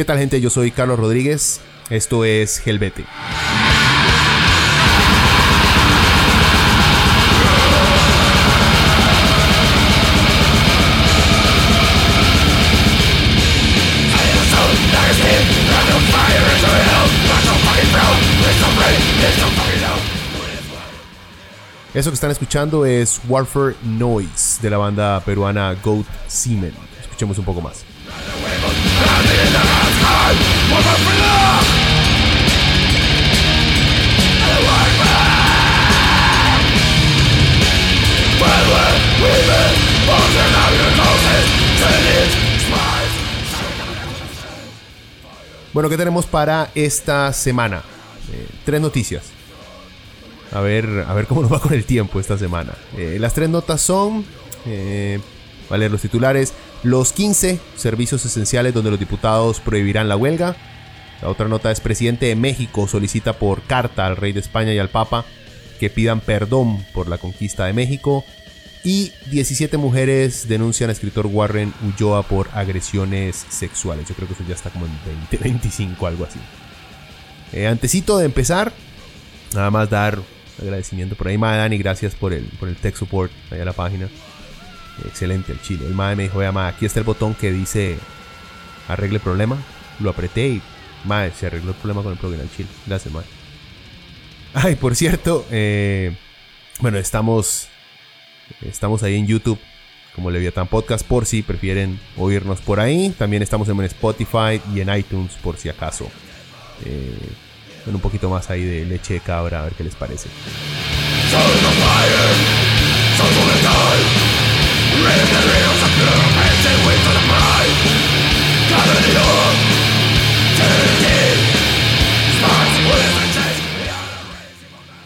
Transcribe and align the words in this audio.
¿Qué 0.00 0.06
tal 0.06 0.16
gente? 0.16 0.40
Yo 0.40 0.48
soy 0.48 0.70
Carlos 0.70 0.98
Rodríguez. 0.98 1.60
Esto 1.90 2.24
es 2.24 2.66
Helvete. 2.66 3.04
Eso 21.92 22.08
que 22.08 22.14
están 22.14 22.30
escuchando 22.30 22.86
es 22.86 23.20
Warfare 23.28 23.76
Noise 23.82 24.62
de 24.62 24.70
la 24.70 24.78
banda 24.78 25.20
peruana 25.20 25.76
Goat 25.84 26.06
Seaman. 26.26 26.72
Escuchemos 27.02 27.36
un 27.36 27.44
poco 27.44 27.60
más. 27.60 27.84
Bueno, 45.72 45.88
¿qué 45.88 45.96
tenemos 45.96 46.26
para 46.26 46.70
esta 46.74 47.32
semana? 47.32 47.82
Eh, 48.32 48.46
tres 48.64 48.80
noticias. 48.80 49.22
A 50.52 50.60
ver, 50.60 51.06
a 51.06 51.14
ver 51.14 51.26
cómo 51.26 51.42
nos 51.42 51.52
va 51.52 51.60
con 51.60 51.72
el 51.72 51.84
tiempo 51.84 52.18
esta 52.18 52.36
semana. 52.36 52.74
Eh, 52.96 53.18
las 53.20 53.34
tres 53.34 53.48
notas 53.48 53.80
son, 53.80 54.24
eh, 54.66 55.20
a 55.70 55.78
leer 55.78 55.90
los 55.90 56.02
titulares, 56.02 56.52
los 56.82 57.12
15 57.12 57.58
servicios 57.76 58.24
esenciales 58.24 58.74
donde 58.74 58.90
los 58.90 58.98
diputados 58.98 59.60
prohibirán 59.60 60.08
la 60.08 60.16
huelga. 60.16 60.56
La 61.22 61.28
otra 61.28 61.48
nota 61.48 61.70
es 61.70 61.80
presidente 61.80 62.26
de 62.26 62.36
México 62.36 62.88
solicita 62.88 63.34
por 63.34 63.62
carta 63.62 64.06
al 64.06 64.16
rey 64.16 64.32
de 64.32 64.40
España 64.40 64.72
y 64.72 64.78
al 64.78 64.88
papa 64.88 65.24
que 65.78 65.90
pidan 65.90 66.20
perdón 66.20 66.84
por 66.92 67.08
la 67.08 67.18
conquista 67.18 67.66
de 67.66 67.72
México. 67.72 68.24
Y 68.82 69.12
17 69.30 69.76
mujeres 69.76 70.48
denuncian 70.48 70.88
a 70.88 70.92
escritor 70.92 71.26
Warren 71.26 71.74
Ulloa 71.82 72.22
por 72.22 72.48
agresiones 72.54 73.46
sexuales. 73.48 74.08
Yo 74.08 74.14
creo 74.14 74.26
que 74.26 74.34
eso 74.34 74.44
ya 74.48 74.54
está 74.54 74.70
como 74.70 74.86
en 74.86 74.92
2025, 75.30 76.06
algo 76.06 76.24
así. 76.24 76.38
Eh, 77.52 77.74
de 77.74 78.24
empezar, 78.24 78.72
nada 79.54 79.70
más 79.70 79.90
dar 79.90 80.18
agradecimiento 80.60 81.16
por 81.16 81.28
ahí, 81.28 81.36
Madre 81.36 81.58
Dani, 81.58 81.78
gracias 81.78 82.14
por 82.14 82.32
el, 82.32 82.44
por 82.58 82.68
el 82.68 82.76
tech 82.76 82.96
support 82.96 83.32
allá 83.50 83.62
a 83.62 83.66
la 83.66 83.72
página. 83.72 84.08
Excelente 85.06 85.52
el 85.52 85.60
chile. 85.60 85.86
El 85.86 85.94
madre 85.94 86.16
me 86.16 86.22
dijo, 86.24 86.38
vea, 86.38 86.66
aquí 86.66 86.86
está 86.86 87.00
el 87.00 87.04
botón 87.04 87.34
que 87.34 87.50
dice 87.50 87.98
arregle 88.88 89.20
problema. 89.20 89.56
Lo 90.00 90.10
apreté 90.10 90.48
y, 90.48 90.62
madre, 91.04 91.32
se 91.38 91.46
arregló 91.46 91.70
el 91.70 91.76
problema 91.76 92.02
con 92.02 92.12
el 92.12 92.18
plugin 92.18 92.40
al 92.40 92.50
chile. 92.50 92.68
Gracias, 92.86 93.12
madre. 93.12 93.28
Ay, 94.54 94.74
por 94.76 94.96
cierto, 94.96 95.46
eh, 95.50 96.16
bueno, 96.80 96.98
estamos, 96.98 97.68
estamos 98.62 99.02
ahí 99.02 99.16
en 99.16 99.26
YouTube 99.26 99.58
como 100.14 100.30
Leviathan 100.30 100.66
Podcast 100.66 101.06
por 101.06 101.24
si 101.24 101.42
prefieren 101.42 102.00
oírnos 102.16 102.60
por 102.60 102.80
ahí. 102.80 103.14
También 103.16 103.42
estamos 103.42 103.68
en 103.68 103.80
Spotify 103.82 104.60
y 104.74 104.80
en 104.80 104.94
iTunes 104.94 105.32
por 105.42 105.56
si 105.56 105.68
acaso. 105.68 106.10
Eh, 106.84 107.14
un 107.86 108.00
poquito 108.00 108.28
más 108.28 108.50
ahí 108.50 108.64
de 108.64 108.84
leche 108.84 109.14
de 109.14 109.20
cabra, 109.20 109.60
a 109.60 109.64
ver 109.64 109.72
qué 109.74 109.84
les 109.84 109.94
parece. 109.94 110.28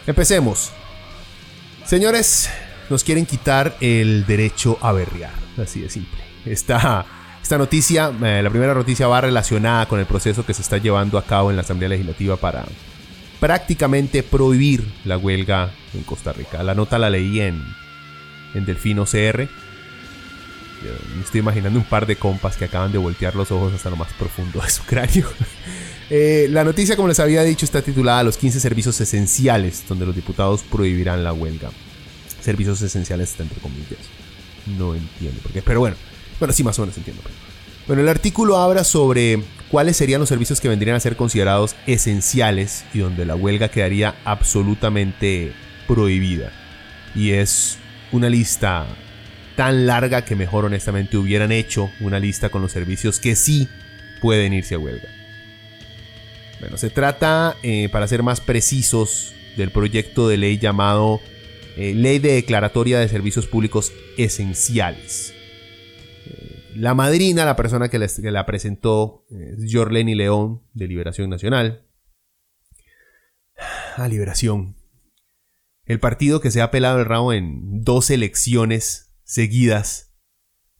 Empecemos. 0.07 0.71
Señores, 1.85 2.49
nos 2.89 3.03
quieren 3.03 3.25
quitar 3.25 3.75
el 3.81 4.25
derecho 4.25 4.77
a 4.81 4.91
berrear. 4.91 5.33
Así 5.61 5.81
de 5.81 5.89
simple. 5.89 6.19
Esta, 6.45 7.05
esta 7.41 7.57
noticia, 7.57 8.11
eh, 8.23 8.41
la 8.43 8.49
primera 8.49 8.73
noticia 8.73 9.07
va 9.07 9.21
relacionada 9.21 9.87
con 9.87 9.99
el 9.99 10.05
proceso 10.05 10.45
que 10.45 10.53
se 10.53 10.61
está 10.61 10.77
llevando 10.77 11.17
a 11.17 11.25
cabo 11.25 11.49
en 11.49 11.55
la 11.55 11.63
Asamblea 11.63 11.89
Legislativa 11.89 12.37
para 12.37 12.65
prácticamente 13.39 14.21
prohibir 14.21 14.87
la 15.05 15.17
huelga 15.17 15.71
en 15.93 16.03
Costa 16.03 16.33
Rica. 16.33 16.61
La 16.61 16.75
nota 16.75 16.99
la 16.99 17.09
leí 17.09 17.41
en, 17.41 17.63
en 18.53 18.65
Delfino 18.65 19.05
CR 19.05 19.49
me 21.15 21.23
estoy 21.23 21.39
imaginando 21.39 21.79
un 21.79 21.85
par 21.85 22.05
de 22.05 22.15
compas 22.15 22.57
que 22.57 22.65
acaban 22.65 22.91
de 22.91 22.97
voltear 22.97 23.35
los 23.35 23.51
ojos 23.51 23.73
hasta 23.73 23.89
lo 23.89 23.95
más 23.95 24.11
profundo 24.13 24.61
de 24.61 24.69
su 24.69 24.83
cráneo. 24.87 25.27
Eh, 26.09 26.47
la 26.51 26.63
noticia, 26.63 26.95
como 26.95 27.07
les 27.07 27.19
había 27.19 27.43
dicho, 27.43 27.65
está 27.65 27.81
titulada 27.81 28.23
Los 28.23 28.37
15 28.37 28.59
servicios 28.59 28.99
esenciales, 29.01 29.83
donde 29.87 30.05
los 30.05 30.15
diputados 30.15 30.61
prohibirán 30.63 31.23
la 31.23 31.33
huelga. 31.33 31.71
Servicios 32.41 32.81
esenciales, 32.81 33.33
entre 33.39 33.59
comillas. 33.59 33.99
No 34.77 34.93
entiendo 34.93 35.41
por 35.41 35.51
qué, 35.51 35.61
pero 35.61 35.79
bueno, 35.79 35.95
bueno, 36.39 36.53
sí, 36.53 36.63
más 36.63 36.77
o 36.79 36.83
menos 36.83 36.97
entiendo. 36.97 37.23
Bueno, 37.87 38.01
el 38.01 38.09
artículo 38.09 38.57
habla 38.57 38.83
sobre 38.83 39.43
cuáles 39.69 39.97
serían 39.97 40.19
los 40.19 40.29
servicios 40.29 40.59
que 40.59 40.69
vendrían 40.69 40.95
a 40.95 40.99
ser 40.99 41.15
considerados 41.15 41.75
esenciales 41.85 42.83
y 42.93 42.99
donde 42.99 43.25
la 43.25 43.35
huelga 43.35 43.69
quedaría 43.69 44.15
absolutamente 44.25 45.53
prohibida. 45.87 46.51
Y 47.13 47.31
es 47.31 47.77
una 48.11 48.29
lista 48.29 48.87
tan 49.55 49.87
larga 49.87 50.25
que 50.25 50.35
mejor 50.35 50.65
honestamente 50.65 51.17
hubieran 51.17 51.51
hecho 51.51 51.89
una 51.99 52.19
lista 52.19 52.49
con 52.49 52.61
los 52.61 52.71
servicios 52.71 53.19
que 53.19 53.35
sí 53.35 53.67
pueden 54.21 54.53
irse 54.53 54.75
a 54.75 54.79
huelga. 54.79 55.09
Bueno, 56.59 56.77
se 56.77 56.89
trata, 56.89 57.55
eh, 57.63 57.89
para 57.89 58.07
ser 58.07 58.23
más 58.23 58.41
precisos, 58.41 59.33
del 59.57 59.71
proyecto 59.71 60.27
de 60.27 60.37
ley 60.37 60.57
llamado 60.57 61.21
eh, 61.77 61.93
Ley 61.93 62.19
de 62.19 62.33
Declaratoria 62.33 62.99
de 62.99 63.07
Servicios 63.07 63.47
Públicos 63.47 63.93
Esenciales. 64.17 65.33
Eh, 66.25 66.73
la 66.75 66.93
madrina, 66.93 67.45
la 67.45 67.55
persona 67.55 67.89
que, 67.89 67.99
la 67.99 68.45
presentó, 68.45 69.25
es 69.29 69.73
Jorleni 69.73 70.15
León, 70.15 70.63
de 70.73 70.87
Liberación 70.87 71.29
Nacional. 71.29 71.85
A 73.57 74.03
ah, 74.03 74.07
Liberación. 74.07 74.75
El 75.85 75.99
partido 75.99 76.41
que 76.41 76.51
se 76.51 76.61
ha 76.61 76.71
pelado 76.71 76.99
el 76.99 77.05
rabo 77.05 77.31
en 77.31 77.83
dos 77.83 78.09
elecciones 78.09 79.04
seguidas, 79.25 80.15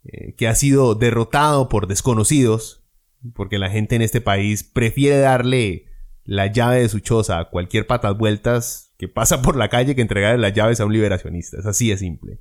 eh, 0.05 0.33
que 0.35 0.47
ha 0.47 0.55
sido 0.55 0.95
derrotado 0.95 1.67
por 1.67 1.87
desconocidos, 1.87 2.85
porque 3.33 3.59
la 3.59 3.69
gente 3.69 3.95
en 3.95 4.01
este 4.01 4.21
país 4.21 4.63
prefiere 4.63 5.17
darle 5.17 5.87
la 6.23 6.47
llave 6.47 6.79
de 6.79 6.89
su 6.89 6.99
choza 6.99 7.39
a 7.39 7.49
cualquier 7.49 7.85
patas 7.87 8.17
vueltas 8.17 8.93
que 8.97 9.07
pasa 9.07 9.41
por 9.41 9.57
la 9.57 9.69
calle 9.69 9.95
que 9.95 10.01
entregarle 10.01 10.39
las 10.39 10.53
llaves 10.53 10.79
a 10.79 10.85
un 10.85 10.93
liberacionista. 10.93 11.59
Es 11.59 11.65
así 11.65 11.89
de 11.89 11.97
simple. 11.97 12.39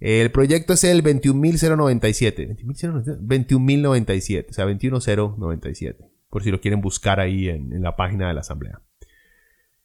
El 0.00 0.32
proyecto 0.32 0.72
es 0.72 0.82
el 0.82 1.04
21.097. 1.04 2.58
21.097, 2.64 4.46
o 4.50 4.52
sea, 4.52 4.66
21.097. 4.66 6.10
Por 6.28 6.42
si 6.42 6.50
lo 6.50 6.60
quieren 6.60 6.80
buscar 6.80 7.20
ahí 7.20 7.48
en, 7.48 7.80
la 7.82 7.94
página 7.94 8.26
de 8.28 8.34
la 8.34 8.40
Asamblea. 8.40 8.82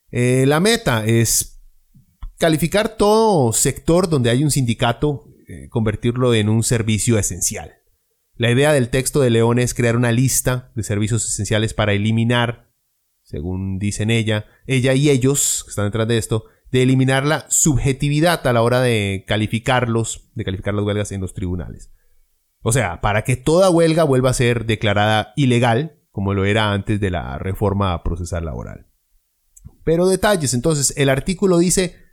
Eh, 0.09 0.45
la 0.47 0.59
meta 0.59 1.05
es 1.05 1.56
calificar 2.37 2.97
todo 2.97 3.51
sector 3.53 4.09
donde 4.09 4.29
hay 4.29 4.43
un 4.43 4.51
sindicato, 4.51 5.25
eh, 5.47 5.69
convertirlo 5.69 6.33
en 6.33 6.49
un 6.49 6.63
servicio 6.63 7.17
esencial. 7.17 7.73
La 8.35 8.51
idea 8.51 8.71
del 8.71 8.89
texto 8.89 9.19
de 9.19 9.31
León 9.31 9.57
es 9.57 9.73
crear 9.73 9.95
una 9.95 10.11
lista 10.11 10.71
de 10.75 10.83
servicios 10.83 11.25
esenciales 11.25 11.73
para 11.73 11.93
eliminar, 11.93 12.71
según 13.23 13.79
dicen 13.79 14.11
ella, 14.11 14.45
ella 14.67 14.93
y 14.93 15.09
ellos 15.09 15.63
que 15.65 15.71
están 15.71 15.85
detrás 15.85 16.07
de 16.07 16.17
esto, 16.17 16.45
de 16.71 16.83
eliminar 16.83 17.25
la 17.25 17.45
subjetividad 17.49 18.45
a 18.45 18.53
la 18.53 18.61
hora 18.61 18.81
de 18.81 19.23
calificarlos, 19.27 20.29
de 20.35 20.43
calificar 20.43 20.73
las 20.75 20.85
huelgas 20.85 21.11
en 21.11 21.21
los 21.21 21.33
tribunales. 21.33 21.91
O 22.61 22.71
sea, 22.71 23.01
para 23.01 23.23
que 23.23 23.37
toda 23.37 23.69
huelga 23.69 24.03
vuelva 24.03 24.29
a 24.29 24.33
ser 24.33 24.65
declarada 24.65 25.33
ilegal, 25.35 25.99
como 26.11 26.33
lo 26.33 26.45
era 26.45 26.73
antes 26.73 26.99
de 26.99 27.09
la 27.09 27.37
reforma 27.39 28.03
procesal 28.03 28.45
laboral. 28.45 28.87
Pero 29.83 30.07
detalles, 30.07 30.53
entonces, 30.53 30.93
el 30.97 31.09
artículo 31.09 31.59
dice 31.59 32.06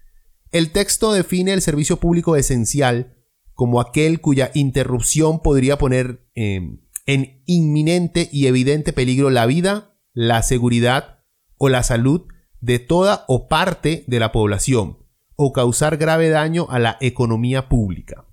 el 0.54 0.70
texto 0.70 1.12
define 1.12 1.52
el 1.52 1.62
servicio 1.62 1.98
público 1.98 2.36
esencial 2.36 3.16
como 3.54 3.80
aquel 3.80 4.20
cuya 4.20 4.52
interrupción 4.54 5.40
podría 5.42 5.78
poner 5.78 6.30
em, 6.36 6.80
en 7.06 7.42
inminente 7.44 8.28
y 8.32 8.46
evidente 8.46 8.92
peligro 8.92 9.30
la 9.30 9.46
vida, 9.46 9.98
la 10.12 10.42
seguridad 10.42 11.24
o 11.58 11.68
la 11.68 11.82
salud 11.82 12.28
de 12.60 12.78
toda 12.78 13.24
o 13.26 13.48
parte 13.48 14.04
de 14.06 14.20
la 14.20 14.30
población 14.30 15.04
o 15.34 15.52
causar 15.52 15.96
grave 15.96 16.28
daño 16.28 16.68
a 16.70 16.78
la 16.78 16.98
economía 17.00 17.68
pública. 17.68 18.24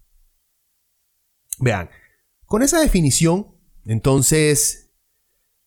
Vean, 1.58 1.90
con 2.46 2.62
esa 2.62 2.80
definición, 2.80 3.48
entonces, 3.84 4.94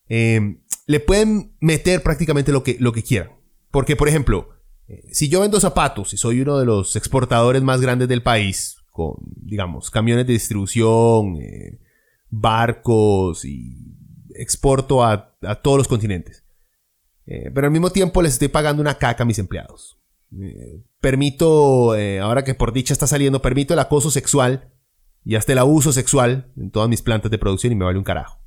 eh, 0.08 0.60
le 0.86 1.00
pueden 1.00 1.56
meter 1.60 2.04
prácticamente 2.04 2.52
lo 2.52 2.62
que, 2.62 2.76
lo 2.78 2.92
que 2.92 3.02
quieran. 3.02 3.32
Porque, 3.72 3.96
por 3.96 4.08
ejemplo, 4.08 4.53
si 5.10 5.28
yo 5.28 5.40
vendo 5.40 5.60
zapatos 5.60 6.12
y 6.12 6.16
soy 6.16 6.40
uno 6.40 6.58
de 6.58 6.66
los 6.66 6.96
exportadores 6.96 7.62
más 7.62 7.80
grandes 7.80 8.08
del 8.08 8.22
país, 8.22 8.76
con, 8.90 9.16
digamos, 9.36 9.90
camiones 9.90 10.26
de 10.26 10.34
distribución, 10.34 11.36
eh, 11.36 11.80
barcos 12.28 13.44
y 13.44 13.96
exporto 14.34 15.04
a, 15.04 15.36
todos 15.62 15.78
los 15.78 15.88
continentes. 15.88 16.44
pero 17.24 17.66
al 17.66 17.72
mismo 17.72 17.90
tiempo 17.90 18.22
les 18.22 18.34
estoy 18.34 18.48
pagando 18.48 18.82
una 18.82 18.98
caca 18.98 19.22
a 19.22 19.26
mis 19.26 19.38
empleados. 19.38 19.98
permito, 21.00 21.92
ahora 22.22 22.44
que 22.44 22.54
por 22.54 22.72
dicha 22.72 22.92
está 22.92 23.06
saliendo, 23.06 23.40
permito 23.40 23.74
el 23.74 23.80
acoso 23.80 24.10
sexual 24.10 24.72
y 25.24 25.36
hasta 25.36 25.52
el 25.52 25.58
abuso 25.58 25.92
sexual 25.92 26.52
en 26.56 26.70
todas 26.70 26.88
mis 26.88 27.02
plantas 27.02 27.30
de 27.30 27.38
producción 27.38 27.72
y 27.72 27.76
me 27.76 27.84
vale 27.84 27.98
un 27.98 28.04
carajo. 28.04 28.38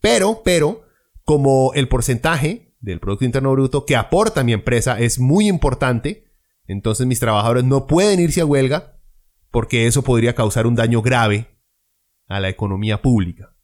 Pero, 0.00 0.42
pero, 0.44 0.82
como 1.24 1.72
el 1.74 1.88
porcentaje 1.88 2.69
del 2.80 2.98
Producto 2.98 3.24
Interno 3.24 3.52
Bruto 3.52 3.84
que 3.84 3.96
aporta 3.96 4.42
mi 4.42 4.52
empresa 4.52 4.98
es 4.98 5.18
muy 5.18 5.48
importante, 5.48 6.24
entonces 6.66 7.06
mis 7.06 7.20
trabajadores 7.20 7.64
no 7.64 7.86
pueden 7.86 8.20
irse 8.20 8.40
a 8.40 8.46
huelga 8.46 8.98
porque 9.50 9.86
eso 9.86 10.02
podría 10.02 10.34
causar 10.34 10.66
un 10.66 10.74
daño 10.74 11.02
grave 11.02 11.58
a 12.26 12.40
la 12.40 12.48
economía 12.48 13.02
pública. 13.02 13.56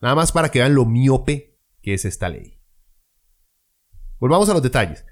Nada 0.00 0.14
más 0.14 0.32
para 0.32 0.50
que 0.50 0.60
vean 0.60 0.74
lo 0.74 0.84
miope 0.84 1.58
que 1.82 1.94
es 1.94 2.04
esta 2.04 2.28
ley. 2.28 2.60
Volvamos 4.20 4.48
a 4.48 4.52
los 4.52 4.62
detalles. 4.62 5.04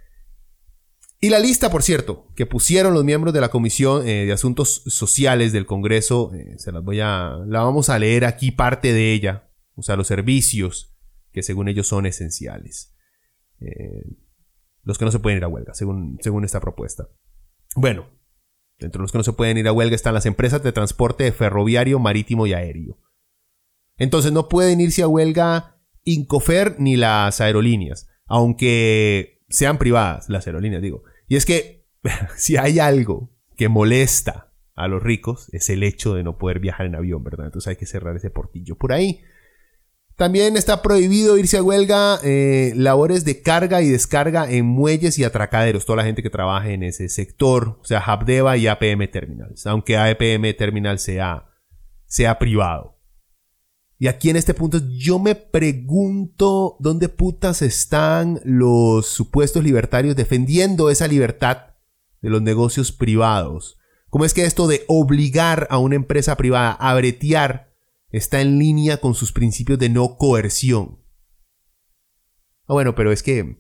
Y 1.19 1.31
la 1.31 1.39
lista, 1.39 1.71
por 1.71 1.83
cierto, 1.83 2.29
que 2.37 2.45
pusieron 2.45 2.93
los 2.93 3.03
miembros 3.03 3.33
de 3.33 3.41
la 3.41 3.49
Comisión 3.49 4.07
eh, 4.07 4.27
de 4.27 4.33
Asuntos 4.33 4.83
Sociales 4.87 5.53
del 5.53 5.65
Congreso, 5.65 6.33
eh, 6.35 6.57
se 6.59 6.73
las 6.73 6.85
voy 6.85 7.01
a, 7.01 7.39
la 7.47 7.63
vamos 7.63 7.89
a 7.89 7.99
leer 7.99 8.27
aquí 8.27 8.51
parte 8.51 8.93
de 8.93 9.15
ella, 9.15 9.51
o 9.75 9.83
sea, 9.83 9.97
los 9.97 10.07
servicios 10.07 10.96
que 11.37 11.43
según 11.43 11.69
ellos 11.69 11.87
son 11.87 12.07
esenciales. 12.07 12.97
Eh, 13.61 14.07
los 14.85 14.97
que 14.97 15.05
no 15.05 15.11
se 15.11 15.19
pueden 15.19 15.37
ir 15.37 15.45
a 15.45 15.49
huelga, 15.49 15.75
según, 15.75 16.17
según 16.23 16.47
esta 16.47 16.61
propuesta. 16.61 17.11
Bueno, 17.75 18.09
entre 18.79 19.03
los 19.03 19.13
que 19.13 19.19
no 19.19 19.25
se 19.25 19.35
pueden 19.35 19.59
ir 19.59 19.69
a 19.69 19.73
huelga 19.75 19.95
están 19.95 20.15
las 20.15 20.25
empresas 20.25 20.63
de 20.63 20.73
transporte 20.73 21.31
ferroviario, 21.33 21.99
marítimo 21.99 22.47
y 22.47 22.55
aéreo. 22.55 22.99
Entonces 23.99 24.33
no 24.33 24.49
pueden 24.49 24.81
irse 24.81 25.03
a 25.03 25.09
huelga 25.09 25.79
Incofer 26.05 26.77
ni 26.81 26.97
las 26.97 27.43
aerolíneas, 27.43 28.09
aunque 28.25 29.45
sean 29.51 29.77
privadas 29.77 30.31
las 30.31 30.47
aerolíneas, 30.47 30.81
digo. 30.81 31.03
Y 31.29 31.37
es 31.37 31.45
que 31.45 31.87
si 32.39 32.57
hay 32.57 32.79
algo 32.79 33.31
que 33.59 33.69
molesta 33.69 34.55
a 34.75 34.89
los 34.89 35.03
ricos 35.03 35.51
es 35.53 35.69
el 35.69 35.83
hecho 35.83 36.15
de 36.15 36.23
no 36.23 36.39
poder 36.39 36.61
viajar 36.61 36.87
en 36.87 36.95
avión, 36.95 37.23
¿verdad? 37.23 37.45
Entonces 37.45 37.69
hay 37.69 37.77
que 37.77 37.85
cerrar 37.85 38.17
ese 38.17 38.31
portillo 38.31 38.77
por 38.77 38.95
ahí. 38.95 39.21
También 40.17 40.57
está 40.57 40.81
prohibido 40.81 41.37
irse 41.37 41.59
a 41.59 41.63
huelga 41.63 42.19
eh, 42.25 42.73
labores 42.75 43.27
de 43.27 43.43
carga 43.43 43.83
y 43.83 43.89
descarga 43.89 44.51
en 44.51 44.65
muelles 44.65 45.19
y 45.19 45.25
atracaderos. 45.25 45.85
Toda 45.85 45.99
la 45.99 46.05
gente 46.05 46.23
que 46.23 46.31
trabaje 46.31 46.73
en 46.73 46.83
ese 46.83 47.11
sector, 47.11 47.79
o 47.83 47.85
sea, 47.85 47.99
Habdeba 48.01 48.57
y 48.57 48.67
APM 48.67 49.11
Terminals. 49.11 49.67
Aunque 49.67 49.99
APM 49.99 50.57
Terminal 50.57 50.99
sea, 50.99 51.51
sea 52.07 52.39
privado. 52.39 52.97
Y 53.99 54.09
aquí 54.09 54.31
en 54.31 54.37
este 54.37 54.55
punto 54.55 54.81
yo 54.89 55.19
me 55.19 55.35
pregunto 55.35 56.77
dónde 56.81 57.11
putas 57.11 57.61
están 57.61 58.41
los 58.45 59.07
supuestos 59.07 59.63
libertarios 59.63 60.17
defendiendo 60.17 60.89
esa 60.89 61.09
libertad 61.09 61.75
de 62.23 62.31
los 62.31 62.41
negocios 62.41 62.91
privados. 62.91 63.79
¿Cómo 64.09 64.25
es 64.25 64.33
que 64.33 64.45
esto 64.45 64.67
de 64.67 64.85
obligar 64.89 65.67
a 65.71 65.77
una 65.77 65.97
empresa 65.97 66.37
privada 66.37 66.73
a 66.73 66.95
bretear 66.95 67.76
está 68.11 68.41
en 68.41 68.59
línea 68.59 68.99
con 68.99 69.15
sus 69.15 69.33
principios 69.33 69.79
de 69.79 69.89
no 69.89 70.17
coerción? 70.17 71.03
Ah, 72.67 72.75
bueno, 72.75 72.95
pero 72.95 73.13
es 73.13 73.23
que 73.23 73.59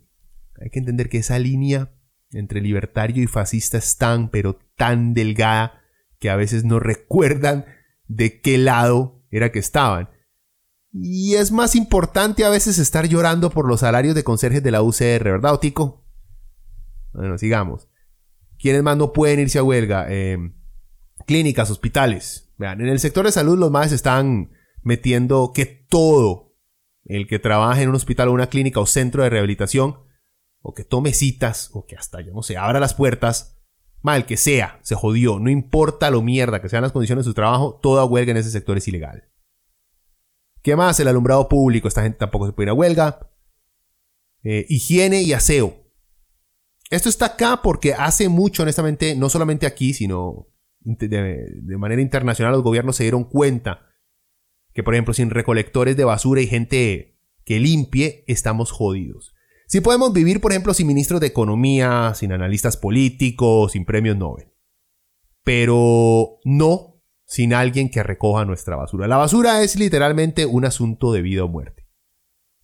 hay 0.60 0.70
que 0.70 0.78
entender 0.78 1.08
que 1.08 1.18
esa 1.18 1.38
línea 1.38 1.92
entre 2.30 2.60
libertario 2.60 3.22
y 3.22 3.26
fascista 3.26 3.78
es 3.78 3.96
tan, 3.96 4.30
pero 4.30 4.58
tan 4.76 5.14
delgada 5.14 5.80
que 6.18 6.30
a 6.30 6.36
veces 6.36 6.64
no 6.64 6.80
recuerdan 6.80 7.66
de 8.08 8.40
qué 8.40 8.58
lado 8.58 9.24
era 9.30 9.52
que 9.52 9.58
estaban. 9.58 10.10
Y 10.92 11.34
es 11.34 11.52
más 11.52 11.74
importante 11.74 12.44
a 12.44 12.48
veces 12.48 12.78
estar 12.78 13.06
llorando 13.06 13.50
por 13.50 13.68
los 13.68 13.80
salarios 13.80 14.14
de 14.14 14.24
conserjes 14.24 14.62
de 14.62 14.70
la 14.70 14.82
UCR, 14.82 15.24
¿verdad, 15.24 15.52
Otico? 15.52 16.06
Bueno, 17.12 17.36
sigamos. 17.38 17.88
¿Quiénes 18.58 18.82
más 18.82 18.96
no 18.96 19.12
pueden 19.12 19.40
irse 19.40 19.58
a 19.58 19.62
huelga? 19.62 20.10
Em, 20.10 20.54
clínicas, 21.26 21.70
hospitales. 21.70 22.45
Vean, 22.58 22.80
en 22.80 22.88
el 22.88 23.00
sector 23.00 23.26
de 23.26 23.32
salud 23.32 23.58
los 23.58 23.70
más 23.70 23.92
están 23.92 24.50
metiendo 24.82 25.52
que 25.54 25.66
todo 25.66 26.54
el 27.04 27.26
que 27.26 27.38
trabaje 27.38 27.82
en 27.82 27.88
un 27.88 27.94
hospital 27.94 28.28
o 28.28 28.32
una 28.32 28.48
clínica 28.48 28.80
o 28.80 28.86
centro 28.86 29.22
de 29.22 29.30
rehabilitación, 29.30 30.00
o 30.60 30.74
que 30.74 30.84
tome 30.84 31.12
citas, 31.12 31.70
o 31.72 31.86
que 31.86 31.96
hasta, 31.96 32.20
yo 32.20 32.32
no 32.32 32.42
sé, 32.42 32.56
abra 32.56 32.80
las 32.80 32.94
puertas, 32.94 33.56
mal 34.02 34.26
que 34.26 34.36
sea, 34.36 34.80
se 34.82 34.94
jodió. 34.94 35.38
No 35.38 35.50
importa 35.50 36.10
lo 36.10 36.22
mierda 36.22 36.60
que 36.60 36.68
sean 36.68 36.82
las 36.82 36.92
condiciones 36.92 37.24
de 37.24 37.30
su 37.30 37.34
trabajo, 37.34 37.78
toda 37.82 38.04
huelga 38.04 38.32
en 38.32 38.38
ese 38.38 38.50
sector 38.50 38.76
es 38.76 38.88
ilegal. 38.88 39.28
¿Qué 40.62 40.74
más? 40.74 40.98
El 40.98 41.06
alumbrado 41.06 41.48
público. 41.48 41.86
Esta 41.86 42.02
gente 42.02 42.18
tampoco 42.18 42.46
se 42.46 42.52
puede 42.52 42.66
ir 42.66 42.70
a 42.70 42.74
huelga. 42.74 43.30
Eh, 44.42 44.66
higiene 44.68 45.22
y 45.22 45.32
aseo. 45.32 45.76
Esto 46.90 47.08
está 47.08 47.26
acá 47.26 47.62
porque 47.62 47.94
hace 47.94 48.28
mucho, 48.28 48.62
honestamente, 48.62 49.14
no 49.14 49.28
solamente 49.28 49.66
aquí, 49.66 49.94
sino 49.94 50.48
de, 50.86 51.76
manera 51.78 52.00
internacional, 52.00 52.52
los 52.52 52.62
gobiernos 52.62 52.96
se 52.96 53.04
dieron 53.04 53.24
cuenta 53.24 53.88
que, 54.72 54.82
por 54.82 54.94
ejemplo, 54.94 55.14
sin 55.14 55.30
recolectores 55.30 55.96
de 55.96 56.04
basura 56.04 56.40
y 56.40 56.46
gente 56.46 57.18
que 57.44 57.58
limpie, 57.58 58.24
estamos 58.28 58.70
jodidos. 58.70 59.34
Si 59.66 59.80
podemos 59.80 60.12
vivir, 60.12 60.40
por 60.40 60.52
ejemplo, 60.52 60.74
sin 60.74 60.86
ministros 60.86 61.20
de 61.20 61.26
economía, 61.26 62.12
sin 62.14 62.32
analistas 62.32 62.76
políticos, 62.76 63.72
sin 63.72 63.84
premios 63.84 64.16
Nobel. 64.16 64.52
Pero 65.42 66.38
no 66.44 67.02
sin 67.24 67.52
alguien 67.52 67.90
que 67.90 68.04
recoja 68.04 68.44
nuestra 68.44 68.76
basura. 68.76 69.08
La 69.08 69.16
basura 69.16 69.62
es 69.62 69.76
literalmente 69.76 70.46
un 70.46 70.64
asunto 70.64 71.12
de 71.12 71.22
vida 71.22 71.42
o 71.44 71.48
muerte. 71.48 71.88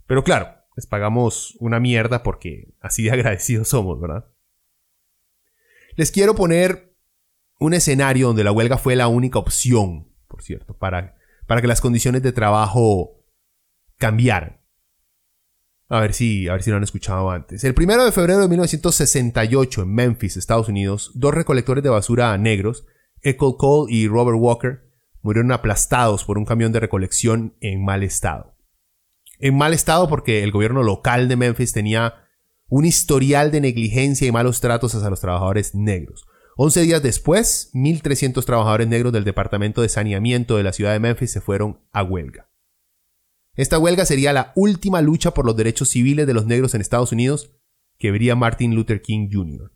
Pero 0.07 0.23
claro, 0.23 0.49
les 0.77 0.87
pagamos 0.87 1.56
una 1.58 1.81
mierda 1.81 2.23
porque 2.23 2.75
así 2.81 3.03
de 3.03 3.11
agradecidos 3.13 3.69
somos, 3.69 4.01
¿verdad? 4.01 4.27
Les 5.96 6.13
quiero 6.13 6.37
poner 6.37 6.92
un 7.63 7.75
escenario 7.75 8.29
donde 8.29 8.45
la 8.45 8.53
huelga 8.53 8.79
fue 8.79 8.97
la 8.97 9.09
única 9.09 9.39
opción, 9.39 10.09
por 10.29 10.43
cierto, 10.43 10.77
para, 10.77 11.17
para 11.47 11.61
que 11.61 11.69
las 11.69 11.81
condiciones 11.81 12.23
de 12.23 12.33
trabajo 12.33 13.25
cambiaran. 13.99 14.61
A 15.89 16.01
ver 16.01 16.15
si, 16.15 16.49
a 16.49 16.53
ver 16.53 16.63
si 16.63 16.71
lo 16.71 16.77
han 16.77 16.83
escuchado 16.83 17.31
antes. 17.31 17.65
El 17.65 17.75
primero 17.75 18.05
de 18.05 18.13
febrero 18.13 18.41
de 18.41 18.49
1968 18.49 19.83
en 19.83 19.95
Memphis, 19.95 20.37
Estados 20.37 20.69
Unidos, 20.69 21.13
dos 21.15 21.35
recolectores 21.35 21.85
de 21.85 21.91
basura 21.91 22.37
negros 22.39 22.87
Ecole 23.21 23.57
Cole 23.57 23.93
y 23.93 24.09
Robert 24.09 24.39
Walker 24.41 24.91
murieron 25.21 25.53
aplastados 25.53 26.25
por 26.25 26.39
un 26.39 26.45
camión 26.45 26.73
de 26.73 26.81
recolección 26.81 27.57
en 27.61 27.85
mal 27.85 28.03
estado. 28.03 28.57
En 29.39 29.57
mal 29.57 29.73
estado 29.75 30.09
porque 30.09 30.43
el 30.43 30.51
gobierno 30.51 30.83
local 30.83 31.29
de 31.29 31.37
Memphis 31.37 31.73
tenía 31.73 32.27
un 32.69 32.85
historial 32.85 33.51
de 33.51 33.61
negligencia 33.61 34.27
y 34.27 34.33
malos 34.33 34.61
tratos 34.61 34.95
hacia 34.95 35.11
los 35.11 35.21
trabajadores 35.21 35.75
negros. 35.75 36.27
Once 36.56 36.81
días 36.82 37.03
después, 37.03 37.71
1.300 37.73 38.44
trabajadores 38.44 38.89
negros 38.89 39.13
del 39.13 39.25
Departamento 39.25 39.82
de 39.82 39.89
Saneamiento 39.89 40.56
de 40.56 40.63
la 40.63 40.73
ciudad 40.73 40.93
de 40.93 41.01
Memphis 41.01 41.32
se 41.32 41.41
fueron 41.41 41.81
a 41.93 42.03
huelga. 42.03 42.51
Esta 43.55 43.79
huelga 43.79 44.05
sería 44.05 44.32
la 44.32 44.53
última 44.56 45.03
lucha 45.03 45.35
por 45.35 45.47
los 45.47 45.56
derechos 45.56 45.91
civiles 45.91 46.27
de 46.27 46.35
los 46.35 46.47
negros 46.47 46.75
en 46.75 46.81
Estados 46.81 47.13
Unidos 47.13 47.53
que 47.99 48.11
vería 48.11 48.35
Martin 48.35 48.75
Luther 48.75 49.01
King 49.01 49.29
Jr. 49.31 49.73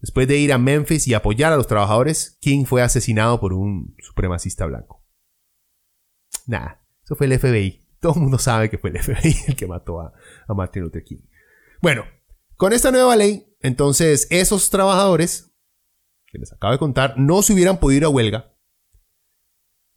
Después 0.00 0.28
de 0.28 0.38
ir 0.38 0.52
a 0.52 0.58
Memphis 0.58 1.06
y 1.08 1.14
apoyar 1.14 1.52
a 1.52 1.56
los 1.56 1.66
trabajadores, 1.66 2.38
King 2.40 2.64
fue 2.64 2.82
asesinado 2.82 3.40
por 3.40 3.52
un 3.52 3.94
supremacista 4.00 4.66
blanco. 4.66 5.04
Nada, 6.46 6.82
eso 7.04 7.16
fue 7.16 7.26
el 7.26 7.38
FBI. 7.38 7.86
Todo 8.00 8.14
el 8.14 8.20
mundo 8.20 8.38
sabe 8.38 8.70
que 8.70 8.78
fue 8.78 8.90
el 8.90 9.02
FBI 9.02 9.36
el 9.48 9.56
que 9.56 9.66
mató 9.66 10.00
a, 10.00 10.12
Martin 10.48 10.82
Luther 10.82 11.04
King. 11.04 11.20
Bueno, 11.80 12.04
con 12.56 12.72
esta 12.72 12.90
nueva 12.90 13.14
ley, 13.16 13.56
entonces 13.60 14.26
esos 14.30 14.70
trabajadores 14.70 15.49
que 16.30 16.38
les 16.38 16.52
acabo 16.52 16.72
de 16.72 16.78
contar 16.78 17.14
no 17.18 17.42
se 17.42 17.52
hubieran 17.52 17.78
podido 17.78 17.98
ir 17.98 18.04
a 18.04 18.08
huelga 18.08 18.50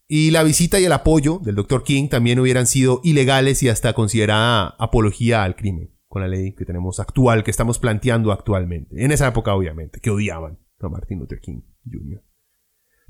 y 0.08 0.32
la 0.32 0.44
visita 0.44 0.80
y 0.80 0.86
el 0.86 0.92
apoyo 0.92 1.40
del 1.40 1.56
Dr. 1.56 1.84
King 1.84 2.08
también 2.08 2.40
hubieran 2.40 2.68
sido 2.68 3.02
ilegales 3.04 3.64
y 3.64 3.70
hasta 3.70 3.94
considerada 3.94 4.76
apología 4.78 5.44
al 5.44 5.56
crimen 5.56 5.94
con 6.08 6.22
la 6.22 6.28
ley 6.28 6.54
que 6.54 6.66
tenemos 6.66 7.00
actual, 7.00 7.44
que 7.44 7.50
estamos 7.50 7.80
planteando 7.80 8.32
actualmente. 8.32 9.04
En 9.04 9.12
esa 9.12 9.28
época, 9.28 9.56
obviamente, 9.56 10.00
que 10.00 10.12
odiaban 10.12 10.60
a 10.80 10.90
Martin 10.90 11.18
Luther 11.18 11.40
King 11.40 11.62
Jr. 11.92 12.24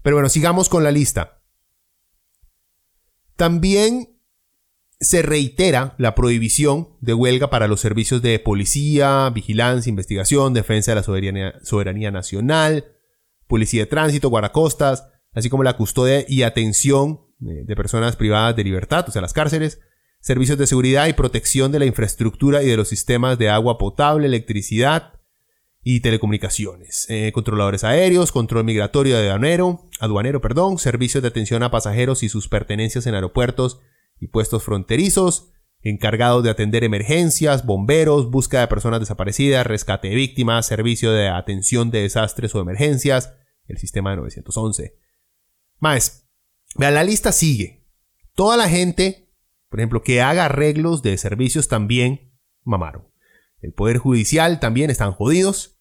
Pero 0.02 0.16
bueno, 0.16 0.30
sigamos 0.30 0.70
con 0.70 0.86
la 0.86 0.92
lista. 0.92 1.42
También 3.36 4.18
se 5.00 5.22
reitera 5.22 5.96
la 5.98 6.16
prohibición 6.16 6.96
de 7.02 7.14
huelga 7.14 7.50
para 7.50 7.68
los 7.68 7.82
servicios 7.82 8.22
de 8.22 8.40
policía, 8.40 9.30
vigilancia, 9.32 9.90
investigación, 9.90 10.54
defensa 10.54 10.92
de 10.92 10.96
la 10.96 11.04
soberanía, 11.04 11.56
soberanía 11.64 12.12
nacional, 12.12 12.93
policía 13.54 13.84
de 13.84 13.86
tránsito, 13.86 14.30
guardacostas, 14.30 15.12
así 15.32 15.48
como 15.48 15.62
la 15.62 15.78
custodia 15.78 16.26
y 16.28 16.42
atención 16.42 17.20
eh, 17.40 17.66
de 17.68 17.76
personas 17.76 18.16
privadas 18.16 18.56
de 18.56 18.64
libertad, 18.64 19.06
o 19.08 19.12
sea, 19.12 19.22
las 19.22 19.32
cárceles, 19.32 19.80
servicios 20.22 20.58
de 20.58 20.66
seguridad 20.66 21.06
y 21.06 21.14
protección 21.14 21.72
de 21.72 21.78
la 21.78 21.86
infraestructura 21.86 22.64
y 22.64 22.68
de 22.68 22.78
los 22.78 22.88
sistemas 22.88 23.38
de 23.38 23.52
agua 23.52 23.78
potable, 23.78 24.26
electricidad 24.26 25.20
y 25.84 26.00
telecomunicaciones, 26.00 27.06
eh, 27.10 27.32
controladores 27.32 27.84
aéreos, 27.84 28.32
control 28.32 28.64
migratorio 28.64 29.20
de 29.20 29.30
aduanero, 29.30 29.88
aduanero, 30.00 30.42
perdón, 30.42 30.80
servicios 30.80 31.22
de 31.22 31.28
atención 31.28 31.62
a 31.62 31.70
pasajeros 31.70 32.24
y 32.24 32.30
sus 32.30 32.48
pertenencias 32.48 33.06
en 33.06 33.14
aeropuertos 33.14 33.82
y 34.20 34.30
puestos 34.30 34.64
fronterizos, 34.64 35.52
encargados 35.84 36.44
de 36.44 36.50
atender 36.50 36.84
emergencias, 36.84 37.68
bomberos, 37.68 38.32
búsqueda 38.32 38.62
de 38.62 38.68
personas 38.68 39.00
desaparecidas, 39.00 39.68
rescate 39.68 40.08
de 40.08 40.16
víctimas, 40.16 40.66
servicio 40.66 41.12
de 41.12 41.30
atención 41.30 41.92
de 41.92 42.02
desastres 42.02 42.56
o 42.56 42.62
emergencias, 42.62 43.36
el 43.68 43.78
sistema 43.78 44.12
de 44.12 44.18
911. 44.18 44.98
Más, 45.80 46.28
vean, 46.76 46.94
la 46.94 47.04
lista 47.04 47.32
sigue. 47.32 47.86
Toda 48.36 48.58
la 48.58 48.70
gente, 48.70 49.30
por 49.70 49.80
ejemplo, 49.80 50.02
que 50.02 50.22
haga 50.22 50.46
arreglos 50.46 51.02
de 51.02 51.18
servicios 51.18 51.68
también 51.68 52.34
mamaron. 52.64 53.08
El 53.62 53.74
Poder 53.74 53.98
Judicial 53.98 54.60
también 54.60 54.90
están 54.90 55.14
jodidos. 55.14 55.80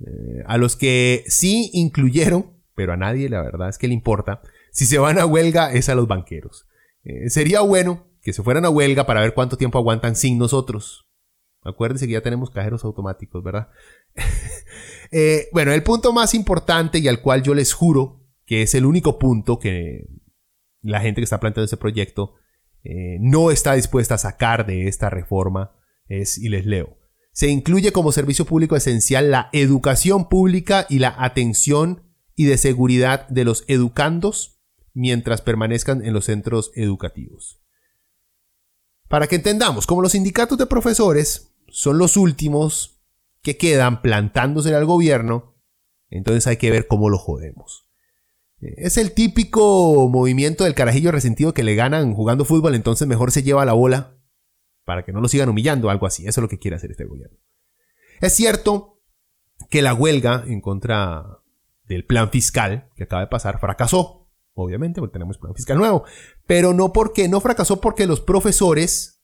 Eh, 0.00 0.42
a 0.46 0.58
los 0.58 0.76
que 0.76 1.24
sí 1.26 1.70
incluyeron, 1.72 2.62
pero 2.74 2.92
a 2.92 2.96
nadie 2.96 3.30
la 3.30 3.40
verdad 3.40 3.70
es 3.70 3.78
que 3.78 3.88
le 3.88 3.94
importa, 3.94 4.42
si 4.70 4.84
se 4.84 4.98
van 4.98 5.18
a 5.18 5.24
huelga 5.24 5.72
es 5.72 5.88
a 5.88 5.94
los 5.94 6.06
banqueros. 6.06 6.66
Eh, 7.02 7.30
sería 7.30 7.60
bueno 7.62 8.06
que 8.20 8.32
se 8.32 8.42
fueran 8.42 8.66
a 8.66 8.70
huelga 8.70 9.06
para 9.06 9.22
ver 9.22 9.32
cuánto 9.32 9.56
tiempo 9.56 9.78
aguantan 9.78 10.16
sin 10.16 10.36
nosotros. 10.36 11.08
Acuérdense 11.66 12.06
que 12.06 12.14
ya 12.14 12.20
tenemos 12.20 12.50
cajeros 12.50 12.84
automáticos, 12.84 13.42
¿verdad? 13.42 13.68
Eh, 15.12 15.48
bueno, 15.52 15.70
el 15.70 15.84
punto 15.84 16.12
más 16.12 16.34
importante 16.34 16.98
y 16.98 17.06
al 17.06 17.22
cual 17.22 17.44
yo 17.44 17.54
les 17.54 17.72
juro 17.72 18.26
que 18.44 18.62
es 18.62 18.74
el 18.74 18.84
único 18.84 19.20
punto 19.20 19.60
que 19.60 20.08
la 20.82 21.00
gente 21.00 21.20
que 21.20 21.24
está 21.24 21.38
planteando 21.38 21.64
este 21.66 21.76
proyecto 21.76 22.34
eh, 22.82 23.18
no 23.20 23.52
está 23.52 23.74
dispuesta 23.74 24.16
a 24.16 24.18
sacar 24.18 24.66
de 24.66 24.88
esta 24.88 25.08
reforma, 25.08 25.76
es, 26.08 26.38
y 26.38 26.48
les 26.48 26.66
leo, 26.66 26.98
se 27.32 27.48
incluye 27.48 27.92
como 27.92 28.12
servicio 28.12 28.46
público 28.46 28.76
esencial 28.76 29.30
la 29.30 29.48
educación 29.52 30.28
pública 30.28 30.86
y 30.88 31.00
la 31.00 31.14
atención 31.18 32.02
y 32.34 32.44
de 32.46 32.58
seguridad 32.58 33.28
de 33.28 33.44
los 33.44 33.64
educandos 33.68 34.60
mientras 34.94 35.42
permanezcan 35.42 36.04
en 36.04 36.14
los 36.14 36.26
centros 36.26 36.70
educativos. 36.74 37.60
Para 39.08 39.26
que 39.26 39.36
entendamos, 39.36 39.86
como 39.86 40.02
los 40.02 40.12
sindicatos 40.12 40.56
de 40.56 40.66
profesores 40.66 41.55
son 41.76 41.98
los 41.98 42.16
últimos 42.16 43.02
que 43.42 43.58
quedan 43.58 44.00
plantándose 44.00 44.74
al 44.74 44.86
gobierno, 44.86 45.58
entonces 46.08 46.46
hay 46.46 46.56
que 46.56 46.70
ver 46.70 46.86
cómo 46.86 47.10
lo 47.10 47.18
jodemos. 47.18 47.86
Es 48.62 48.96
el 48.96 49.12
típico 49.12 50.08
movimiento 50.08 50.64
del 50.64 50.74
carajillo 50.74 51.12
resentido 51.12 51.52
que 51.52 51.64
le 51.64 51.74
ganan 51.74 52.14
jugando 52.14 52.46
fútbol, 52.46 52.74
entonces 52.74 53.06
mejor 53.06 53.30
se 53.30 53.42
lleva 53.42 53.66
la 53.66 53.74
bola 53.74 54.16
para 54.86 55.04
que 55.04 55.12
no 55.12 55.20
lo 55.20 55.28
sigan 55.28 55.50
humillando, 55.50 55.90
algo 55.90 56.06
así. 56.06 56.26
Eso 56.26 56.40
es 56.40 56.42
lo 56.42 56.48
que 56.48 56.58
quiere 56.58 56.76
hacer 56.76 56.92
este 56.92 57.04
gobierno. 57.04 57.36
Es 58.22 58.34
cierto 58.34 59.02
que 59.68 59.82
la 59.82 59.92
huelga 59.92 60.44
en 60.46 60.62
contra 60.62 61.42
del 61.84 62.06
plan 62.06 62.30
fiscal 62.30 62.88
que 62.96 63.04
acaba 63.04 63.20
de 63.20 63.28
pasar 63.28 63.60
fracasó, 63.60 64.30
obviamente, 64.54 65.02
porque 65.02 65.12
tenemos 65.12 65.36
plan 65.36 65.54
fiscal 65.54 65.76
nuevo, 65.76 66.04
pero 66.46 66.72
no 66.72 66.94
porque 66.94 67.28
no 67.28 67.42
fracasó 67.42 67.82
porque 67.82 68.06
los 68.06 68.22
profesores, 68.22 69.15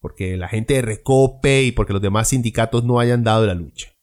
porque 0.00 0.36
la 0.36 0.48
gente 0.48 0.74
de 0.74 0.82
Recope 0.82 1.62
y 1.62 1.72
porque 1.72 1.92
los 1.92 2.02
demás 2.02 2.28
sindicatos 2.28 2.84
no 2.84 3.00
hayan 3.00 3.24
dado 3.24 3.46
la 3.46 3.54
lucha. 3.54 3.94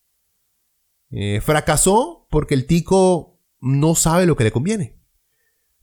Eh, 1.11 1.41
fracasó 1.41 2.27
porque 2.29 2.53
el 2.53 2.65
tico 2.65 3.41
no 3.59 3.95
sabe 3.95 4.25
lo 4.25 4.35
que 4.35 4.43
le 4.43 4.51
conviene. 4.51 5.01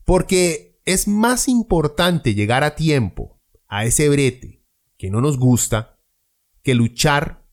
Porque 0.05 0.79
es 0.85 1.07
más 1.07 1.47
importante 1.47 2.33
llegar 2.33 2.63
a 2.63 2.75
tiempo 2.75 3.41
a 3.67 3.85
ese 3.85 4.09
brete 4.09 4.63
que 4.97 5.09
no 5.09 5.21
nos 5.21 5.37
gusta 5.37 5.99
que 6.61 6.75
luchar 6.75 7.47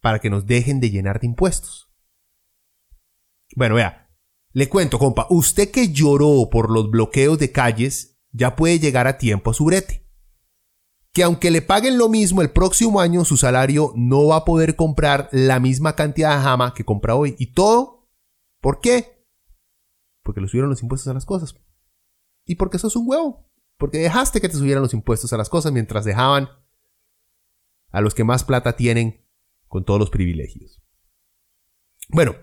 para 0.00 0.18
que 0.18 0.30
nos 0.30 0.46
dejen 0.46 0.80
de 0.80 0.90
llenar 0.90 1.20
de 1.20 1.26
impuestos. 1.26 1.92
Bueno, 3.54 3.74
vea, 3.74 4.10
le 4.52 4.68
cuento, 4.68 4.98
compa, 4.98 5.26
usted 5.30 5.70
que 5.70 5.92
lloró 5.92 6.48
por 6.50 6.70
los 6.70 6.90
bloqueos 6.90 7.38
de 7.38 7.52
calles 7.52 8.18
ya 8.32 8.56
puede 8.56 8.78
llegar 8.78 9.06
a 9.06 9.18
tiempo 9.18 9.50
a 9.50 9.54
su 9.54 9.64
brete. 9.64 10.05
Que 11.16 11.22
aunque 11.22 11.50
le 11.50 11.62
paguen 11.62 11.96
lo 11.96 12.10
mismo 12.10 12.42
el 12.42 12.50
próximo 12.50 13.00
año, 13.00 13.24
su 13.24 13.38
salario 13.38 13.90
no 13.96 14.26
va 14.26 14.36
a 14.36 14.44
poder 14.44 14.76
comprar 14.76 15.30
la 15.32 15.58
misma 15.60 15.96
cantidad 15.96 16.36
de 16.36 16.42
jama 16.42 16.74
que 16.74 16.84
compra 16.84 17.14
hoy. 17.14 17.34
¿Y 17.38 17.54
todo? 17.54 18.06
¿Por 18.60 18.82
qué? 18.82 19.26
Porque 20.22 20.42
le 20.42 20.48
subieron 20.48 20.68
los 20.68 20.82
impuestos 20.82 21.10
a 21.10 21.14
las 21.14 21.24
cosas. 21.24 21.56
Y 22.44 22.56
porque 22.56 22.78
sos 22.78 22.96
un 22.96 23.08
huevo. 23.08 23.48
Porque 23.78 23.96
dejaste 23.96 24.42
que 24.42 24.50
te 24.50 24.58
subieran 24.58 24.82
los 24.82 24.92
impuestos 24.92 25.32
a 25.32 25.38
las 25.38 25.48
cosas 25.48 25.72
mientras 25.72 26.04
dejaban 26.04 26.50
a 27.92 28.02
los 28.02 28.14
que 28.14 28.24
más 28.24 28.44
plata 28.44 28.76
tienen 28.76 29.26
con 29.68 29.86
todos 29.86 29.98
los 29.98 30.10
privilegios. 30.10 30.82
Bueno, 32.10 32.34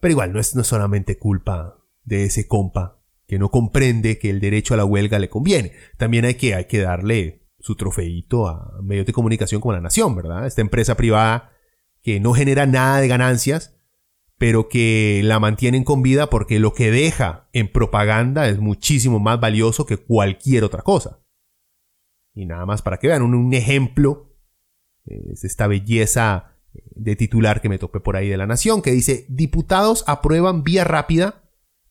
pero 0.00 0.12
igual 0.12 0.32
no 0.32 0.40
es, 0.40 0.56
no 0.56 0.64
solamente 0.64 1.18
culpa 1.18 1.84
de 2.02 2.24
ese 2.24 2.48
compa 2.48 2.95
que 3.26 3.38
no 3.38 3.50
comprende 3.50 4.18
que 4.18 4.30
el 4.30 4.40
derecho 4.40 4.74
a 4.74 4.76
la 4.76 4.84
huelga 4.84 5.18
le 5.18 5.28
conviene. 5.28 5.72
También 5.96 6.24
hay 6.24 6.34
que, 6.34 6.54
hay 6.54 6.66
que 6.66 6.78
darle 6.78 7.46
su 7.58 7.74
trofeito 7.74 8.46
a 8.46 8.80
medios 8.82 9.06
de 9.06 9.12
comunicación 9.12 9.60
como 9.60 9.72
la 9.72 9.80
Nación, 9.80 10.14
¿verdad? 10.14 10.46
Esta 10.46 10.60
empresa 10.60 10.96
privada 10.96 11.52
que 12.02 12.20
no 12.20 12.34
genera 12.34 12.66
nada 12.66 13.00
de 13.00 13.08
ganancias, 13.08 13.76
pero 14.38 14.68
que 14.68 15.22
la 15.24 15.40
mantienen 15.40 15.82
con 15.82 16.02
vida 16.02 16.30
porque 16.30 16.60
lo 16.60 16.72
que 16.72 16.90
deja 16.90 17.48
en 17.52 17.72
propaganda 17.72 18.48
es 18.48 18.60
muchísimo 18.60 19.18
más 19.18 19.40
valioso 19.40 19.86
que 19.86 19.96
cualquier 19.96 20.62
otra 20.62 20.82
cosa. 20.82 21.24
Y 22.34 22.46
nada 22.46 22.66
más 22.66 22.82
para 22.82 22.98
que 22.98 23.08
vean 23.08 23.22
un, 23.22 23.52
ejemplo, 23.54 24.36
es 25.04 25.42
esta 25.42 25.66
belleza 25.66 26.52
de 26.94 27.16
titular 27.16 27.60
que 27.60 27.70
me 27.70 27.78
topé 27.78 27.98
por 27.98 28.14
ahí 28.14 28.28
de 28.28 28.36
la 28.36 28.46
Nación, 28.46 28.82
que 28.82 28.92
dice, 28.92 29.26
diputados 29.28 30.04
aprueban 30.06 30.62
vía 30.62 30.84
rápida 30.84 31.45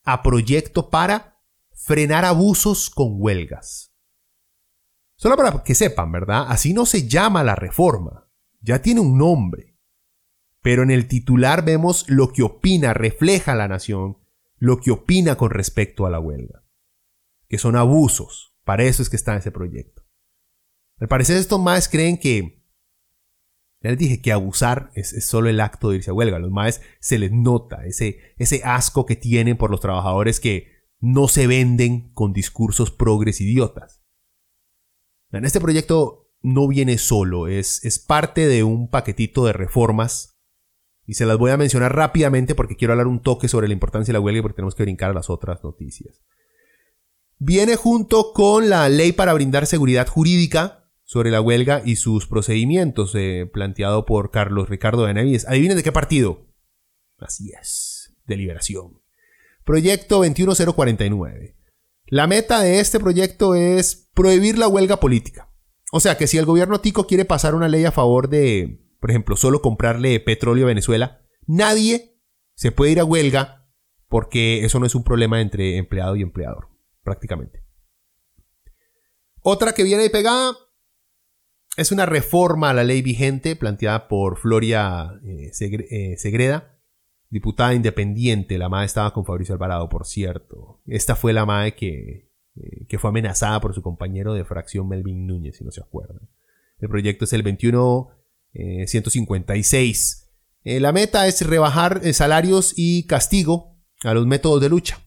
a 0.06 0.22
proyecto 0.22 0.88
para 0.88 1.42
frenar 1.74 2.24
abusos 2.24 2.88
con 2.88 3.16
huelgas. 3.20 3.92
Solo 5.16 5.36
para 5.36 5.62
que 5.62 5.74
sepan, 5.74 6.12
¿verdad? 6.12 6.46
Así 6.48 6.72
no 6.72 6.86
se 6.86 7.08
llama 7.08 7.44
la 7.44 7.54
reforma, 7.54 8.30
ya 8.60 8.80
tiene 8.80 9.00
un 9.00 9.18
nombre. 9.18 9.76
Pero 10.62 10.82
en 10.82 10.90
el 10.90 11.06
titular 11.08 11.64
vemos 11.64 12.08
lo 12.08 12.32
que 12.32 12.42
opina, 12.42 12.94
refleja 12.94 13.54
la 13.54 13.68
nación, 13.68 14.18
lo 14.56 14.80
que 14.80 14.90
opina 14.90 15.36
con 15.36 15.50
respecto 15.50 16.06
a 16.06 16.10
la 16.10 16.18
huelga. 16.18 16.64
Que 17.48 17.58
son 17.58 17.76
abusos. 17.76 18.54
Para 18.64 18.84
eso 18.84 19.02
es 19.02 19.08
que 19.08 19.16
está 19.16 19.36
ese 19.36 19.52
proyecto. 19.52 20.02
Al 20.98 21.08
parecer 21.08 21.36
estos 21.36 21.60
más 21.60 21.88
creen 21.88 22.18
que... 22.18 22.55
Ya 23.86 23.90
les 23.90 24.00
dije 24.00 24.20
que 24.20 24.32
abusar 24.32 24.90
es, 24.96 25.24
solo 25.24 25.48
el 25.48 25.60
acto 25.60 25.90
de 25.90 25.98
irse 25.98 26.10
a 26.10 26.12
huelga. 26.12 26.38
A 26.38 26.40
los 26.40 26.50
más 26.50 26.80
se 26.98 27.20
les 27.20 27.30
nota 27.30 27.86
ese, 27.86 28.18
ese 28.36 28.62
asco 28.64 29.06
que 29.06 29.14
tienen 29.14 29.56
por 29.56 29.70
los 29.70 29.78
trabajadores 29.78 30.40
que 30.40 30.72
no 30.98 31.28
se 31.28 31.46
venden 31.46 32.10
con 32.12 32.32
discursos 32.32 32.90
progres 32.90 33.40
idiotas. 33.40 34.02
En 35.30 35.44
este 35.44 35.60
proyecto 35.60 36.32
no 36.42 36.66
viene 36.66 36.98
solo, 36.98 37.46
es, 37.46 37.84
es 37.84 38.00
parte 38.00 38.48
de 38.48 38.64
un 38.64 38.90
paquetito 38.90 39.46
de 39.46 39.52
reformas 39.52 40.36
y 41.04 41.14
se 41.14 41.24
las 41.24 41.38
voy 41.38 41.52
a 41.52 41.56
mencionar 41.56 41.94
rápidamente 41.94 42.56
porque 42.56 42.74
quiero 42.74 42.92
hablar 42.92 43.06
un 43.06 43.22
toque 43.22 43.46
sobre 43.46 43.68
la 43.68 43.74
importancia 43.74 44.10
de 44.10 44.14
la 44.14 44.20
huelga 44.20 44.40
y 44.40 44.42
porque 44.42 44.56
tenemos 44.56 44.74
que 44.74 44.82
brincar 44.82 45.10
a 45.10 45.14
las 45.14 45.30
otras 45.30 45.62
noticias. 45.62 46.24
Viene 47.38 47.76
junto 47.76 48.32
con 48.32 48.68
la 48.68 48.88
ley 48.88 49.12
para 49.12 49.32
brindar 49.32 49.64
seguridad 49.66 50.08
jurídica 50.08 50.85
sobre 51.06 51.30
la 51.30 51.40
huelga 51.40 51.80
y 51.82 51.96
sus 51.96 52.26
procedimientos, 52.26 53.14
eh, 53.14 53.48
planteado 53.50 54.04
por 54.04 54.30
Carlos 54.30 54.68
Ricardo 54.68 55.04
Benavides. 55.04 55.48
Adivinen 55.48 55.78
de 55.78 55.82
qué 55.82 55.92
partido. 55.92 56.46
Así 57.18 57.52
es, 57.58 58.14
deliberación. 58.26 59.00
Proyecto 59.64 60.18
21049. 60.18 61.56
La 62.08 62.26
meta 62.26 62.60
de 62.60 62.80
este 62.80 63.00
proyecto 63.00 63.54
es 63.54 64.10
prohibir 64.12 64.58
la 64.58 64.68
huelga 64.68 65.00
política. 65.00 65.50
O 65.90 66.00
sea 66.00 66.18
que 66.18 66.26
si 66.26 66.36
el 66.36 66.44
gobierno 66.44 66.80
tico 66.82 67.06
quiere 67.06 67.24
pasar 67.24 67.54
una 67.54 67.68
ley 67.68 67.86
a 67.86 67.92
favor 67.92 68.28
de 68.28 68.82
por 69.00 69.10
ejemplo, 69.10 69.36
solo 69.36 69.62
comprarle 69.62 70.18
petróleo 70.20 70.64
a 70.64 70.68
Venezuela, 70.68 71.20
nadie 71.46 72.18
se 72.54 72.72
puede 72.72 72.92
ir 72.92 73.00
a 73.00 73.04
huelga 73.04 73.70
porque 74.08 74.64
eso 74.64 74.80
no 74.80 74.86
es 74.86 74.96
un 74.96 75.04
problema 75.04 75.40
entre 75.40 75.76
empleado 75.76 76.16
y 76.16 76.22
empleador, 76.22 76.70
prácticamente. 77.02 77.64
Otra 79.42 79.74
que 79.74 79.84
viene 79.84 80.02
de 80.02 80.10
pegada 80.10 80.56
es 81.76 81.92
una 81.92 82.06
reforma 82.06 82.70
a 82.70 82.74
la 82.74 82.84
ley 82.84 83.02
vigente 83.02 83.56
planteada 83.56 84.08
por 84.08 84.38
Floria 84.38 85.20
eh, 85.24 85.50
eh, 85.60 86.16
Segreda, 86.16 86.78
diputada 87.30 87.74
independiente. 87.74 88.58
La 88.58 88.68
MAE 88.68 88.86
estaba 88.86 89.12
con 89.12 89.24
Fabricio 89.24 89.54
Alvarado, 89.54 89.88
por 89.88 90.06
cierto. 90.06 90.80
Esta 90.86 91.16
fue 91.16 91.32
la 91.32 91.46
MAE 91.46 91.74
que 91.74 92.26
eh, 92.56 92.86
que 92.86 92.98
fue 92.98 93.10
amenazada 93.10 93.60
por 93.60 93.74
su 93.74 93.82
compañero 93.82 94.32
de 94.32 94.46
fracción 94.46 94.88
Melvin 94.88 95.26
Núñez, 95.26 95.58
si 95.58 95.64
no 95.64 95.70
se 95.70 95.82
acuerdan. 95.82 96.26
El 96.78 96.88
proyecto 96.88 97.26
es 97.26 97.34
el 97.34 97.42
21156. 97.42 100.30
Eh, 100.64 100.80
la 100.80 100.92
meta 100.92 101.26
es 101.26 101.46
rebajar 101.46 102.00
salarios 102.14 102.72
y 102.74 103.06
castigo 103.06 103.76
a 104.02 104.14
los 104.14 104.26
métodos 104.26 104.62
de 104.62 104.70
lucha. 104.70 105.02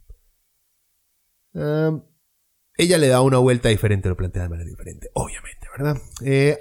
Ella 2.80 2.98
le 2.98 3.10
da 3.10 3.22
una 3.22 3.38
vuelta 3.38 3.68
diferente, 3.68 4.08
lo 4.08 4.16
plantea 4.16 4.44
de 4.44 4.50
manera 4.50 4.70
diferente, 4.70 5.10
obviamente, 5.14 5.68
¿verdad? 5.78 6.02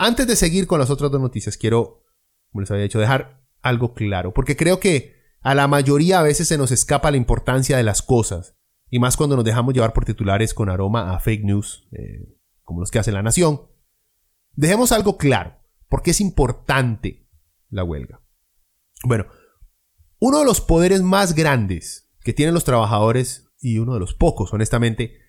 antes 0.00 0.26
de 0.26 0.34
seguir 0.34 0.66
con 0.66 0.80
las 0.80 0.90
otras 0.90 1.10
dos 1.12 1.20
noticias, 1.20 1.56
quiero, 1.56 2.04
como 2.50 2.62
les 2.62 2.70
había 2.70 2.82
dicho, 2.82 2.98
dejar 2.98 3.44
algo 3.62 3.94
claro, 3.94 4.34
porque 4.34 4.56
creo 4.56 4.80
que 4.80 5.14
a 5.42 5.54
la 5.54 5.68
mayoría 5.68 6.18
a 6.18 6.24
veces 6.24 6.48
se 6.48 6.58
nos 6.58 6.72
escapa 6.72 7.12
la 7.12 7.16
importancia 7.16 7.76
de 7.76 7.84
las 7.84 8.02
cosas, 8.02 8.56
y 8.90 8.98
más 8.98 9.16
cuando 9.16 9.36
nos 9.36 9.44
dejamos 9.44 9.74
llevar 9.74 9.92
por 9.92 10.04
titulares 10.04 10.54
con 10.54 10.68
aroma 10.68 11.14
a 11.14 11.20
fake 11.20 11.44
news, 11.44 11.88
eh, 11.92 12.36
como 12.62 12.80
los 12.80 12.90
que 12.90 12.98
hace 12.98 13.12
la 13.12 13.22
nación. 13.22 13.62
Dejemos 14.54 14.90
algo 14.90 15.18
claro, 15.18 15.56
porque 15.88 16.10
es 16.10 16.20
importante 16.20 17.28
la 17.70 17.84
huelga. 17.84 18.22
Bueno, 19.04 19.26
uno 20.18 20.40
de 20.40 20.44
los 20.44 20.60
poderes 20.60 21.02
más 21.02 21.34
grandes 21.34 22.10
que 22.22 22.32
tienen 22.32 22.54
los 22.54 22.64
trabajadores, 22.64 23.44
y 23.60 23.78
uno 23.78 23.94
de 23.94 24.00
los 24.00 24.14
pocos, 24.14 24.52
honestamente, 24.52 25.27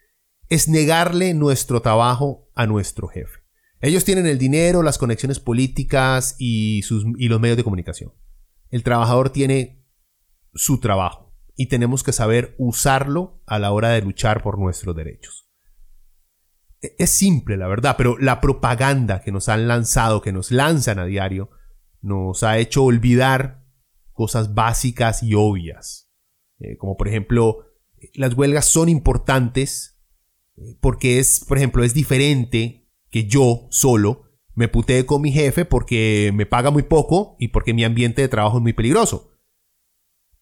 es 0.49 0.67
negarle 0.67 1.33
nuestro 1.33 1.81
trabajo 1.81 2.49
a 2.55 2.65
nuestro 2.65 3.07
jefe. 3.07 3.39
Ellos 3.81 4.03
tienen 4.03 4.25
el 4.25 4.37
dinero, 4.37 4.83
las 4.83 4.97
conexiones 4.97 5.39
políticas 5.39 6.35
y, 6.37 6.81
sus, 6.81 7.05
y 7.17 7.29
los 7.29 7.39
medios 7.39 7.57
de 7.57 7.63
comunicación. 7.63 8.13
El 8.69 8.83
trabajador 8.83 9.29
tiene 9.29 9.85
su 10.53 10.79
trabajo 10.79 11.33
y 11.55 11.67
tenemos 11.67 12.03
que 12.03 12.11
saber 12.11 12.55
usarlo 12.57 13.41
a 13.45 13.59
la 13.59 13.71
hora 13.71 13.89
de 13.89 14.01
luchar 14.01 14.43
por 14.43 14.59
nuestros 14.59 14.95
derechos. 14.95 15.49
E-, 16.81 16.95
es 16.97 17.11
simple, 17.11 17.55
la 17.57 17.67
verdad, 17.67 17.95
pero 17.97 18.17
la 18.17 18.41
propaganda 18.41 19.21
que 19.21 19.31
nos 19.31 19.49
han 19.49 19.67
lanzado, 19.67 20.21
que 20.21 20.33
nos 20.33 20.51
lanzan 20.51 20.99
a 20.99 21.05
diario, 21.05 21.51
nos 22.01 22.43
ha 22.43 22.57
hecho 22.57 22.83
olvidar 22.83 23.65
cosas 24.11 24.53
básicas 24.53 25.23
y 25.23 25.35
obvias. 25.35 26.09
Eh, 26.59 26.75
como 26.77 26.97
por 26.97 27.07
ejemplo, 27.07 27.65
las 28.13 28.33
huelgas 28.33 28.65
son 28.65 28.89
importantes 28.89 29.98
porque 30.79 31.19
es, 31.19 31.43
por 31.47 31.57
ejemplo, 31.57 31.83
es 31.83 31.93
diferente 31.93 32.87
que 33.09 33.25
yo 33.25 33.67
solo 33.69 34.23
me 34.53 34.67
putee 34.67 35.05
con 35.05 35.21
mi 35.21 35.31
jefe 35.31 35.65
porque 35.65 36.31
me 36.33 36.45
paga 36.45 36.71
muy 36.71 36.83
poco 36.83 37.35
y 37.39 37.49
porque 37.49 37.73
mi 37.73 37.83
ambiente 37.83 38.21
de 38.21 38.27
trabajo 38.27 38.57
es 38.57 38.63
muy 38.63 38.73
peligroso 38.73 39.29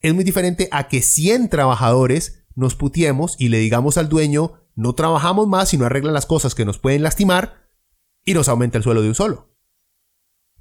es 0.02 0.14
muy 0.14 0.24
diferente 0.24 0.68
a 0.72 0.88
que 0.88 1.02
100 1.02 1.50
trabajadores 1.50 2.46
nos 2.56 2.76
putiemos 2.76 3.36
y 3.40 3.50
le 3.50 3.60
digamos 3.60 3.98
al 3.98 4.10
dueño, 4.10 4.54
no 4.76 4.94
trabajamos 4.94 5.48
más 5.48 5.70
si 5.70 5.78
no 5.78 5.86
arreglan 5.86 6.14
las 6.14 6.26
cosas 6.26 6.56
que 6.56 6.66
nos 6.66 6.78
pueden 6.78 7.04
lastimar 7.04 7.70
y 8.26 8.34
nos 8.34 8.50
aumenta 8.50 8.78
el 8.78 8.84
suelo 8.84 9.02
de 9.02 9.10
un 9.10 9.16
solo. 9.16 9.56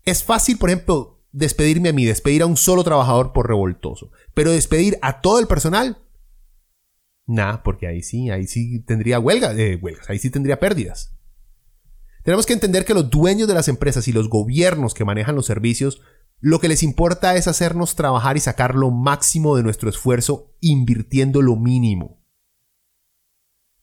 Es 0.04 0.22
fácil, 0.22 0.58
por 0.58 0.70
ejemplo, 0.70 1.24
despedirme 1.32 1.90
a 1.90 1.92
mí, 1.92 2.04
despedir 2.04 2.42
a 2.42 2.46
un 2.46 2.56
solo 2.56 2.84
trabajador 2.84 3.32
por 3.32 3.48
revoltoso, 3.48 4.10
pero 4.34 4.52
despedir 4.52 4.98
a 5.02 5.20
todo 5.20 5.38
el 5.38 5.46
personal, 5.46 6.05
nada, 7.26 7.62
porque 7.62 7.86
ahí 7.86 8.02
sí, 8.02 8.30
ahí 8.30 8.46
sí 8.46 8.80
tendría 8.80 9.18
huelga, 9.18 9.52
eh, 9.54 9.76
huelgas, 9.76 10.08
ahí 10.08 10.18
sí 10.18 10.30
tendría 10.30 10.58
pérdidas. 10.58 11.12
Tenemos 12.22 12.46
que 12.46 12.54
entender 12.54 12.84
que 12.84 12.94
los 12.94 13.10
dueños 13.10 13.46
de 13.46 13.54
las 13.54 13.68
empresas 13.68 14.08
y 14.08 14.12
los 14.12 14.28
gobiernos 14.28 14.94
que 14.94 15.04
manejan 15.04 15.36
los 15.36 15.46
servicios 15.46 16.00
lo 16.40 16.60
que 16.60 16.68
les 16.68 16.82
importa 16.82 17.34
es 17.36 17.48
hacernos 17.48 17.96
trabajar 17.96 18.36
y 18.36 18.40
sacar 18.40 18.74
lo 18.74 18.90
máximo 18.90 19.56
de 19.56 19.62
nuestro 19.62 19.88
esfuerzo 19.88 20.54
invirtiendo 20.60 21.40
lo 21.40 21.56
mínimo. 21.56 22.22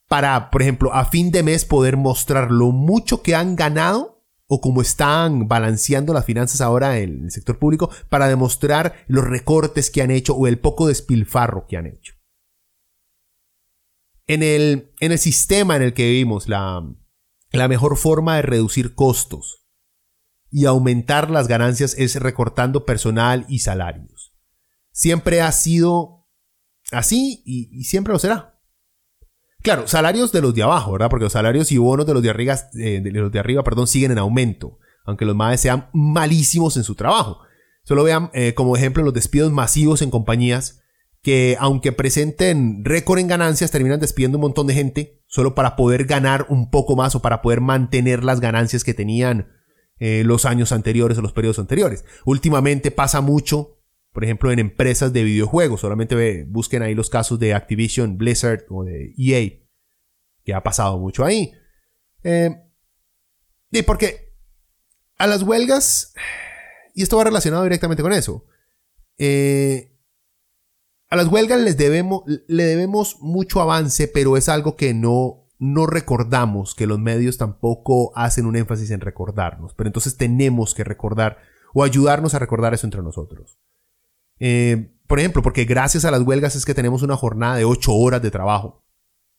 Para, 0.08 0.52
por 0.52 0.62
ejemplo, 0.62 0.94
a 0.94 1.06
fin 1.06 1.32
de 1.32 1.42
mes 1.42 1.66
poder 1.66 1.98
mostrar 1.98 2.52
lo 2.52 2.72
mucho 2.72 3.24
que 3.24 3.34
han 3.34 3.56
ganado 3.56 4.24
o 4.46 4.62
cómo 4.62 4.82
están 4.82 5.48
balanceando 5.48 6.14
las 6.14 6.26
finanzas 6.26 6.62
ahora 6.62 7.00
en 7.00 7.24
el 7.24 7.32
sector 7.32 7.58
público 7.58 7.90
para 8.10 8.28
demostrar 8.28 8.94
los 9.08 9.26
recortes 9.26 9.90
que 9.90 10.04
han 10.04 10.12
hecho 10.12 10.36
o 10.36 10.46
el 10.46 10.60
poco 10.60 10.88
despilfarro 10.88 11.66
que 11.68 11.78
han 11.78 11.88
hecho. 11.88 12.14
En 14.28 14.42
el, 14.44 14.94
en 15.00 15.12
el 15.12 15.20
sistema 15.20 15.76
en 15.76 15.82
el 15.82 15.94
que 15.94 16.08
vivimos, 16.08 16.48
la, 16.48 16.82
la 17.52 17.68
mejor 17.68 17.98
forma 17.98 18.38
de 18.38 18.42
reducir 18.42 18.96
costos 18.96 19.64
y 20.50 20.66
aumentar 20.66 21.32
las 21.32 21.48
ganancias 21.48 21.96
es 21.98 22.16
recortando 22.16 22.86
personal 22.86 23.46
y 23.50 23.60
salarios. 23.60 24.34
Siempre 24.92 25.42
ha 25.42 25.52
sido 25.52 26.28
así 26.92 27.42
y, 27.46 27.84
siempre 27.86 28.14
lo 28.14 28.20
será. 28.20 28.60
Claro, 29.64 29.88
salarios 29.88 30.32
de 30.32 30.42
los 30.42 30.54
de 30.54 30.62
abajo, 30.62 30.92
¿verdad? 30.92 31.10
Porque 31.10 31.24
los 31.24 31.34
salarios 31.34 31.72
y 31.72 31.78
bonos 31.78 32.06
de 32.06 32.14
los 32.14 32.22
de 32.22 32.30
arriba, 32.30 32.56
eh, 32.78 33.02
de 33.02 33.12
los 33.12 33.32
de 33.32 33.40
arriba 33.40 33.64
perdón, 33.64 33.88
siguen 33.88 34.12
en 34.12 34.20
aumento, 34.20 34.78
aunque 35.06 35.26
los 35.26 35.36
más 35.36 35.60
sean 35.60 35.90
malísimos 35.92 36.78
en 36.78 36.84
su 36.84 36.94
trabajo. 36.94 37.40
Solo 37.84 38.04
vean 38.04 38.30
eh, 38.34 38.54
como 38.54 38.78
ejemplo 38.78 39.04
los 39.04 39.14
despidos 39.14 39.52
masivos 39.52 40.04
en 40.04 40.12
compañías 40.12 40.83
que 41.24 41.56
aunque 41.58 41.94
presenten 41.94 42.84
récord 42.84 43.18
en 43.18 43.28
ganancias, 43.28 43.72
terminan 43.72 44.02
despidiendo 44.02 44.38
un 44.38 44.44
montón 44.44 44.68
de 44.68 44.74
gente 44.74 45.24
solo 45.26 45.56
para 45.56 45.78
poder 45.78 46.04
ganar 46.04 46.46
un 46.50 46.70
poco 46.70 46.98
más 46.98 47.16
o 47.16 47.22
para 47.22 47.42
poder 47.42 47.62
mantener 47.62 48.26
las 48.26 48.42
ganancias 48.42 48.84
que 48.84 48.94
tenían 48.94 49.48
eh, 50.00 50.24
los 50.26 50.44
años 50.44 50.74
anteriores 50.74 51.18
o 51.18 51.22
los 51.22 51.32
periodos 51.32 51.60
anteriores. 51.60 52.04
Últimamente 52.26 52.92
pasa 52.92 53.22
mucho, 53.22 53.80
por 54.12 54.26
ejemplo, 54.26 54.52
en 54.52 54.60
empresas 54.60 55.14
de 55.14 55.24
videojuegos. 55.24 55.80
Solamente 55.80 56.44
busquen 56.44 56.84
ahí 56.84 56.94
los 56.94 57.10
casos 57.10 57.40
de 57.40 57.54
Activision, 57.54 58.18
Blizzard 58.18 58.66
o 58.70 58.84
de 58.84 59.14
EA, 59.18 59.64
que 60.44 60.54
ha 60.54 60.62
pasado 60.62 61.00
mucho 61.00 61.24
ahí. 61.24 61.54
Eh, 62.24 62.52
y 63.72 63.82
porque 63.84 64.34
a 65.18 65.26
las 65.26 65.42
huelgas, 65.44 66.14
y 66.94 67.04
esto 67.04 67.16
va 67.16 67.24
relacionado 67.24 67.64
directamente 67.64 68.04
con 68.04 68.12
eso, 68.12 68.46
eh, 69.18 69.93
a 71.14 71.16
las 71.16 71.28
huelgas 71.28 71.62
les 71.62 71.78
debemos, 71.78 72.24
le 72.26 72.64
debemos 72.64 73.18
mucho 73.22 73.62
avance, 73.62 74.08
pero 74.08 74.36
es 74.36 74.50
algo 74.50 74.76
que 74.76 74.96
no 74.96 75.46
no 75.60 75.86
recordamos, 75.86 76.74
que 76.74 76.88
los 76.88 76.98
medios 76.98 77.38
tampoco 77.38 78.12
hacen 78.18 78.48
un 78.48 78.56
énfasis 78.56 78.90
en 78.90 79.00
recordarnos, 79.00 79.76
pero 79.76 79.88
entonces 79.88 80.18
tenemos 80.18 80.74
que 80.74 80.84
recordar 80.84 81.38
o 81.72 81.84
ayudarnos 81.84 82.34
a 82.34 82.40
recordar 82.40 82.74
eso 82.74 82.88
entre 82.88 83.04
nosotros. 83.04 83.60
Eh, 84.40 84.92
por 85.06 85.20
ejemplo, 85.20 85.44
porque 85.44 85.66
gracias 85.66 86.04
a 86.04 86.10
las 86.10 86.24
huelgas 86.24 86.56
es 86.56 86.66
que 86.66 86.74
tenemos 86.74 87.04
una 87.04 87.16
jornada 87.16 87.58
de 87.58 87.66
8 87.66 87.94
horas 87.94 88.22
de 88.24 88.32
trabajo. 88.32 88.84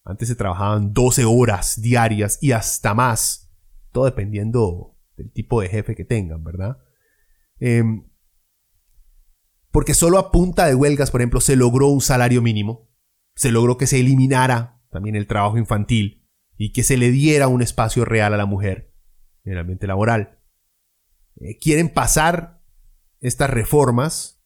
Antes 0.04 0.28
se 0.28 0.36
trabajaban 0.36 0.94
12 0.94 1.24
horas 1.24 1.82
diarias 1.82 2.38
y 2.40 2.52
hasta 2.52 2.94
más, 2.94 3.52
todo 3.90 4.04
dependiendo 4.04 4.96
del 5.16 5.32
tipo 5.32 5.60
de 5.60 5.70
jefe 5.70 5.96
que 5.96 6.04
tengan, 6.04 6.44
¿verdad? 6.44 6.78
Em, 7.58 8.04
porque 9.74 9.92
solo 9.92 10.20
a 10.20 10.30
punta 10.30 10.66
de 10.66 10.76
huelgas, 10.76 11.10
por 11.10 11.20
ejemplo, 11.20 11.40
se 11.40 11.56
logró 11.56 11.88
un 11.88 12.00
salario 12.00 12.40
mínimo, 12.40 12.88
se 13.34 13.50
logró 13.50 13.76
que 13.76 13.88
se 13.88 13.98
eliminara 13.98 14.80
también 14.88 15.16
el 15.16 15.26
trabajo 15.26 15.58
infantil, 15.58 16.28
y 16.56 16.72
que 16.72 16.84
se 16.84 16.96
le 16.96 17.10
diera 17.10 17.48
un 17.48 17.60
espacio 17.60 18.04
real 18.04 18.32
a 18.32 18.36
la 18.36 18.46
mujer 18.46 18.94
en 19.42 19.54
el 19.54 19.58
ambiente 19.58 19.88
laboral. 19.88 20.38
Eh, 21.40 21.58
quieren 21.58 21.88
pasar 21.88 22.62
estas 23.18 23.50
reformas 23.50 24.40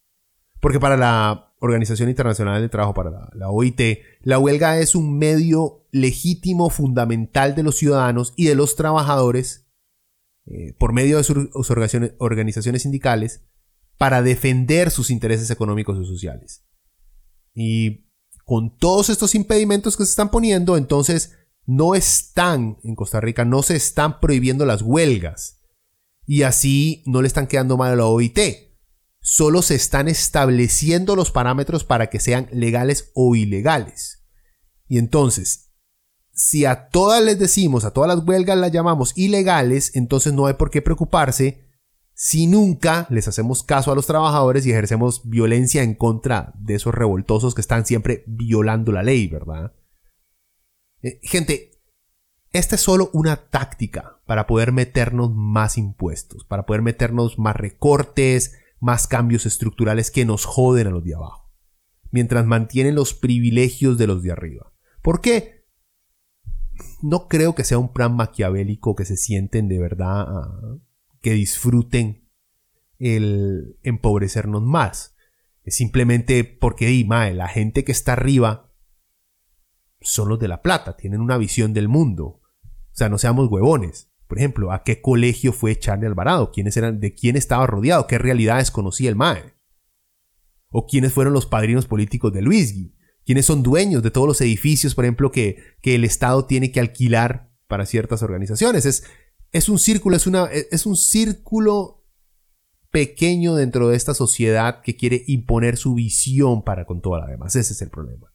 porque 0.61 0.79
para 0.79 0.97
la 0.97 1.53
Organización 1.59 2.09
Internacional 2.09 2.59
del 2.59 2.71
Trabajo, 2.71 2.95
para 2.95 3.29
la, 3.31 3.49
OIT, 3.51 3.99
la 4.23 4.39
huelga 4.39 4.79
es 4.79 4.95
un 4.95 5.19
medio 5.19 5.85
legítimo, 5.91 6.71
fundamental 6.71 7.53
de 7.53 7.61
los 7.61 7.77
ciudadanos 7.77 8.33
y 8.35 8.47
de 8.47 8.55
los 8.55 8.75
trabajadores 8.75 9.69
eh, 10.47 10.73
por 10.79 10.91
medio 10.91 11.17
de 11.17 11.23
sus 11.23 11.69
organizaciones 12.17 12.81
sindicales 12.81 13.43
para 13.99 14.21
defender 14.21 14.91
sus 14.91 15.11
intereses 15.11 15.51
económicos 15.51 15.99
y 15.99 16.05
sociales. 16.05 16.63
Y 17.53 18.09
con 18.45 18.77
todos 18.77 19.09
estos 19.09 19.35
impedimentos 19.35 19.97
que 19.97 20.05
se 20.05 20.11
están 20.11 20.31
poniendo, 20.31 20.77
entonces 20.77 21.33
no 21.65 21.95
están 21.95 22.77
en 22.83 22.95
Costa 22.95 23.19
Rica, 23.19 23.43
no 23.43 23.61
se 23.61 23.75
están 23.75 24.21
prohibiendo 24.21 24.65
las 24.65 24.81
huelgas. 24.81 25.59
Y 26.25 26.43
así 26.43 27.03
no 27.07 27.21
le 27.21 27.27
están 27.27 27.47
quedando 27.47 27.75
mal 27.75 27.91
a 27.91 27.95
la 27.97 28.05
OIT. 28.05 28.39
Solo 29.19 29.61
se 29.61 29.75
están 29.75 30.07
estableciendo 30.07 31.17
los 31.17 31.31
parámetros 31.31 31.83
para 31.83 32.07
que 32.07 32.21
sean 32.21 32.47
legales 32.53 33.11
o 33.15 33.35
ilegales. 33.35 34.23
Y 34.87 34.97
entonces, 34.97 35.73
si 36.31 36.63
a 36.63 36.87
todas 36.87 37.21
les 37.21 37.37
decimos, 37.37 37.83
a 37.83 37.91
todas 37.91 38.15
las 38.15 38.25
huelgas 38.25 38.57
las 38.57 38.71
llamamos 38.71 39.11
ilegales, 39.17 39.93
entonces 39.93 40.31
no 40.31 40.45
hay 40.45 40.53
por 40.53 40.71
qué 40.71 40.81
preocuparse 40.81 41.68
si 42.21 42.47
nunca 42.47 43.07
les 43.09 43.29
hacemos 43.29 43.63
caso 43.63 43.93
a 43.93 43.95
los 43.95 44.05
trabajadores 44.05 44.65
y 44.65 44.71
ejercemos 44.71 45.21
violencia 45.29 45.83
en 45.83 45.95
contra 45.95 46.51
de 46.59 46.75
esos 46.75 46.93
revoltosos 46.93 47.55
que 47.55 47.61
están 47.61 47.85
siempre 47.85 48.25
violando 48.27 48.91
la 48.91 49.03
ley, 49.03 49.29
¿verdad? 49.29 49.71
Eh, 51.01 51.21
gente, 51.23 51.79
esta 52.51 52.75
es 52.75 52.81
solo 52.81 53.09
una 53.13 53.37
táctica 53.37 54.19
para 54.25 54.47
poder 54.47 54.73
meternos 54.73 55.33
más 55.33 55.77
impuestos, 55.77 56.43
para 56.43 56.65
poder 56.65 56.81
meternos 56.81 57.39
más 57.39 57.55
recortes, 57.55 58.59
más 58.81 59.07
cambios 59.07 59.45
estructurales 59.45 60.11
que 60.11 60.25
nos 60.25 60.43
joden 60.43 60.87
a 60.87 60.89
los 60.89 61.05
de 61.05 61.15
abajo, 61.15 61.49
mientras 62.11 62.45
mantienen 62.45 62.95
los 62.95 63.13
privilegios 63.13 63.97
de 63.97 64.07
los 64.07 64.23
de 64.23 64.33
arriba. 64.33 64.73
¿Por 65.01 65.21
qué? 65.21 65.59
no 67.01 67.27
creo 67.27 67.55
que 67.55 67.63
sea 67.63 67.77
un 67.77 67.91
plan 67.91 68.15
maquiavélico 68.15 68.95
que 68.95 69.05
se 69.05 69.17
sienten 69.17 69.67
de 69.67 69.79
verdad, 69.79 70.25
ah, 70.27 70.77
que 71.21 71.33
disfruten 71.33 72.29
el 72.97 73.77
empobrecernos 73.83 74.61
más. 74.61 75.15
Es 75.63 75.75
simplemente 75.75 76.43
porque, 76.43 76.87
di, 76.87 77.03
la 77.05 77.47
gente 77.47 77.83
que 77.83 77.91
está 77.91 78.13
arriba 78.13 78.73
son 80.01 80.29
los 80.29 80.39
de 80.39 80.47
la 80.47 80.61
plata, 80.61 80.95
tienen 80.95 81.21
una 81.21 81.37
visión 81.37 81.73
del 81.73 81.87
mundo. 81.87 82.25
O 82.25 82.95
sea, 82.95 83.09
no 83.09 83.17
seamos 83.17 83.49
huevones. 83.49 84.11
Por 84.27 84.37
ejemplo, 84.37 84.71
¿a 84.71 84.83
qué 84.83 85.01
colegio 85.01 85.53
fue 85.53 85.77
Charlie 85.77 86.05
Alvarado? 86.05 86.51
¿Quiénes 86.51 86.77
eran, 86.77 86.99
¿De 86.99 87.13
quién 87.13 87.35
estaba 87.35 87.65
rodeado? 87.65 88.07
¿Qué 88.07 88.17
realidades 88.17 88.71
conocía 88.71 89.09
el 89.09 89.15
MAE? 89.15 89.55
¿O 90.69 90.85
quiénes 90.85 91.13
fueron 91.13 91.33
los 91.33 91.47
padrinos 91.47 91.87
políticos 91.87 92.31
de 92.31 92.41
Luisgui? 92.41 92.95
¿Quiénes 93.25 93.45
son 93.45 93.63
dueños 93.63 94.03
de 94.03 94.11
todos 94.11 94.27
los 94.27 94.41
edificios, 94.41 94.95
por 94.95 95.05
ejemplo, 95.05 95.31
que, 95.31 95.57
que 95.81 95.95
el 95.95 96.03
Estado 96.03 96.45
tiene 96.45 96.71
que 96.71 96.79
alquilar 96.79 97.51
para 97.67 97.85
ciertas 97.85 98.21
organizaciones? 98.21 98.85
Es, 98.85 99.03
es 99.51 99.69
un 99.69 99.79
círculo, 99.79 100.15
es, 100.15 100.27
una, 100.27 100.45
es 100.45 100.85
un 100.85 100.95
círculo 100.95 101.99
pequeño 102.91 103.55
dentro 103.55 103.89
de 103.89 103.95
esta 103.95 104.13
sociedad 104.13 104.81
que 104.81 104.95
quiere 104.95 105.23
imponer 105.27 105.77
su 105.77 105.93
visión 105.93 106.63
para 106.63 106.85
con 106.85 107.01
toda 107.01 107.19
la 107.19 107.27
demás. 107.27 107.55
Ese 107.55 107.73
es 107.73 107.81
el 107.81 107.89
problema. 107.89 108.33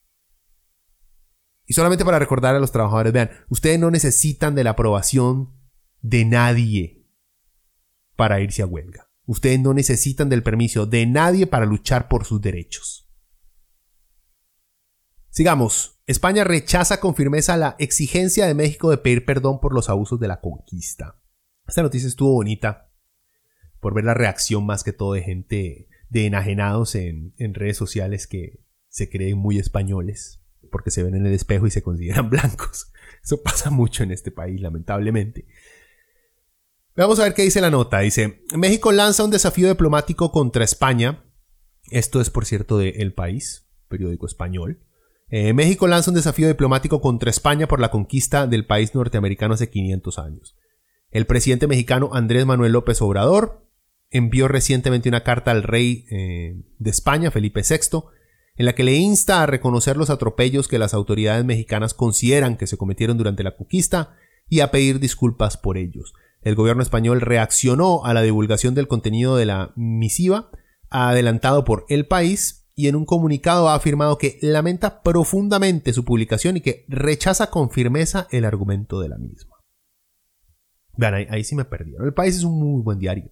Y 1.66 1.74
solamente 1.74 2.04
para 2.04 2.18
recordar 2.18 2.54
a 2.54 2.60
los 2.60 2.72
trabajadores, 2.72 3.12
vean, 3.12 3.30
ustedes 3.48 3.78
no 3.78 3.90
necesitan 3.90 4.54
de 4.54 4.64
la 4.64 4.70
aprobación 4.70 5.54
de 6.02 6.24
nadie 6.24 7.06
para 8.16 8.40
irse 8.40 8.62
a 8.62 8.66
huelga. 8.66 9.10
Ustedes 9.26 9.58
no 9.58 9.72
necesitan 9.72 10.28
del 10.28 10.42
permiso 10.42 10.84
de 10.86 11.06
nadie 11.06 11.46
para 11.46 11.64
luchar 11.64 12.08
por 12.08 12.26
sus 12.26 12.40
derechos. 12.40 13.03
Sigamos. 15.34 15.98
España 16.06 16.44
rechaza 16.44 17.00
con 17.00 17.16
firmeza 17.16 17.56
la 17.56 17.74
exigencia 17.80 18.46
de 18.46 18.54
México 18.54 18.88
de 18.90 18.98
pedir 18.98 19.24
perdón 19.24 19.58
por 19.58 19.74
los 19.74 19.88
abusos 19.88 20.20
de 20.20 20.28
la 20.28 20.40
conquista. 20.40 21.20
Esta 21.66 21.82
noticia 21.82 22.06
estuvo 22.06 22.34
bonita 22.34 22.92
por 23.80 23.94
ver 23.94 24.04
la 24.04 24.14
reacción 24.14 24.64
más 24.64 24.84
que 24.84 24.92
todo 24.92 25.14
de 25.14 25.22
gente 25.22 25.88
de 26.08 26.26
enajenados 26.26 26.94
en, 26.94 27.34
redes 27.36 27.76
sociales 27.76 28.28
que 28.28 28.64
se 28.86 29.10
creen 29.10 29.36
muy 29.36 29.58
españoles 29.58 30.40
porque 30.70 30.92
se 30.92 31.02
ven 31.02 31.16
en 31.16 31.26
el 31.26 31.32
espejo 31.32 31.66
y 31.66 31.72
se 31.72 31.82
consideran 31.82 32.30
blancos. 32.30 32.92
Eso 33.20 33.42
pasa 33.42 33.70
mucho 33.70 34.04
en 34.04 34.12
este 34.12 34.30
país, 34.30 34.60
lamentablemente. 34.60 35.48
Vamos 36.94 37.18
a 37.18 37.24
ver 37.24 37.34
qué 37.34 37.42
dice 37.42 37.60
la 37.60 37.70
nota. 37.70 37.98
Dice, 37.98 38.44
México 38.56 38.92
lanza 38.92 39.24
un 39.24 39.32
desafío 39.32 39.68
diplomático 39.68 40.30
contra 40.30 40.62
España. 40.62 41.24
Esto 41.90 42.20
es, 42.20 42.30
por 42.30 42.46
cierto, 42.46 42.78
de 42.78 42.90
El 42.90 43.14
País, 43.14 43.66
periódico 43.88 44.26
español. 44.26 44.83
Eh, 45.36 45.52
México 45.52 45.88
lanza 45.88 46.12
un 46.12 46.14
desafío 46.14 46.46
diplomático 46.46 47.00
contra 47.00 47.28
España 47.28 47.66
por 47.66 47.80
la 47.80 47.90
conquista 47.90 48.46
del 48.46 48.66
país 48.66 48.94
norteamericano 48.94 49.54
hace 49.54 49.68
500 49.68 50.20
años. 50.20 50.56
El 51.10 51.26
presidente 51.26 51.66
mexicano 51.66 52.10
Andrés 52.12 52.46
Manuel 52.46 52.70
López 52.70 53.02
Obrador 53.02 53.66
envió 54.10 54.46
recientemente 54.46 55.08
una 55.08 55.24
carta 55.24 55.50
al 55.50 55.64
rey 55.64 56.06
eh, 56.08 56.62
de 56.78 56.90
España, 56.90 57.32
Felipe 57.32 57.62
VI, 57.68 58.04
en 58.54 58.66
la 58.66 58.76
que 58.76 58.84
le 58.84 58.94
insta 58.94 59.42
a 59.42 59.46
reconocer 59.46 59.96
los 59.96 60.08
atropellos 60.08 60.68
que 60.68 60.78
las 60.78 60.94
autoridades 60.94 61.44
mexicanas 61.44 61.94
consideran 61.94 62.56
que 62.56 62.68
se 62.68 62.76
cometieron 62.76 63.18
durante 63.18 63.42
la 63.42 63.56
conquista 63.56 64.14
y 64.48 64.60
a 64.60 64.70
pedir 64.70 65.00
disculpas 65.00 65.56
por 65.56 65.78
ellos 65.78 66.14
el 66.44 66.54
gobierno 66.54 66.82
español 66.82 67.22
reaccionó 67.22 68.04
a 68.04 68.14
la 68.14 68.22
divulgación 68.22 68.74
del 68.74 68.86
contenido 68.86 69.36
de 69.36 69.46
la 69.46 69.72
misiva 69.76 70.50
adelantado 70.90 71.64
por 71.64 71.86
El 71.88 72.06
País 72.06 72.63
y 72.74 72.88
en 72.88 72.96
un 72.96 73.04
comunicado 73.04 73.68
ha 73.68 73.74
afirmado 73.74 74.18
que 74.18 74.38
lamenta 74.42 75.02
profundamente 75.02 75.92
su 75.92 76.04
publicación 76.04 76.56
y 76.56 76.60
que 76.60 76.84
rechaza 76.88 77.50
con 77.50 77.70
firmeza 77.70 78.26
el 78.30 78.44
argumento 78.44 79.00
de 79.00 79.08
la 79.08 79.18
misma. 79.18 79.54
Vean, 80.96 81.14
ahí, 81.30 81.44
sí 81.44 81.54
me 81.54 81.64
perdieron. 81.64 82.06
El 82.06 82.14
País 82.14 82.36
es 82.36 82.44
un 82.44 82.58
muy 82.58 82.82
buen 82.82 82.98
diario. 82.98 83.30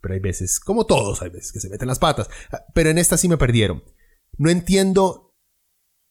Pero 0.00 0.14
hay 0.14 0.20
veces, 0.20 0.60
como 0.60 0.86
todos, 0.86 1.22
hay 1.22 1.30
veces 1.30 1.52
que 1.52 1.60
se 1.60 1.70
meten 1.70 1.88
las 1.88 1.98
patas. 1.98 2.28
Pero 2.74 2.90
en 2.90 2.98
esta 2.98 3.16
sí 3.16 3.28
me 3.28 3.38
perdieron. 3.38 3.82
No 4.36 4.50
entiendo 4.50 5.34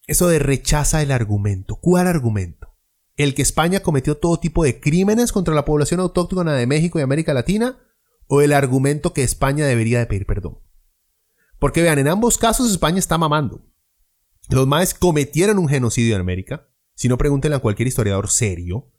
eso 0.08 0.28
de 0.28 0.40
rechaza 0.40 1.02
el 1.02 1.12
argumento. 1.12 1.76
¿Cuál 1.76 2.08
argumento? 2.08 2.74
el 3.16 3.36
que 3.36 3.42
España 3.42 3.82
cometió 3.82 4.18
todo 4.18 4.40
tipo 4.40 4.64
de 4.64 4.80
crímenes 4.80 5.32
contra 5.32 5.54
la 5.54 5.66
población 5.66 6.00
autóctona 6.00 6.54
de 6.56 6.68
México 6.68 7.00
y 7.00 7.04
América 7.04 7.34
Latina, 7.34 7.80
o 8.28 8.42
el 8.42 8.54
argumento 8.54 9.14
que 9.14 9.24
España 9.24 9.66
debería 9.66 10.00
de 10.00 10.08
pedir 10.08 10.26
perdón. 10.26 10.60
Porque 11.64 11.82
vean, 11.82 11.98
en 11.98 12.10
ambos 12.10 12.38
casos 12.38 12.70
España 12.70 13.00
está 13.00 13.18
mamando. 13.18 13.66
Los 14.50 14.68
maes 14.68 14.94
cometieron 14.94 15.58
un 15.60 15.70
genocidio 15.70 16.14
en 16.14 16.20
América, 16.20 16.68
si 16.94 17.08
no 17.08 17.18
pregúntenle 17.18 17.56
a 17.56 17.60
cualquier 17.60 17.88
historiador 17.88 18.30
serio. 18.30 18.92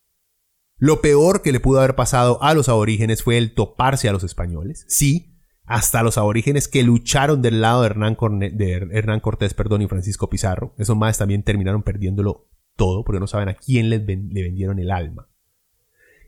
Lo 0.79 1.03
peor 1.03 1.43
que 1.43 1.53
le 1.53 1.61
pudo 1.61 1.81
haber 1.81 1.95
pasado 1.95 2.43
a 2.43 2.55
los 2.55 2.71
aborígenes 2.71 3.23
fue 3.23 3.37
el 3.37 3.53
toparse 3.53 4.09
a 4.09 4.15
los 4.15 4.25
españoles. 4.25 4.87
Sí, 4.89 5.37
hasta 5.67 6.03
los 6.03 6.17
aborígenes 6.17 6.67
que 6.67 6.83
lucharon 6.83 7.43
del 7.43 7.61
lado 7.61 7.83
de 7.83 7.89
Hernán, 7.89 8.17
de 8.39 8.89
Hernán 8.93 9.21
Cortés 9.21 9.53
perdón, 9.53 9.83
y 9.83 9.87
Francisco 9.87 10.31
Pizarro. 10.31 10.75
Esos 10.79 10.97
maes 10.97 11.19
también 11.19 11.43
terminaron 11.43 11.83
perdiéndolo 11.83 12.49
todo 12.77 13.05
porque 13.05 13.21
no 13.21 13.27
saben 13.27 13.51
a 13.51 13.57
quién 13.57 13.91
le 13.91 13.99
vendieron 13.99 14.79
el 14.79 14.91
alma. 14.91 15.29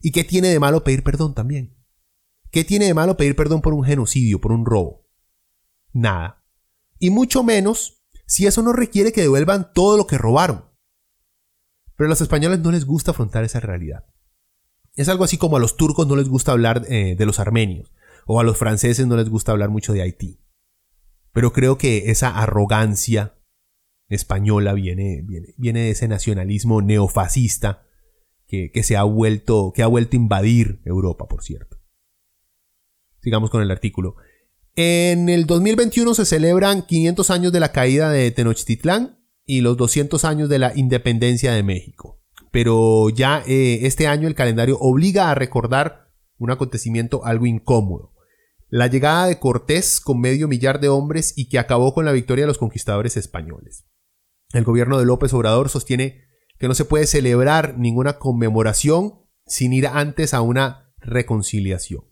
¿Y 0.02 0.12
qué 0.12 0.22
tiene 0.22 0.48
de 0.48 0.60
malo 0.60 0.84
pedir 0.84 1.02
perdón 1.02 1.32
también? 1.32 1.78
¿Qué 2.50 2.62
tiene 2.62 2.84
de 2.84 2.92
malo 2.92 3.16
pedir 3.16 3.34
perdón 3.36 3.62
por 3.62 3.72
un 3.72 3.84
genocidio, 3.84 4.38
por 4.38 4.52
un 4.52 4.66
robo? 4.66 5.05
Nada. 5.96 6.44
Y 6.98 7.10
mucho 7.10 7.42
menos 7.42 8.02
si 8.26 8.46
eso 8.46 8.62
no 8.62 8.72
requiere 8.72 9.12
que 9.12 9.22
devuelvan 9.22 9.72
todo 9.72 9.96
lo 9.96 10.06
que 10.06 10.18
robaron. 10.18 10.66
Pero 11.96 12.06
a 12.06 12.10
los 12.10 12.20
españoles 12.20 12.58
no 12.60 12.70
les 12.70 12.84
gusta 12.84 13.12
afrontar 13.12 13.44
esa 13.44 13.60
realidad. 13.60 14.04
Es 14.94 15.08
algo 15.08 15.24
así 15.24 15.38
como 15.38 15.56
a 15.56 15.60
los 15.60 15.76
turcos 15.76 16.06
no 16.06 16.16
les 16.16 16.28
gusta 16.28 16.52
hablar 16.52 16.84
eh, 16.88 17.16
de 17.16 17.26
los 17.26 17.38
armenios, 17.38 17.92
o 18.26 18.40
a 18.40 18.44
los 18.44 18.58
franceses 18.58 19.06
no 19.06 19.16
les 19.16 19.30
gusta 19.30 19.52
hablar 19.52 19.70
mucho 19.70 19.94
de 19.94 20.02
Haití. 20.02 20.40
Pero 21.32 21.52
creo 21.52 21.78
que 21.78 22.10
esa 22.10 22.42
arrogancia 22.42 23.38
española 24.08 24.74
viene, 24.74 25.22
viene, 25.24 25.54
viene 25.56 25.80
de 25.80 25.90
ese 25.90 26.08
nacionalismo 26.08 26.82
neofascista 26.82 27.86
que, 28.46 28.70
se 28.82 28.96
ha 28.96 29.02
vuelto, 29.02 29.72
que 29.74 29.82
ha 29.82 29.86
vuelto 29.86 30.16
a 30.16 30.20
invadir 30.20 30.80
Europa, 30.84 31.26
por 31.26 31.42
cierto. 31.42 31.78
Sigamos 33.20 33.50
con 33.50 33.62
el 33.62 33.70
artículo. 33.70 34.16
En 34.78 35.30
el 35.30 35.46
2021 35.46 36.12
se 36.12 36.26
celebran 36.26 36.82
500 36.82 37.30
años 37.30 37.50
de 37.50 37.60
la 37.60 37.72
caída 37.72 38.10
de 38.10 38.30
Tenochtitlán 38.30 39.18
y 39.46 39.62
los 39.62 39.78
200 39.78 40.22
años 40.26 40.50
de 40.50 40.58
la 40.58 40.76
independencia 40.76 41.52
de 41.52 41.62
México. 41.62 42.20
Pero 42.50 43.08
ya 43.08 43.42
eh, 43.46 43.80
este 43.86 44.06
año 44.06 44.28
el 44.28 44.34
calendario 44.34 44.76
obliga 44.78 45.30
a 45.30 45.34
recordar 45.34 46.12
un 46.36 46.50
acontecimiento 46.50 47.24
algo 47.24 47.46
incómodo. 47.46 48.12
La 48.68 48.86
llegada 48.88 49.26
de 49.26 49.38
Cortés 49.38 49.98
con 49.98 50.20
medio 50.20 50.46
millar 50.46 50.78
de 50.78 50.90
hombres 50.90 51.32
y 51.36 51.48
que 51.48 51.58
acabó 51.58 51.94
con 51.94 52.04
la 52.04 52.12
victoria 52.12 52.42
de 52.42 52.48
los 52.48 52.58
conquistadores 52.58 53.16
españoles. 53.16 53.86
El 54.52 54.64
gobierno 54.64 54.98
de 54.98 55.06
López 55.06 55.32
Obrador 55.32 55.70
sostiene 55.70 56.24
que 56.58 56.68
no 56.68 56.74
se 56.74 56.84
puede 56.84 57.06
celebrar 57.06 57.78
ninguna 57.78 58.18
conmemoración 58.18 59.22
sin 59.46 59.72
ir 59.72 59.86
antes 59.86 60.34
a 60.34 60.42
una 60.42 60.94
reconciliación, 60.98 62.04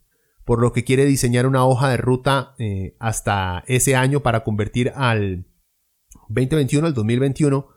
por 0.45 0.61
lo 0.61 0.71
que 0.71 0.83
quiere 0.83 1.05
diseñar 1.05 1.47
una 1.47 1.65
hoja 1.65 1.89
de 1.89 1.97
ruta 1.97 2.55
eh, 2.59 2.95
hasta 2.99 3.63
ese 3.67 3.95
año 3.95 4.21
para 4.21 4.43
convertir 4.43 4.91
al 4.95 5.47
2021, 6.29 6.87
al 6.87 6.93
2021, 6.93 7.67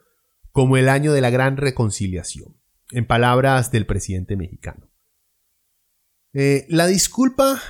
como 0.53 0.77
el 0.77 0.89
año 0.89 1.13
de 1.13 1.23
la 1.23 1.31
gran 1.31 1.57
reconciliación, 1.57 2.61
en 2.91 3.07
palabras 3.07 3.73
del 3.73 3.87
presidente 3.87 4.37
mexicano. 4.37 4.91
Eh, 6.35 6.67
la 6.69 6.87
disculpa, 6.87 7.61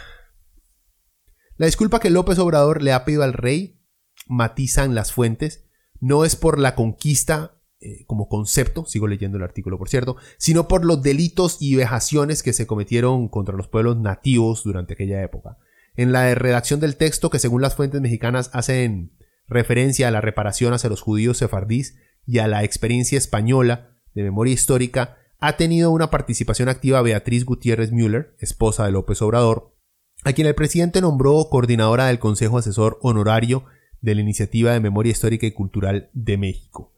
la 1.56 1.66
disculpa 1.66 2.00
que 2.00 2.10
López 2.10 2.38
Obrador 2.40 2.82
le 2.82 2.92
ha 2.92 3.04
pedido 3.04 3.22
al 3.22 3.32
rey, 3.32 3.80
matizan 4.26 4.96
las 4.96 5.12
fuentes, 5.12 5.68
no 6.00 6.24
es 6.24 6.34
por 6.34 6.58
la 6.58 6.74
conquista 6.74 7.57
eh, 7.80 8.04
como 8.06 8.28
concepto, 8.28 8.84
sigo 8.86 9.06
leyendo 9.06 9.36
el 9.38 9.44
artículo 9.44 9.78
por 9.78 9.88
cierto, 9.88 10.16
sino 10.36 10.66
por 10.66 10.84
los 10.84 11.00
delitos 11.02 11.58
y 11.60 11.76
vejaciones 11.76 12.42
que 12.42 12.52
se 12.52 12.66
cometieron 12.66 13.28
contra 13.28 13.56
los 13.56 13.68
pueblos 13.68 13.96
nativos 13.98 14.64
durante 14.64 14.94
aquella 14.94 15.22
época. 15.22 15.58
En 15.94 16.12
la 16.12 16.34
redacción 16.34 16.80
del 16.80 16.96
texto, 16.96 17.30
que 17.30 17.38
según 17.38 17.62
las 17.62 17.76
fuentes 17.76 18.00
mexicanas 18.00 18.50
hacen 18.52 19.12
referencia 19.46 20.08
a 20.08 20.10
la 20.10 20.20
reparación 20.20 20.72
hacia 20.72 20.90
los 20.90 21.00
judíos 21.00 21.38
sefardíes 21.38 21.96
y 22.26 22.38
a 22.38 22.48
la 22.48 22.64
experiencia 22.64 23.16
española 23.16 23.96
de 24.14 24.22
memoria 24.22 24.54
histórica, 24.54 25.16
ha 25.38 25.56
tenido 25.56 25.90
una 25.92 26.10
participación 26.10 26.68
activa 26.68 27.02
Beatriz 27.02 27.44
Gutiérrez 27.44 27.92
Müller, 27.92 28.34
esposa 28.40 28.84
de 28.86 28.92
López 28.92 29.22
Obrador, 29.22 29.76
a 30.24 30.32
quien 30.32 30.48
el 30.48 30.54
presidente 30.54 31.00
nombró 31.00 31.48
coordinadora 31.48 32.06
del 32.06 32.18
Consejo 32.18 32.58
Asesor 32.58 32.98
Honorario 33.02 33.64
de 34.00 34.16
la 34.16 34.20
Iniciativa 34.20 34.72
de 34.72 34.80
Memoria 34.80 35.12
Histórica 35.12 35.46
y 35.46 35.52
Cultural 35.52 36.10
de 36.12 36.36
México. 36.38 36.92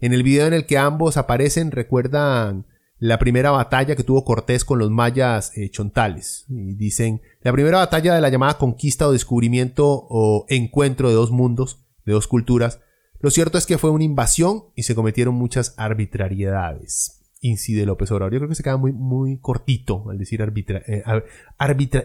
En 0.00 0.12
el 0.12 0.22
video 0.22 0.46
en 0.46 0.54
el 0.54 0.66
que 0.66 0.78
ambos 0.78 1.16
aparecen 1.16 1.70
recuerdan 1.70 2.66
la 2.98 3.18
primera 3.18 3.50
batalla 3.50 3.96
que 3.96 4.04
tuvo 4.04 4.24
Cortés 4.24 4.64
con 4.64 4.78
los 4.78 4.90
mayas 4.90 5.56
eh, 5.56 5.70
chontales. 5.70 6.44
Y 6.48 6.74
dicen, 6.74 7.20
la 7.42 7.52
primera 7.52 7.78
batalla 7.78 8.14
de 8.14 8.20
la 8.20 8.28
llamada 8.28 8.58
conquista 8.58 9.08
o 9.08 9.12
descubrimiento 9.12 9.86
o 9.88 10.46
encuentro 10.48 11.08
de 11.08 11.14
dos 11.14 11.30
mundos, 11.30 11.84
de 12.04 12.12
dos 12.12 12.26
culturas. 12.26 12.80
Lo 13.20 13.30
cierto 13.30 13.58
es 13.58 13.66
que 13.66 13.78
fue 13.78 13.90
una 13.90 14.04
invasión 14.04 14.64
y 14.74 14.84
se 14.84 14.94
cometieron 14.94 15.34
muchas 15.34 15.74
arbitrariedades. 15.76 17.20
incide 17.40 17.86
López 17.86 18.10
Obrador. 18.10 18.32
Yo 18.32 18.38
creo 18.40 18.48
que 18.48 18.54
se 18.54 18.62
queda 18.62 18.76
muy, 18.76 18.92
muy 18.92 19.38
cortito 19.38 20.08
al 20.10 20.18
decir 20.18 20.42
arbitra, 20.42 20.82
eh, 20.86 21.04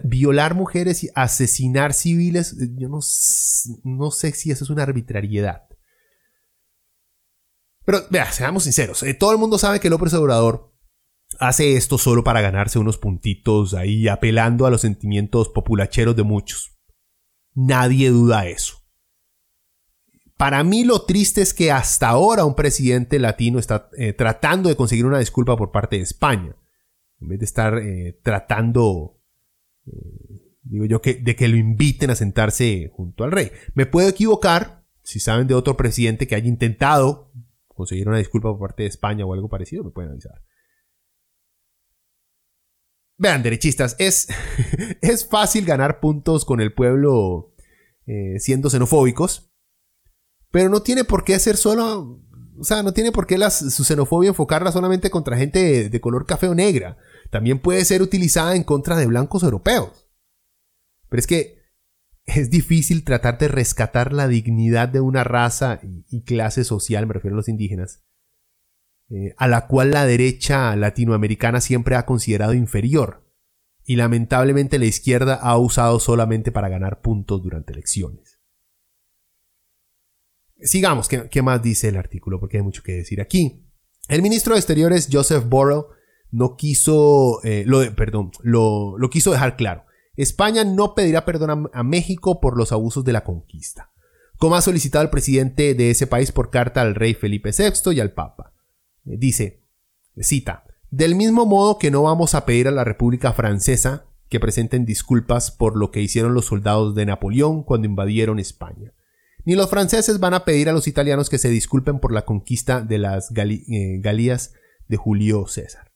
violar 0.04 0.56
mujeres 0.56 1.04
y 1.04 1.10
asesinar 1.16 1.94
civiles. 1.94 2.56
Yo 2.76 2.90
no, 2.90 3.00
no 3.84 4.12
sé 4.12 4.32
si 4.32 4.52
eso 4.52 4.64
es 4.64 4.70
una 4.70 4.84
arbitrariedad. 4.84 5.64
Pero 7.86 8.00
vea, 8.10 8.32
seamos 8.32 8.64
sinceros. 8.64 9.04
Eh, 9.04 9.14
todo 9.14 9.32
el 9.32 9.38
mundo 9.38 9.58
sabe 9.58 9.80
que 9.80 9.90
López 9.90 10.14
Obrador 10.14 10.74
hace 11.40 11.76
esto 11.76 11.98
solo 11.98 12.24
para 12.24 12.42
ganarse 12.42 12.80
unos 12.80 12.98
puntitos 12.98 13.74
ahí, 13.74 14.08
apelando 14.08 14.66
a 14.66 14.70
los 14.70 14.82
sentimientos 14.82 15.50
populacheros 15.50 16.16
de 16.16 16.24
muchos. 16.24 16.78
Nadie 17.54 18.10
duda 18.10 18.48
eso. 18.48 18.78
Para 20.38 20.64
mí 20.64 20.84
lo 20.84 21.04
triste 21.04 21.42
es 21.42 21.54
que 21.54 21.72
hasta 21.72 22.10
ahora 22.10 22.46
un 22.46 22.56
presidente 22.56 23.20
latino 23.20 23.60
está 23.60 23.90
eh, 23.98 24.14
tratando 24.14 24.70
de 24.70 24.76
conseguir 24.76 25.06
una 25.06 25.20
disculpa 25.20 25.56
por 25.56 25.72
parte 25.72 25.98
de 25.98 26.02
España, 26.02 26.56
en 27.22 27.28
vez 27.28 27.40
de 27.40 27.46
estar 27.46 27.78
eh, 27.78 28.20
tratando, 28.24 29.22
digo 30.64 30.86
yo, 30.86 31.02
que, 31.02 31.16
de 31.16 31.36
que 31.36 31.48
lo 31.48 31.56
inviten 31.56 32.10
a 32.10 32.16
sentarse 32.16 32.92
junto 32.94 33.24
al 33.24 33.32
rey. 33.32 33.52
Me 33.76 33.86
puedo 33.86 34.10
equivocar, 34.10 34.84
si 35.04 35.20
saben 35.20 35.48
de 35.48 35.54
otro 35.54 35.78
presidente 35.78 36.28
que 36.28 36.36
haya 36.36 36.48
intentado 36.48 37.32
conseguir 37.74 38.08
una 38.08 38.18
disculpa 38.18 38.50
por 38.50 38.60
parte 38.60 38.84
de 38.84 38.90
España 38.90 39.26
o 39.26 39.34
algo 39.34 39.50
parecido, 39.50 39.84
me 39.84 39.92
pueden 39.92 40.12
avisar. 40.12 40.42
Vean, 43.18 43.44
derechistas, 43.44 43.96
es, 44.00 44.28
es 45.02 45.28
fácil 45.28 45.66
ganar 45.66 46.00
puntos 46.00 46.46
con 46.46 46.62
el 46.62 46.74
pueblo 46.74 47.56
eh, 48.06 48.40
siendo 48.40 48.70
xenofóbicos, 48.70 49.52
pero 50.52 50.70
no 50.70 50.82
tiene 50.82 51.04
por 51.04 51.24
qué 51.24 51.40
ser 51.40 51.58
solo, 51.58 52.22
o 52.60 52.64
sea, 52.64 52.84
no 52.84 52.94
tiene 52.94 53.12
por 53.12 53.26
qué 53.26 53.38
su 53.50 53.84
xenofobia 53.84 54.30
enfocarla 54.30 54.72
solamente 54.72 55.10
contra 55.10 55.38
gente 55.38 55.90
de 55.90 56.02
color 56.02 56.26
café 56.26 56.48
o 56.48 56.56
negra. 56.56 56.98
También 57.32 57.60
puede 57.60 57.86
ser 57.86 58.02
utilizada 58.02 58.56
en 58.56 58.64
contra 58.64 58.96
de 58.96 59.08
blancos 59.08 59.42
europeos. 59.44 60.08
Pero 61.10 61.20
es 61.20 61.28
que 61.28 61.63
es 62.26 62.50
difícil 62.50 63.04
tratar 63.04 63.38
de 63.38 63.48
rescatar 63.48 64.14
la 64.14 64.28
dignidad 64.28 64.90
de 64.90 65.02
una 65.02 65.24
raza 65.24 65.82
y 66.10 66.22
clase 66.24 66.64
social, 66.64 67.06
me 67.06 67.14
refiero 67.14 67.36
a 67.36 67.38
los 67.38 67.50
indígenas, 67.50 68.04
eh, 69.10 69.34
a 69.38 69.48
la 69.48 69.68
cual 69.68 69.92
la 69.92 70.06
derecha 70.06 70.76
latinoamericana 70.76 71.60
siempre 71.60 71.96
ha 71.96 72.06
considerado 72.06 72.54
inferior, 72.54 73.24
y 73.86 73.98
lamentablemente 73.98 74.80
la 74.80 74.86
izquierda 74.86 75.36
ha 75.36 75.58
usado 75.58 76.00
solamente 76.00 76.54
para 76.54 76.70
ganar 76.70 77.02
puntos 77.02 77.44
durante 77.44 77.74
elecciones. 77.74 78.40
Sigamos, 80.62 81.10
¿qué, 81.10 81.42
más 81.42 81.62
dice 81.62 81.90
el 81.90 81.98
artículo? 81.98 82.40
Porque 82.40 82.58
hay 82.58 82.64
mucho 82.64 82.84
que 82.84 82.94
decir 82.94 83.20
aquí. 83.20 83.68
El 84.08 84.22
ministro 84.22 84.54
de 84.54 84.62
Exteriores, 84.62 85.10
Joseph 85.12 85.44
Borrell, 85.46 85.84
no 86.32 86.56
quiso, 86.56 87.44
eh, 87.44 87.66
lo, 87.68 87.94
perdón, 87.94 88.32
lo 88.42 89.10
quiso 89.12 89.34
dejar 89.34 89.58
claro. 89.58 89.84
España 90.16 90.64
no 90.64 90.94
pedirá 90.94 91.26
perdón 91.26 91.70
a, 91.74 91.84
México 91.84 92.40
por 92.40 92.56
los 92.56 92.72
abusos 92.72 93.04
de 93.04 93.14
la 93.14 93.24
conquista, 93.24 93.92
como 94.38 94.56
ha 94.56 94.62
solicitado 94.62 95.04
el 95.04 95.10
presidente 95.10 95.74
de 95.74 95.90
ese 95.90 96.06
país 96.06 96.32
por 96.32 96.52
carta 96.52 96.82
al 96.82 96.96
rey 96.96 97.16
Felipe 97.16 97.52
VI 97.58 97.94
y 97.96 98.00
al 98.00 98.12
Papa. 98.12 98.54
Eh, 99.06 99.18
dice, 99.18 99.64
cita, 100.18 100.66
del 100.92 101.16
mismo 101.16 101.46
modo 101.46 101.80
que 101.80 101.90
no 101.90 102.04
vamos 102.04 102.36
a 102.36 102.46
pedir 102.46 102.68
a 102.68 102.72
la 102.72 102.84
República 102.84 103.34
Francesa 103.34 104.06
que 104.30 104.40
presenten 104.40 104.86
disculpas 104.86 105.50
por 105.52 105.76
lo 105.76 105.90
que 105.90 106.02
hicieron 106.02 106.34
los 106.34 106.46
soldados 106.46 106.94
de 106.94 107.06
Napoleón 107.06 107.64
cuando 107.64 107.88
invadieron 107.88 108.40
España. 108.40 108.94
Ni 109.46 109.56
los 109.56 109.70
franceses 109.70 110.20
van 110.20 110.34
a 110.34 110.46
pedir 110.46 110.70
a 110.70 110.74
los 110.74 110.88
italianos 110.88 111.30
que 111.30 111.38
se 111.38 111.50
disculpen 111.50 112.00
por 112.00 112.14
la 112.14 112.24
conquista 112.24 112.82
de 112.82 112.98
las 113.00 113.32
eh, 113.36 113.98
Galías 114.00 114.54
de 114.88 114.98
Julio 114.98 115.48
César 115.48 115.93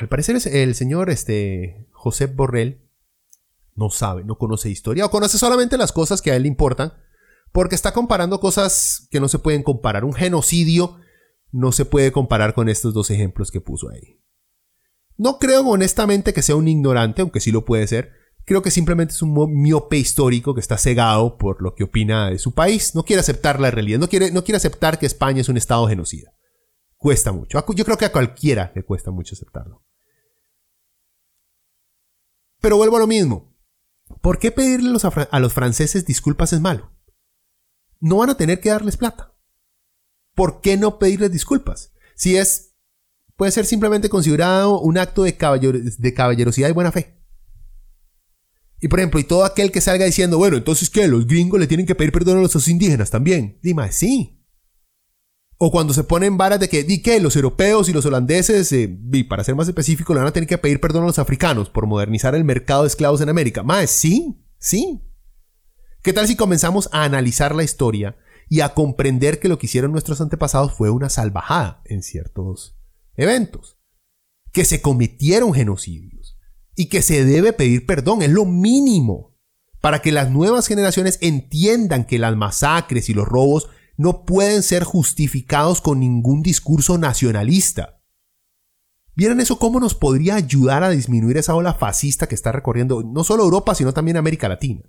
al 0.00 0.08
parecer 0.08 0.36
el 0.44 0.74
señor 0.74 1.10
este, 1.10 1.86
José 1.92 2.26
Borrell 2.26 2.80
no 3.74 3.90
sabe, 3.90 4.24
no 4.24 4.36
conoce 4.36 4.70
historia 4.70 5.06
o 5.06 5.10
conoce 5.10 5.38
solamente 5.38 5.78
las 5.78 5.92
cosas 5.92 6.20
que 6.20 6.30
a 6.30 6.36
él 6.36 6.42
le 6.42 6.48
importan 6.48 6.92
porque 7.52 7.74
está 7.74 7.92
comparando 7.92 8.40
cosas 8.40 9.06
que 9.10 9.20
no 9.20 9.28
se 9.28 9.38
pueden 9.38 9.62
comparar. 9.62 10.04
Un 10.04 10.14
genocidio 10.14 10.96
no 11.52 11.70
se 11.70 11.84
puede 11.84 12.10
comparar 12.10 12.54
con 12.54 12.68
estos 12.68 12.94
dos 12.94 13.10
ejemplos 13.10 13.50
que 13.50 13.60
puso 13.60 13.90
ahí. 13.90 14.18
No 15.18 15.38
creo 15.38 15.60
honestamente 15.68 16.32
que 16.32 16.42
sea 16.42 16.56
un 16.56 16.66
ignorante, 16.66 17.20
aunque 17.20 17.40
sí 17.40 17.52
lo 17.52 17.64
puede 17.64 17.86
ser. 17.86 18.12
Creo 18.44 18.62
que 18.62 18.70
simplemente 18.70 19.12
es 19.12 19.22
un 19.22 19.62
miope 19.62 19.98
histórico 19.98 20.54
que 20.54 20.60
está 20.60 20.78
cegado 20.78 21.36
por 21.36 21.62
lo 21.62 21.74
que 21.74 21.84
opina 21.84 22.30
de 22.30 22.38
su 22.38 22.54
país. 22.54 22.94
No 22.94 23.04
quiere 23.04 23.20
aceptar 23.20 23.60
la 23.60 23.70
realidad, 23.70 23.98
no 23.98 24.08
quiere, 24.08 24.32
no 24.32 24.42
quiere 24.42 24.56
aceptar 24.56 24.98
que 24.98 25.06
España 25.06 25.42
es 25.42 25.48
un 25.48 25.58
estado 25.58 25.86
genocida. 25.86 26.31
Cuesta 27.02 27.32
mucho. 27.32 27.58
Yo 27.74 27.84
creo 27.84 27.98
que 27.98 28.04
a 28.04 28.12
cualquiera 28.12 28.70
le 28.76 28.84
cuesta 28.84 29.10
mucho 29.10 29.34
aceptarlo. 29.34 29.84
Pero 32.60 32.76
vuelvo 32.76 32.94
a 32.94 33.00
lo 33.00 33.08
mismo. 33.08 33.52
¿Por 34.20 34.38
qué 34.38 34.52
pedirle 34.52 34.96
a 35.32 35.40
los 35.40 35.52
franceses 35.52 36.06
disculpas 36.06 36.52
es 36.52 36.60
malo? 36.60 36.92
No 37.98 38.18
van 38.18 38.30
a 38.30 38.36
tener 38.36 38.60
que 38.60 38.68
darles 38.68 38.96
plata. 38.96 39.34
¿Por 40.36 40.60
qué 40.60 40.76
no 40.76 41.00
pedirles 41.00 41.32
disculpas? 41.32 41.92
Si 42.14 42.36
es, 42.36 42.76
puede 43.34 43.50
ser 43.50 43.66
simplemente 43.66 44.08
considerado 44.08 44.78
un 44.78 44.96
acto 44.96 45.24
de, 45.24 45.32
de 45.98 46.14
caballerosidad 46.14 46.68
y 46.68 46.72
buena 46.72 46.92
fe. 46.92 47.20
Y 48.78 48.86
por 48.86 49.00
ejemplo, 49.00 49.18
y 49.18 49.24
todo 49.24 49.44
aquel 49.44 49.72
que 49.72 49.80
salga 49.80 50.04
diciendo, 50.04 50.38
bueno, 50.38 50.56
entonces 50.56 50.88
que 50.88 51.08
los 51.08 51.26
gringos 51.26 51.58
le 51.58 51.66
tienen 51.66 51.84
que 51.84 51.96
pedir 51.96 52.12
perdón 52.12 52.38
a 52.38 52.42
los 52.42 52.68
indígenas 52.68 53.10
también. 53.10 53.58
Dime, 53.60 53.90
sí. 53.90 54.41
O 55.64 55.70
cuando 55.70 55.94
se 55.94 56.02
ponen 56.02 56.36
varas 56.36 56.58
de 56.58 56.68
que, 56.68 56.82
di 56.82 57.02
que 57.02 57.20
los 57.20 57.36
europeos 57.36 57.88
y 57.88 57.92
los 57.92 58.04
holandeses, 58.04 58.72
eh, 58.72 58.98
y 59.12 59.22
para 59.22 59.44
ser 59.44 59.54
más 59.54 59.68
específico, 59.68 60.12
le 60.12 60.18
van 60.18 60.26
a 60.26 60.32
tener 60.32 60.48
que 60.48 60.58
pedir 60.58 60.80
perdón 60.80 61.04
a 61.04 61.06
los 61.06 61.20
africanos 61.20 61.70
por 61.70 61.86
modernizar 61.86 62.34
el 62.34 62.42
mercado 62.42 62.82
de 62.82 62.88
esclavos 62.88 63.20
en 63.20 63.28
América. 63.28 63.62
Más, 63.62 63.88
sí, 63.88 64.44
sí. 64.58 65.04
¿Qué 66.02 66.12
tal 66.12 66.26
si 66.26 66.34
comenzamos 66.34 66.88
a 66.90 67.04
analizar 67.04 67.54
la 67.54 67.62
historia 67.62 68.16
y 68.48 68.58
a 68.58 68.74
comprender 68.74 69.38
que 69.38 69.46
lo 69.46 69.60
que 69.60 69.66
hicieron 69.66 69.92
nuestros 69.92 70.20
antepasados 70.20 70.72
fue 70.72 70.90
una 70.90 71.08
salvajada 71.08 71.80
en 71.84 72.02
ciertos 72.02 72.76
eventos? 73.14 73.78
Que 74.50 74.64
se 74.64 74.82
cometieron 74.82 75.54
genocidios 75.54 76.40
y 76.74 76.86
que 76.88 77.02
se 77.02 77.24
debe 77.24 77.52
pedir 77.52 77.86
perdón, 77.86 78.22
es 78.22 78.30
lo 78.30 78.46
mínimo, 78.46 79.38
para 79.80 80.02
que 80.02 80.10
las 80.10 80.28
nuevas 80.28 80.66
generaciones 80.66 81.18
entiendan 81.20 82.04
que 82.04 82.18
las 82.18 82.34
masacres 82.34 83.08
y 83.08 83.14
los 83.14 83.28
robos 83.28 83.68
no 84.02 84.24
pueden 84.26 84.62
ser 84.62 84.84
justificados 84.84 85.80
con 85.80 86.00
ningún 86.00 86.42
discurso 86.42 86.98
nacionalista. 86.98 88.02
¿Vieron 89.14 89.40
eso 89.40 89.58
cómo 89.58 89.78
nos 89.78 89.94
podría 89.94 90.34
ayudar 90.34 90.82
a 90.82 90.90
disminuir 90.90 91.36
esa 91.36 91.54
ola 91.54 91.74
fascista 91.74 92.26
que 92.26 92.34
está 92.34 92.50
recorriendo 92.50 93.02
no 93.02 93.24
solo 93.24 93.44
Europa, 93.44 93.74
sino 93.74 93.94
también 93.94 94.16
América 94.16 94.48
Latina? 94.48 94.82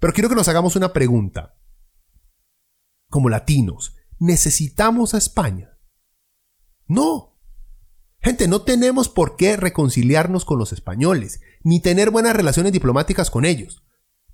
Pero 0.00 0.12
quiero 0.12 0.28
que 0.28 0.34
nos 0.34 0.48
hagamos 0.48 0.76
una 0.76 0.92
pregunta. 0.92 1.56
Como 3.08 3.28
latinos, 3.28 3.94
¿necesitamos 4.18 5.14
a 5.14 5.18
España? 5.18 5.78
No. 6.86 7.38
Gente, 8.20 8.48
no 8.48 8.62
tenemos 8.62 9.08
por 9.08 9.36
qué 9.36 9.56
reconciliarnos 9.56 10.44
con 10.44 10.58
los 10.58 10.72
españoles, 10.72 11.40
ni 11.62 11.80
tener 11.80 12.10
buenas 12.10 12.34
relaciones 12.34 12.72
diplomáticas 12.72 13.30
con 13.30 13.44
ellos. 13.44 13.84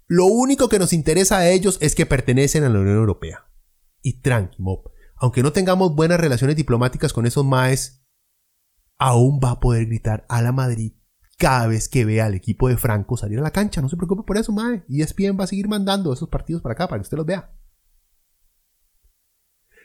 Lo 0.06 0.26
único 0.26 0.68
que 0.68 0.78
nos 0.78 0.92
interesa 0.92 1.38
a 1.38 1.48
ellos 1.48 1.78
es 1.80 1.94
que 1.94 2.06
pertenecen 2.06 2.64
a 2.64 2.68
la 2.68 2.80
Unión 2.80 2.96
Europea. 2.96 3.46
Y 4.02 4.20
tranqui, 4.20 4.58
Aunque 5.16 5.42
no 5.42 5.52
tengamos 5.52 5.94
buenas 5.94 6.20
relaciones 6.20 6.56
diplomáticas 6.56 7.12
con 7.12 7.26
esos 7.26 7.44
maes, 7.44 8.04
aún 8.98 9.40
va 9.42 9.52
a 9.52 9.60
poder 9.60 9.86
gritar 9.86 10.26
a 10.28 10.42
la 10.42 10.52
Madrid 10.52 10.94
cada 11.38 11.66
vez 11.66 11.88
que 11.88 12.04
vea 12.04 12.26
al 12.26 12.34
equipo 12.34 12.68
de 12.68 12.76
Franco 12.76 13.16
salir 13.16 13.38
a 13.38 13.42
la 13.42 13.50
cancha. 13.50 13.80
No 13.80 13.88
se 13.88 13.96
preocupe 13.96 14.22
por 14.26 14.36
eso, 14.36 14.52
mae. 14.52 14.84
Y 14.88 15.02
ESPN 15.02 15.38
va 15.38 15.44
a 15.44 15.48
seguir 15.48 15.68
mandando 15.68 16.12
esos 16.12 16.28
partidos 16.28 16.62
para 16.62 16.74
acá 16.74 16.88
para 16.88 17.00
que 17.00 17.04
usted 17.04 17.16
los 17.16 17.26
vea. 17.26 17.52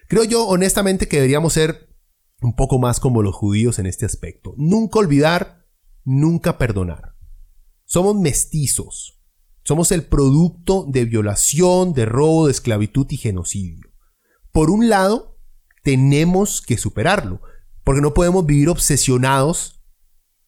Creo 0.08 0.24
yo, 0.24 0.48
honestamente, 0.48 1.08
que 1.08 1.18
deberíamos 1.18 1.54
ser 1.54 1.96
un 2.42 2.56
poco 2.56 2.80
más 2.80 3.00
como 3.00 3.22
los 3.22 3.36
judíos 3.36 3.80
en 3.80 3.86
este 3.86 4.06
aspecto. 4.06 4.54
Nunca 4.58 5.00
olvidar, 5.00 5.68
nunca 6.04 6.58
perdonar. 6.58 7.16
Somos 7.86 8.16
mestizos. 8.16 9.19
Somos 9.70 9.92
el 9.92 10.02
producto 10.02 10.84
de 10.88 11.06
violación, 11.06 11.94
de 11.94 12.06
robo, 12.06 12.48
de 12.48 12.52
esclavitud 12.54 13.06
y 13.12 13.18
genocidio. 13.18 13.92
Por 14.52 14.72
un 14.72 14.90
lado, 14.90 15.38
tenemos 15.84 16.64
que 16.64 16.76
superarlo, 16.76 17.40
porque 17.84 18.02
no 18.02 18.16
podemos 18.16 18.48
vivir 18.48 18.70
obsesionados 18.70 19.84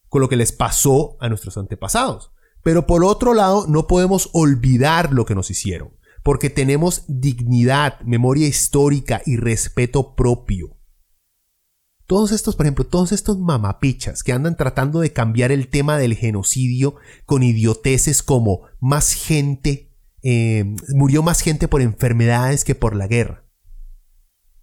con 0.08 0.22
lo 0.22 0.28
que 0.28 0.34
les 0.34 0.50
pasó 0.50 1.18
a 1.20 1.28
nuestros 1.28 1.56
antepasados. 1.56 2.32
Pero 2.64 2.84
por 2.88 3.04
otro 3.04 3.32
lado, 3.32 3.66
no 3.68 3.86
podemos 3.86 4.28
olvidar 4.32 5.12
lo 5.12 5.24
que 5.24 5.36
nos 5.36 5.52
hicieron, 5.52 5.96
porque 6.24 6.50
tenemos 6.50 7.04
dignidad, 7.06 8.00
memoria 8.00 8.48
histórica 8.48 9.22
y 9.24 9.36
respeto 9.36 10.16
propio. 10.16 10.80
Todos 12.06 12.32
estos, 12.32 12.56
por 12.56 12.66
ejemplo, 12.66 12.86
todos 12.86 13.12
estos 13.12 13.38
mamapichas 13.38 14.22
que 14.22 14.32
andan 14.32 14.56
tratando 14.56 15.00
de 15.00 15.12
cambiar 15.12 15.52
el 15.52 15.68
tema 15.68 15.98
del 15.98 16.14
genocidio 16.14 16.96
con 17.24 17.42
idioteces 17.42 18.22
como 18.22 18.62
más 18.80 19.12
gente, 19.12 19.90
eh, 20.22 20.74
murió 20.94 21.22
más 21.22 21.40
gente 21.40 21.68
por 21.68 21.80
enfermedades 21.80 22.64
que 22.64 22.74
por 22.74 22.96
la 22.96 23.06
guerra. 23.06 23.44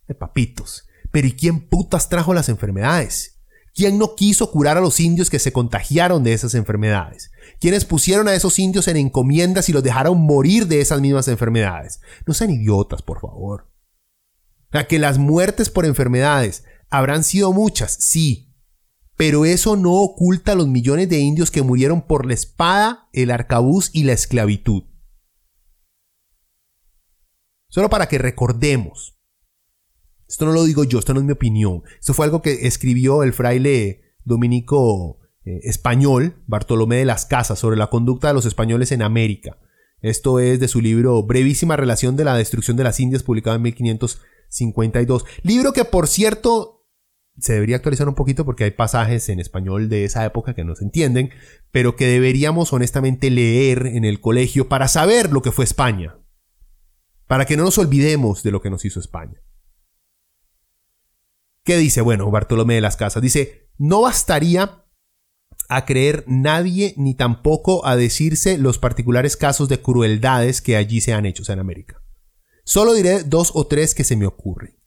De 0.08 0.16
papitos. 0.16 0.88
Pero 1.12 1.28
¿y 1.28 1.34
quién 1.34 1.68
putas 1.68 2.10
trajo 2.10 2.34
las 2.34 2.50
enfermedades? 2.50 3.40
¿Quién 3.74 3.98
no 3.98 4.16
quiso 4.16 4.52
curar 4.52 4.78
a 4.78 4.82
los 4.82 5.00
indios 5.00 5.30
que 5.30 5.40
se 5.40 5.54
contagiaron 5.54 6.24
de 6.24 6.34
esas 6.34 6.54
enfermedades? 6.54 7.32
¿Quiénes 7.60 7.86
pusieron 7.86 8.28
a 8.28 8.34
esos 8.34 8.60
indios 8.60 8.88
en 8.88 8.98
encomiendas 8.98 9.70
y 9.70 9.74
los 9.74 9.84
dejaron 9.84 10.20
morir 10.20 10.68
de 10.68 10.82
esas 10.82 11.02
mismas 11.02 11.28
enfermedades? 11.28 12.02
No 12.26 12.34
sean 12.34 12.52
idiotas, 12.52 13.02
por 13.02 13.22
favor. 13.22 13.72
A 14.72 14.86
que 14.86 15.00
las 15.00 15.18
muertes 15.18 15.70
por 15.70 15.86
enfermedades 15.86 16.64
habrán 16.90 17.24
sido 17.24 17.54
muchas, 17.54 17.94
sí, 18.00 18.50
pero 19.20 19.44
eso 19.44 19.76
no 19.76 19.96
oculta 19.96 20.56
los 20.56 20.70
millones 20.70 21.10
de 21.10 21.20
indios 21.20 21.52
que 21.52 21.62
murieron 21.62 22.02
por 22.02 22.26
la 22.26 22.34
espada, 22.34 23.10
el 23.12 23.32
arcabuz 23.32 23.90
y 23.92 24.04
la 24.04 24.14
esclavitud. 24.14 24.84
Solo 27.68 27.90
para 27.90 28.08
que 28.08 28.18
recordemos. 28.18 29.20
Esto 30.28 30.46
no 30.46 30.54
lo 30.54 30.64
digo 30.64 30.86
yo, 30.86 31.00
esto 31.00 31.14
no 31.14 31.20
es 31.20 31.26
mi 31.26 31.34
opinión. 31.34 31.84
Esto 32.00 32.14
fue 32.14 32.26
algo 32.26 32.42
que 32.42 32.68
escribió 32.68 33.24
el 33.24 33.34
fraile 33.34 34.02
dominico 34.24 35.20
eh, 35.44 35.60
español, 35.64 36.42
Bartolomé 36.48 36.98
de 36.98 37.06
las 37.06 37.26
Casas, 37.26 37.60
sobre 37.60 37.76
la 37.76 37.90
conducta 37.90 38.30
de 38.30 38.36
los 38.36 38.46
españoles 38.46 38.94
en 38.94 39.02
América. 39.02 39.58
Esto 40.02 40.40
es 40.40 40.62
de 40.62 40.68
su 40.70 40.80
libro 40.80 41.24
Brevísima 41.24 41.76
Relación 41.76 42.16
de 42.16 42.24
la 42.24 42.38
Destrucción 42.38 42.78
de 42.78 42.86
las 42.86 43.02
Indias, 43.02 43.24
publicado 43.24 43.58
en 43.58 43.64
1552. 43.64 45.26
Libro 45.44 45.74
que, 45.74 45.84
por 45.84 46.08
cierto, 46.08 46.79
se 47.42 47.54
debería 47.54 47.78
actualizar 47.78 48.08
un 48.08 48.16
poquito 48.16 48.46
porque 48.46 48.64
hay 48.64 48.72
pasajes 48.72 49.30
en 49.30 49.40
español 49.40 49.90
de 49.90 50.06
esa 50.06 50.26
época 50.26 50.54
que 50.54 50.64
no 50.64 50.76
se 50.76 50.84
entienden, 50.84 51.32
pero 51.72 51.96
que 51.96 52.08
deberíamos 52.08 52.74
honestamente 52.74 53.30
leer 53.30 53.88
en 53.88 54.06
el 54.06 54.20
colegio 54.20 54.68
para 54.70 54.88
saber 54.88 55.32
lo 55.32 55.42
que 55.42 55.52
fue 55.52 55.66
España 55.66 56.20
para 57.30 57.46
que 57.46 57.56
no 57.56 57.64
nos 57.64 57.78
olvidemos 57.78 58.42
de 58.42 58.50
lo 58.50 58.60
que 58.60 58.72
nos 58.72 58.86
hizo 58.86 59.00
España. 59.00 59.40
¿Qué 61.64 61.78
dice? 61.78 62.02
Bueno, 62.02 62.32
Bartolomé 62.32 62.74
de 62.74 62.82
las 62.82 62.98
Casas 62.98 63.22
dice, 63.22 63.70
no 63.78 64.02
bastaría 64.02 64.84
a 65.70 65.86
creer 65.86 66.24
nadie 66.26 66.96
ni 66.98 67.14
tampoco 67.14 67.86
a 67.86 67.96
decirse 67.96 68.58
los 68.58 68.80
particulares 68.80 69.38
casos 69.38 69.70
de 69.70 69.80
crueldades 69.80 70.60
que 70.64 70.76
allí 70.76 71.02
se 71.02 71.14
han 71.14 71.28
hecho 71.28 71.44
en 71.54 71.60
América. 71.60 72.02
Solo 72.66 72.94
diré 72.94 73.22
dos 73.22 73.52
o 73.54 73.68
tres 73.68 73.94
que 73.94 74.04
se 74.04 74.16
me 74.16 74.26
ocurren. 74.26 74.79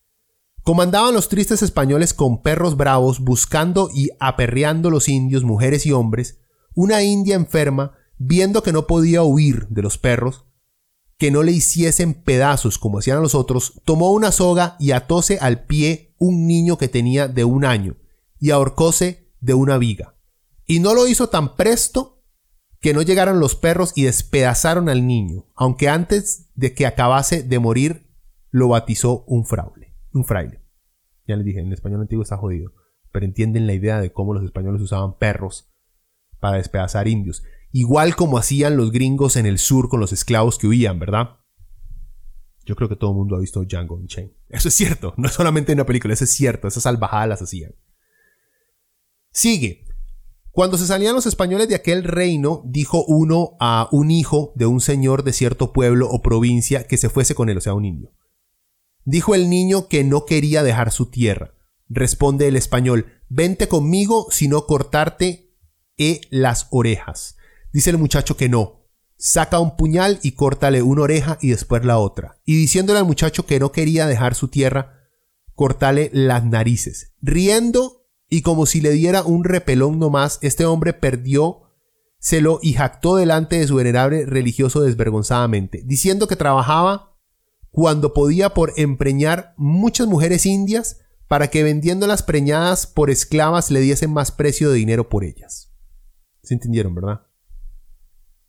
Comandaban 0.62 1.12
los 1.12 1.28
tristes 1.28 1.62
españoles 1.62 2.14
con 2.14 2.40
perros 2.40 2.76
bravos 2.76 3.18
buscando 3.18 3.90
y 3.92 4.10
aperreando 4.20 4.90
los 4.90 5.08
indios, 5.08 5.42
mujeres 5.42 5.86
y 5.86 5.92
hombres. 5.92 6.38
Una 6.74 7.02
india 7.02 7.34
enferma, 7.34 7.92
viendo 8.16 8.62
que 8.62 8.72
no 8.72 8.86
podía 8.86 9.24
huir 9.24 9.66
de 9.68 9.82
los 9.82 9.98
perros, 9.98 10.44
que 11.18 11.32
no 11.32 11.42
le 11.42 11.50
hiciesen 11.50 12.14
pedazos 12.14 12.78
como 12.78 13.00
hacían 13.00 13.20
los 13.20 13.34
otros, 13.34 13.80
tomó 13.84 14.12
una 14.12 14.30
soga 14.30 14.76
y 14.78 14.92
atóse 14.92 15.38
al 15.40 15.64
pie 15.64 16.14
un 16.18 16.46
niño 16.46 16.78
que 16.78 16.88
tenía 16.88 17.26
de 17.26 17.44
un 17.44 17.64
año, 17.64 17.96
y 18.38 18.50
ahorcóse 18.50 19.32
de 19.40 19.54
una 19.54 19.78
viga. 19.78 20.14
Y 20.64 20.78
no 20.78 20.94
lo 20.94 21.08
hizo 21.08 21.28
tan 21.28 21.56
presto 21.56 22.22
que 22.80 22.94
no 22.94 23.02
llegaron 23.02 23.40
los 23.40 23.56
perros 23.56 23.92
y 23.96 24.04
despedazaron 24.04 24.88
al 24.88 25.08
niño, 25.08 25.46
aunque 25.56 25.88
antes 25.88 26.50
de 26.54 26.72
que 26.72 26.86
acabase 26.86 27.42
de 27.42 27.58
morir 27.58 28.08
lo 28.50 28.68
batizó 28.68 29.24
un 29.26 29.44
fraile. 29.44 29.81
Un 30.12 30.24
fraile. 30.24 30.60
Ya 31.26 31.36
les 31.36 31.44
dije, 31.44 31.60
en 31.60 31.68
el 31.68 31.72
español 31.72 32.00
antiguo 32.00 32.22
está 32.22 32.36
jodido, 32.36 32.72
pero 33.12 33.24
entienden 33.24 33.66
la 33.66 33.74
idea 33.74 34.00
de 34.00 34.12
cómo 34.12 34.34
los 34.34 34.44
españoles 34.44 34.82
usaban 34.82 35.18
perros 35.18 35.72
para 36.40 36.56
despedazar 36.56 37.08
indios 37.08 37.42
igual 37.72 38.14
como 38.14 38.38
hacían 38.38 38.76
los 38.76 38.92
gringos 38.92 39.36
en 39.36 39.46
el 39.46 39.58
sur 39.58 39.88
con 39.88 39.98
los 39.98 40.12
esclavos 40.12 40.58
que 40.58 40.68
huían, 40.68 40.98
¿verdad? 40.98 41.38
Yo 42.64 42.76
creo 42.76 42.88
que 42.88 42.96
todo 42.96 43.10
el 43.10 43.16
mundo 43.16 43.34
ha 43.34 43.40
visto 43.40 43.64
Django 43.64 43.96
Unchained. 43.96 44.32
Eso 44.48 44.68
es 44.68 44.74
cierto, 44.74 45.14
no 45.16 45.26
es 45.26 45.34
solamente 45.34 45.72
en 45.72 45.78
una 45.78 45.86
película, 45.86 46.14
eso 46.14 46.24
es 46.24 46.32
cierto, 46.32 46.68
esas 46.68 46.84
salvajadas 46.84 47.28
las 47.28 47.42
hacían. 47.42 47.74
Sigue. 49.32 49.86
Cuando 50.52 50.76
se 50.76 50.86
salían 50.86 51.14
los 51.14 51.24
españoles 51.24 51.66
de 51.68 51.74
aquel 51.74 52.04
reino, 52.04 52.62
dijo 52.66 53.04
uno 53.06 53.56
a 53.58 53.88
un 53.90 54.10
hijo 54.10 54.52
de 54.54 54.66
un 54.66 54.80
señor 54.80 55.24
de 55.24 55.32
cierto 55.32 55.72
pueblo 55.72 56.08
o 56.10 56.20
provincia 56.20 56.86
que 56.86 56.98
se 56.98 57.08
fuese 57.08 57.34
con 57.34 57.48
él, 57.48 57.56
o 57.56 57.62
sea, 57.62 57.72
un 57.72 57.86
indio. 57.86 58.12
Dijo 59.04 59.34
el 59.34 59.50
niño 59.50 59.88
que 59.88 60.04
no 60.04 60.26
quería 60.26 60.62
dejar 60.62 60.92
su 60.92 61.06
tierra. 61.06 61.54
Responde 61.88 62.48
el 62.48 62.56
español, 62.56 63.06
vente 63.28 63.68
conmigo, 63.68 64.28
sino 64.30 64.66
cortarte 64.66 65.54
e 65.98 66.20
las 66.30 66.68
orejas. 66.70 67.36
Dice 67.72 67.90
el 67.90 67.98
muchacho 67.98 68.36
que 68.36 68.48
no. 68.48 68.86
Saca 69.16 69.60
un 69.60 69.76
puñal 69.76 70.18
y 70.22 70.32
córtale 70.32 70.82
una 70.82 71.02
oreja 71.02 71.38
y 71.40 71.50
después 71.50 71.84
la 71.84 71.98
otra. 71.98 72.40
Y 72.44 72.56
diciéndole 72.56 72.98
al 72.98 73.04
muchacho 73.04 73.46
que 73.46 73.60
no 73.60 73.70
quería 73.70 74.06
dejar 74.06 74.34
su 74.34 74.48
tierra, 74.48 75.00
cortale 75.54 76.10
las 76.12 76.44
narices. 76.44 77.12
Riendo 77.20 78.06
y 78.28 78.42
como 78.42 78.66
si 78.66 78.80
le 78.80 78.90
diera 78.90 79.22
un 79.22 79.44
repelón 79.44 79.98
nomás, 79.98 80.38
este 80.42 80.64
hombre 80.64 80.92
perdió 80.92 81.62
lo 82.40 82.60
y 82.62 82.72
jactó 82.74 83.16
delante 83.16 83.58
de 83.58 83.66
su 83.66 83.76
venerable 83.76 84.24
religioso 84.26 84.80
desvergonzadamente, 84.80 85.82
diciendo 85.84 86.28
que 86.28 86.36
trabajaba 86.36 87.11
cuando 87.72 88.14
podía 88.14 88.50
por 88.50 88.72
empreñar 88.76 89.54
muchas 89.56 90.06
mujeres 90.06 90.46
indias 90.46 91.00
para 91.26 91.48
que 91.48 91.64
vendiéndolas 91.64 92.22
preñadas 92.22 92.86
por 92.86 93.10
esclavas 93.10 93.70
le 93.70 93.80
diesen 93.80 94.12
más 94.12 94.30
precio 94.30 94.70
de 94.70 94.76
dinero 94.76 95.08
por 95.08 95.24
ellas. 95.24 95.74
¿Se 96.42 96.54
entendieron, 96.54 96.94
verdad? 96.94 97.22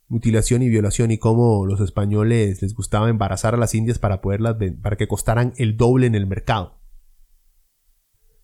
mutilación 0.08 0.62
y 0.62 0.68
violación 0.68 1.10
y 1.10 1.18
cómo 1.18 1.66
los 1.66 1.80
españoles 1.80 2.62
les 2.62 2.74
gustaba 2.74 3.08
embarazar 3.08 3.54
a 3.54 3.58
las 3.58 3.74
indias 3.74 3.98
para 3.98 4.20
poderlas 4.20 4.56
para 4.80 4.96
que 4.96 5.08
costaran 5.08 5.54
el 5.56 5.76
doble 5.76 6.06
en 6.06 6.14
el 6.14 6.26
mercado. 6.26 6.80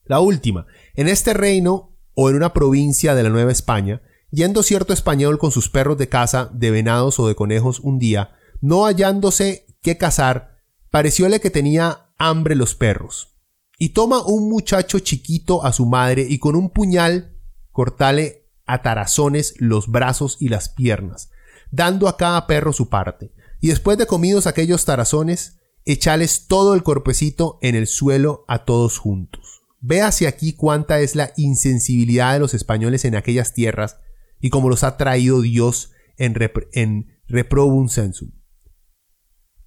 La 0.04 0.20
última, 0.20 0.66
en 0.94 1.08
este 1.08 1.34
reino 1.34 1.96
o 2.14 2.28
en 2.28 2.36
una 2.36 2.52
provincia 2.52 3.14
de 3.14 3.22
la 3.22 3.28
Nueva 3.28 3.52
España, 3.52 4.02
yendo 4.30 4.62
cierto 4.62 4.92
español 4.92 5.38
con 5.38 5.52
sus 5.52 5.68
perros 5.68 5.96
de 5.98 6.08
caza, 6.08 6.50
de 6.52 6.72
venados 6.72 7.20
o 7.20 7.28
de 7.28 7.36
conejos 7.36 7.78
un 7.78 7.98
día, 7.98 8.32
no 8.60 8.86
hallándose 8.86 9.66
qué 9.82 9.96
cazar, 9.96 10.49
parecióle 10.90 11.40
que 11.40 11.50
tenía 11.50 12.10
hambre 12.18 12.54
los 12.54 12.74
perros. 12.74 13.36
Y 13.78 13.90
toma 13.90 14.22
un 14.22 14.50
muchacho 14.50 14.98
chiquito 14.98 15.64
a 15.64 15.72
su 15.72 15.86
madre 15.86 16.26
y 16.28 16.38
con 16.38 16.54
un 16.54 16.70
puñal 16.70 17.36
cortale 17.72 18.48
a 18.66 18.82
tarazones 18.82 19.54
los 19.58 19.88
brazos 19.88 20.36
y 20.38 20.48
las 20.48 20.68
piernas, 20.68 21.30
dando 21.70 22.08
a 22.08 22.16
cada 22.16 22.46
perro 22.46 22.72
su 22.72 22.88
parte, 22.88 23.32
y 23.60 23.68
después 23.68 23.98
de 23.98 24.06
comidos 24.06 24.46
aquellos 24.46 24.84
tarazones, 24.84 25.58
echales 25.84 26.46
todo 26.46 26.74
el 26.74 26.82
corpecito 26.82 27.58
en 27.62 27.74
el 27.74 27.86
suelo 27.86 28.44
a 28.48 28.64
todos 28.64 28.98
juntos. 28.98 29.62
Véase 29.80 30.26
aquí 30.26 30.52
cuánta 30.52 31.00
es 31.00 31.14
la 31.14 31.32
insensibilidad 31.36 32.34
de 32.34 32.40
los 32.40 32.52
españoles 32.52 33.04
en 33.06 33.14
aquellas 33.16 33.54
tierras 33.54 33.96
y 34.40 34.50
cómo 34.50 34.68
los 34.68 34.84
ha 34.84 34.96
traído 34.98 35.40
Dios 35.40 35.92
en, 36.18 36.36
en 36.72 37.18
reprobum 37.26 37.88
sensum. 37.88 38.30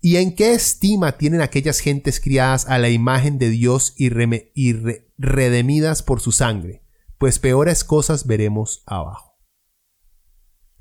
¿Y 0.05 0.17
en 0.17 0.35
qué 0.35 0.53
estima 0.53 1.13
tienen 1.13 1.39
aquellas 1.39 1.79
gentes 1.79 2.19
criadas 2.19 2.67
a 2.67 2.77
la 2.77 2.89
imagen 2.89 3.37
de 3.37 3.47
Dios 3.47 3.93
y, 3.95 4.09
y 4.53 4.73
redemidas 5.17 6.03
por 6.03 6.19
su 6.19 6.33
sangre? 6.33 6.83
Pues 7.17 7.39
peores 7.39 7.85
cosas 7.85 8.27
veremos 8.27 8.83
abajo. 8.85 9.39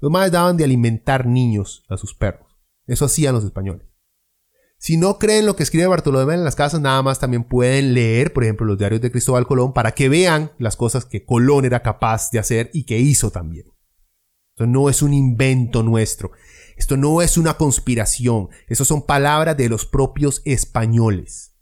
Los 0.01 0.11
madres 0.11 0.33
daban 0.33 0.57
de 0.57 0.65
alimentar 0.65 1.25
niños 1.25 1.85
a 1.89 1.97
sus 1.97 2.17
perros. 2.17 2.49
Eso 2.89 3.05
hacían 3.05 3.37
los 3.37 3.45
españoles. 3.45 3.87
Si 4.77 4.97
no 4.97 5.21
creen 5.21 5.47
lo 5.47 5.55
que 5.55 5.63
escribe 5.63 5.87
Bartolomé 5.87 6.35
en 6.35 6.43
las 6.43 6.57
casas, 6.57 6.81
nada 6.81 7.01
más 7.03 7.21
también 7.21 7.45
pueden 7.45 7.95
leer, 7.95 8.33
por 8.33 8.43
ejemplo, 8.43 8.67
los 8.67 8.77
diarios 8.77 9.03
de 9.03 9.13
Cristóbal 9.13 9.47
Colón 9.47 9.73
para 9.73 9.93
que 9.93 10.09
vean 10.09 10.51
las 10.59 10.75
cosas 10.75 11.05
que 11.05 11.25
Colón 11.25 11.65
era 11.65 11.81
capaz 11.85 12.33
de 12.33 12.41
hacer 12.41 12.71
y 12.73 12.87
que 12.87 12.99
hizo 12.99 13.31
también. 13.31 13.72
Esto 14.53 14.67
no 14.67 14.91
es 14.91 15.03
un 15.03 15.15
invento 15.15 15.83
nuestro. 15.83 16.33
Esto 16.77 16.97
no 16.97 17.23
es 17.23 17.39
una 17.39 17.55
conspiración. 17.55 18.49
Eso 18.69 18.85
son 18.85 19.07
palabras 19.07 19.57
de 19.57 19.69
los 19.69 19.87
propios 19.87 20.43
españoles. 20.45 21.55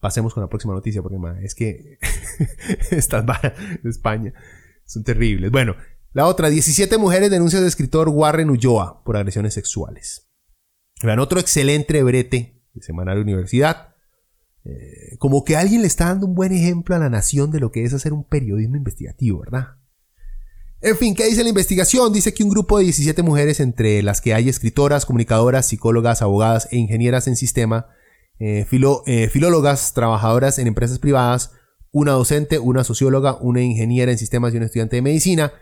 Pasemos 0.00 0.32
con 0.32 0.42
la 0.42 0.48
próxima 0.48 0.74
noticia 0.74 1.02
porque 1.02 1.18
es 1.42 1.54
que 1.56 1.98
estas 2.92 3.26
balas 3.26 3.54
de 3.82 3.90
España 3.90 4.32
son 4.84 5.02
terribles. 5.02 5.50
Bueno, 5.50 5.74
la 6.12 6.26
otra, 6.26 6.48
17 6.48 6.96
mujeres 6.98 7.30
denuncian 7.30 7.62
al 7.62 7.68
escritor 7.68 8.08
Warren 8.08 8.50
Ulloa 8.50 9.02
por 9.02 9.16
agresiones 9.16 9.54
sexuales. 9.54 10.30
Vean, 11.02 11.18
otro 11.18 11.40
excelente 11.40 12.02
brete 12.04 12.62
de 12.72 12.82
Semanario 12.82 13.22
Universidad. 13.22 13.96
Eh, 14.64 15.16
como 15.18 15.44
que 15.44 15.56
alguien 15.56 15.80
le 15.80 15.88
está 15.88 16.06
dando 16.06 16.26
un 16.26 16.34
buen 16.34 16.52
ejemplo 16.52 16.94
a 16.94 16.98
la 16.98 17.10
nación 17.10 17.50
de 17.50 17.58
lo 17.58 17.72
que 17.72 17.84
es 17.84 17.92
hacer 17.94 18.12
un 18.12 18.24
periodismo 18.24 18.76
investigativo, 18.76 19.40
¿verdad? 19.40 19.78
En 20.80 20.96
fin, 20.96 21.14
¿qué 21.14 21.26
dice 21.26 21.42
la 21.42 21.48
investigación? 21.48 22.12
Dice 22.12 22.32
que 22.32 22.44
un 22.44 22.50
grupo 22.50 22.78
de 22.78 22.84
17 22.84 23.22
mujeres, 23.22 23.58
entre 23.58 24.00
las 24.02 24.20
que 24.20 24.32
hay 24.32 24.48
escritoras, 24.48 25.06
comunicadoras, 25.06 25.66
psicólogas, 25.66 26.22
abogadas 26.22 26.68
e 26.70 26.76
ingenieras 26.76 27.26
en 27.26 27.34
sistema, 27.34 27.88
eh, 28.38 28.64
eh, 29.06 29.28
filólogas, 29.28 29.92
trabajadoras 29.92 30.60
en 30.60 30.68
empresas 30.68 31.00
privadas, 31.00 31.50
una 31.90 32.12
docente, 32.12 32.60
una 32.60 32.84
socióloga, 32.84 33.38
una 33.40 33.60
ingeniera 33.60 34.12
en 34.12 34.18
sistemas 34.18 34.54
y 34.54 34.58
un 34.58 34.62
estudiante 34.62 34.96
de 34.96 35.02
medicina, 35.02 35.52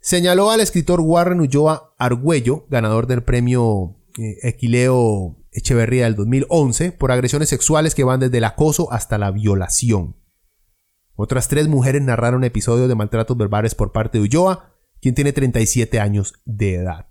señaló 0.00 0.52
al 0.52 0.60
escritor 0.60 1.00
Warren 1.00 1.40
Ulloa 1.40 1.94
Argüello, 1.98 2.66
ganador 2.70 3.08
del 3.08 3.24
premio 3.24 3.96
eh, 4.18 4.36
Equileo 4.42 5.36
Echeverría 5.50 6.04
del 6.04 6.14
2011 6.14 6.92
por 6.92 7.10
agresiones 7.10 7.48
sexuales 7.48 7.96
que 7.96 8.04
van 8.04 8.20
desde 8.20 8.38
el 8.38 8.44
acoso 8.44 8.92
hasta 8.92 9.18
la 9.18 9.32
violación. 9.32 10.16
Otras 11.16 11.48
tres 11.48 11.68
mujeres 11.68 12.02
narraron 12.02 12.44
episodios 12.44 12.88
de 12.88 12.94
maltratos 12.94 13.36
verbales 13.36 13.74
por 13.74 13.92
parte 13.92 14.18
de 14.18 14.24
Ulloa, 14.24 14.74
quien 15.00 15.14
tiene 15.14 15.32
37 15.32 16.00
años 16.00 16.34
de 16.44 16.74
edad. 16.74 17.06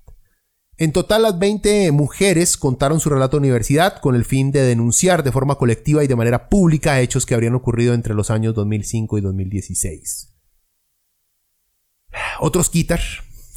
En 0.77 0.91
total, 0.91 1.21
las 1.21 1.37
20 1.37 1.91
mujeres 1.91 2.57
contaron 2.57 2.99
su 2.99 3.09
relato 3.09 3.37
a 3.37 3.39
universidad 3.39 4.01
con 4.01 4.15
el 4.15 4.25
fin 4.25 4.51
de 4.51 4.63
denunciar 4.63 5.23
de 5.23 5.31
forma 5.31 5.55
colectiva 5.55 6.03
y 6.03 6.07
de 6.07 6.15
manera 6.15 6.49
pública 6.49 6.99
hechos 6.99 7.25
que 7.25 7.35
habrían 7.35 7.53
ocurrido 7.53 7.93
entre 7.93 8.15
los 8.15 8.31
años 8.31 8.55
2005 8.55 9.19
y 9.19 9.21
2016. 9.21 10.33
Otros 12.39 12.69
quitar, 12.69 12.99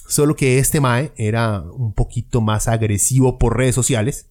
solo 0.07 0.37
que 0.37 0.59
este 0.59 0.81
Mae 0.81 1.13
era 1.17 1.63
un 1.63 1.95
poquito 1.95 2.41
más 2.43 2.69
agresivo 2.69 3.39
por 3.39 3.57
redes 3.57 3.75
sociales. 3.75 4.31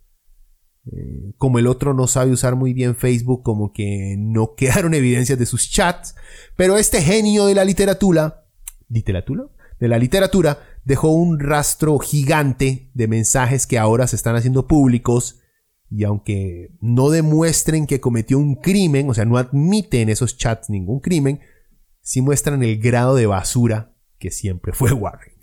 Eh, 0.91 1.33
como 1.37 1.57
el 1.57 1.65
otro 1.67 1.93
no 1.93 2.05
sabe 2.07 2.31
usar 2.31 2.55
muy 2.55 2.73
bien 2.73 2.95
Facebook, 2.95 3.43
como 3.43 3.73
que 3.73 4.15
no 4.17 4.53
quedaron 4.57 4.93
evidencias 4.93 5.39
de 5.39 5.45
sus 5.45 5.69
chats, 5.69 6.15
pero 6.55 6.77
este 6.77 7.01
genio 7.01 7.47
de 7.47 7.55
la 7.55 7.65
literatura, 7.65 8.45
literatura, 8.89 9.45
de 9.79 9.87
la 9.87 9.97
literatura, 9.97 10.59
dejó 10.85 11.09
un 11.09 11.39
rastro 11.39 11.97
gigante 11.99 12.91
de 12.93 13.07
mensajes 13.07 13.67
que 13.67 13.77
ahora 13.77 14.07
se 14.07 14.15
están 14.15 14.35
haciendo 14.35 14.67
públicos. 14.67 15.41
Y 15.89 16.03
aunque 16.03 16.71
no 16.81 17.09
demuestren 17.09 17.85
que 17.85 17.99
cometió 17.99 18.39
un 18.39 18.55
crimen, 18.55 19.09
o 19.09 19.13
sea, 19.13 19.25
no 19.25 19.37
admiten 19.37 20.01
en 20.01 20.09
esos 20.09 20.37
chats 20.37 20.69
ningún 20.69 20.99
crimen, 20.99 21.41
sí 22.01 22.21
muestran 22.21 22.63
el 22.63 22.79
grado 22.79 23.15
de 23.15 23.25
basura 23.25 23.95
que 24.17 24.31
siempre 24.31 24.73
fue 24.73 24.93
Warren. 24.93 25.33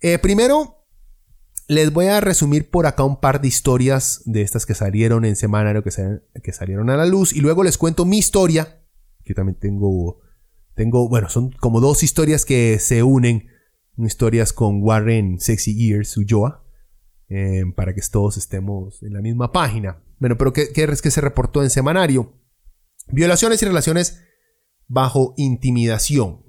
Eh, 0.00 0.18
primero, 0.18 0.83
les 1.68 1.92
voy 1.92 2.06
a 2.06 2.20
resumir 2.20 2.70
por 2.70 2.86
acá 2.86 3.04
un 3.04 3.20
par 3.20 3.40
de 3.40 3.48
historias 3.48 4.22
de 4.24 4.42
estas 4.42 4.66
que 4.66 4.74
salieron 4.74 5.24
en 5.24 5.36
semanario, 5.36 5.82
que, 5.82 5.90
que 6.42 6.52
salieron 6.52 6.90
a 6.90 6.96
la 6.96 7.06
luz, 7.06 7.32
y 7.32 7.40
luego 7.40 7.64
les 7.64 7.78
cuento 7.78 8.04
mi 8.04 8.18
historia, 8.18 8.82
que 9.24 9.34
también 9.34 9.58
tengo, 9.58 10.20
tengo, 10.74 11.08
bueno, 11.08 11.28
son 11.28 11.50
como 11.52 11.80
dos 11.80 12.02
historias 12.02 12.44
que 12.44 12.78
se 12.78 13.02
unen 13.02 13.48
historias 13.96 14.52
con 14.52 14.82
Warren 14.82 15.40
Sexy 15.40 15.90
Ears 15.90 16.16
Ulloa, 16.16 16.64
eh, 17.28 17.64
para 17.74 17.94
que 17.94 18.02
todos 18.10 18.36
estemos 18.36 19.02
en 19.02 19.14
la 19.14 19.22
misma 19.22 19.50
página. 19.50 20.02
Bueno, 20.18 20.36
pero 20.36 20.52
¿qué, 20.52 20.72
qué 20.72 20.84
es 20.84 21.02
que 21.02 21.10
se 21.10 21.20
reportó 21.20 21.62
en 21.62 21.70
semanario? 21.70 22.34
Violaciones 23.08 23.62
y 23.62 23.66
relaciones 23.66 24.22
bajo 24.86 25.34
intimidación. 25.36 26.43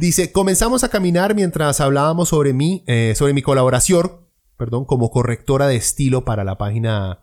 Dice, 0.00 0.32
comenzamos 0.32 0.82
a 0.82 0.88
caminar 0.88 1.34
mientras 1.34 1.78
hablábamos 1.78 2.30
sobre 2.30 2.54
mí, 2.54 2.84
eh, 2.86 3.12
sobre 3.14 3.34
mi 3.34 3.42
colaboración, 3.42 4.26
perdón, 4.56 4.86
como 4.86 5.10
correctora 5.10 5.66
de 5.66 5.76
estilo 5.76 6.24
para 6.24 6.42
la 6.42 6.56
página 6.56 7.20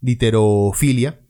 Literofilia. 0.00 1.26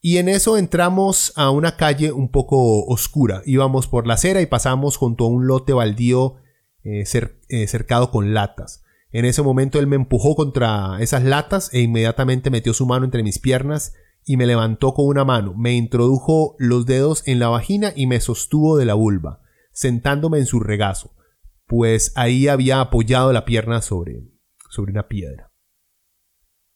Y 0.00 0.16
en 0.16 0.30
eso 0.30 0.56
entramos 0.56 1.34
a 1.36 1.50
una 1.50 1.76
calle 1.76 2.10
un 2.10 2.30
poco 2.30 2.86
oscura. 2.86 3.42
Íbamos 3.44 3.86
por 3.86 4.06
la 4.06 4.14
acera 4.14 4.40
y 4.40 4.46
pasamos 4.46 4.96
junto 4.96 5.26
a 5.26 5.28
un 5.28 5.46
lote 5.46 5.74
baldío 5.74 6.36
eh, 6.84 7.04
eh, 7.50 7.66
cercado 7.66 8.10
con 8.10 8.32
latas. 8.32 8.82
En 9.12 9.26
ese 9.26 9.42
momento 9.42 9.78
él 9.78 9.88
me 9.88 9.96
empujó 9.96 10.36
contra 10.36 11.02
esas 11.02 11.22
latas 11.22 11.68
e 11.74 11.80
inmediatamente 11.80 12.48
metió 12.48 12.72
su 12.72 12.86
mano 12.86 13.04
entre 13.04 13.22
mis 13.22 13.38
piernas 13.40 13.92
y 14.24 14.38
me 14.38 14.46
levantó 14.46 14.94
con 14.94 15.04
una 15.04 15.26
mano, 15.26 15.52
me 15.54 15.74
introdujo 15.74 16.56
los 16.58 16.86
dedos 16.86 17.24
en 17.26 17.40
la 17.40 17.48
vagina 17.48 17.92
y 17.94 18.06
me 18.06 18.20
sostuvo 18.20 18.78
de 18.78 18.86
la 18.86 18.94
vulva, 18.94 19.39
sentándome 19.80 20.36
en 20.36 20.44
su 20.44 20.60
regazo, 20.60 21.16
pues 21.64 22.12
ahí 22.14 22.48
había 22.48 22.82
apoyado 22.82 23.32
la 23.32 23.46
pierna 23.46 23.80
sobre, 23.80 24.28
sobre 24.68 24.92
una 24.92 25.08
piedra. 25.08 25.54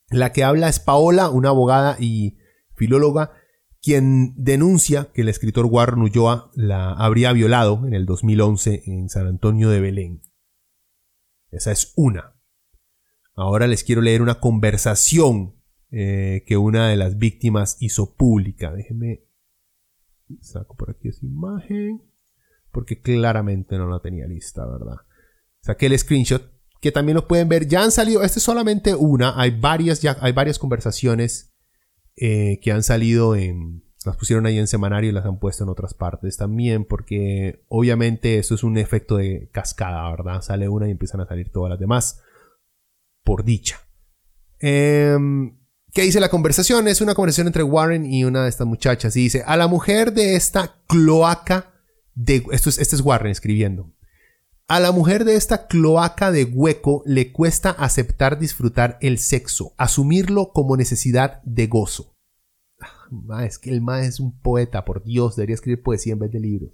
La 0.09 0.33
que 0.33 0.43
habla 0.43 0.71
es 0.71 0.81
Paola, 0.81 1.29
una 1.29 1.51
abogada 1.51 1.99
y 2.01 2.39
filóloga 2.75 3.33
quien 3.83 4.33
denuncia 4.43 5.11
que 5.13 5.21
el 5.21 5.29
escritor 5.29 5.67
Warren 5.67 6.01
Ulloa 6.01 6.51
la 6.55 6.93
habría 6.93 7.35
violado 7.35 7.87
en 7.87 7.93
el 7.93 8.07
2011 8.07 8.85
en 8.87 9.11
San 9.11 9.27
Antonio 9.27 9.69
de 9.69 9.81
Belén. 9.81 10.23
Esa 11.51 11.73
es 11.73 11.93
una. 11.97 12.41
Ahora 13.35 13.67
les 13.67 13.85
quiero 13.85 14.01
leer 14.01 14.23
una 14.23 14.41
conversación 14.41 15.57
eh, 15.91 16.43
que 16.47 16.57
una 16.57 16.89
de 16.89 16.97
las 16.97 17.19
víctimas 17.19 17.77
hizo 17.81 18.15
pública. 18.15 18.73
Déjenme 18.73 19.27
saco 20.41 20.75
por 20.75 20.89
aquí 20.89 21.09
esa 21.09 21.27
imagen 21.27 22.14
porque 22.75 23.01
claramente 23.01 23.79
no 23.79 23.89
la 23.89 24.01
tenía 24.01 24.27
lista, 24.27 24.67
¿verdad? 24.67 24.97
Saqué 25.63 25.87
el 25.87 25.99
screenshot 25.99 26.53
que 26.85 26.93
también 26.93 27.15
lo 27.15 27.27
pueden 27.27 27.49
ver. 27.49 27.67
Ya 27.67 27.83
han 27.83 27.91
salido, 27.91 28.23
esta 28.23 28.39
es 28.39 28.43
solamente 28.43 28.95
una, 28.95 29.41
hay 29.41 29.59
varias, 29.59 30.03
ya 30.03 30.19
hay 30.21 30.33
varias 30.33 30.59
conversaciones 30.59 31.55
eh, 32.17 32.61
que 32.61 32.73
han 32.73 32.83
salido 32.83 33.35
en... 33.35 33.83
Las 34.05 34.19
pusieron 34.19 34.45
ahí 34.45 34.59
en 34.59 34.67
semanario 34.67 35.09
y 35.09 35.13
las 35.15 35.25
han 35.25 35.39
puesto 35.39 35.65
en 35.65 35.71
otras 35.71 35.95
partes 35.95 36.37
también, 36.37 36.85
porque 36.85 37.65
obviamente 37.69 38.37
eso 38.39 38.55
es 38.55 38.63
un 38.63 38.77
efecto 38.77 39.17
de 39.17 39.49
cascada, 39.51 40.11
¿verdad? 40.11 40.43
Sale 40.43 40.69
una 40.69 40.87
y 40.87 40.91
empiezan 40.91 41.23
a 41.23 41.27
salir 41.27 41.51
todas 41.51 41.71
las 41.71 41.81
demás. 41.81 42.21
Por 43.25 43.45
dicha. 43.45 43.81
Em, 44.59 45.59
¿Qué 45.95 46.03
dice 46.03 46.21
la 46.21 46.29
conversación? 46.29 46.87
Es 46.87 47.01
una 47.01 47.15
conversación 47.15 47.47
entre 47.47 47.63
Warren 47.63 48.05
y 48.05 48.25
una 48.25 48.43
de 48.43 48.51
estas 48.51 48.67
muchachas. 48.67 49.17
Y 49.17 49.23
dice, 49.23 49.43
a 49.47 49.57
la 49.57 49.69
mujer 49.69 50.13
de 50.13 50.37
esta 50.37 50.83
cloaca 50.87 51.74
Esto 52.17 52.69
es, 52.69 52.79
este 52.79 52.97
es 52.97 53.03
Warren 53.03 53.33
escribiendo. 53.33 53.93
A 54.67 54.81
la 54.81 54.93
mujer 54.93 55.25
de 55.27 55.37
esta 55.37 55.67
cloaca 55.67 56.33
de 56.33 56.45
hueco 56.45 57.03
le 57.05 57.33
cuesta 57.33 57.71
aceptar 57.71 58.39
disfrutar 58.39 58.97
el 59.03 59.19
sexo, 59.19 59.75
asumirlo 59.77 60.53
como 60.53 60.77
necesidad 60.77 61.43
de 61.43 61.67
gozo. 61.67 62.17
Ah, 63.31 63.45
es 63.45 63.59
que 63.59 63.71
el 63.71 63.83
ma 63.83 64.03
es 64.03 64.21
un 64.21 64.41
poeta, 64.41 64.85
por 64.87 65.05
Dios, 65.05 65.37
debería 65.37 65.55
escribir 65.55 65.83
poesía 65.83 66.15
en 66.15 66.21
vez 66.21 66.33
de 66.33 66.41
libros. 66.41 66.73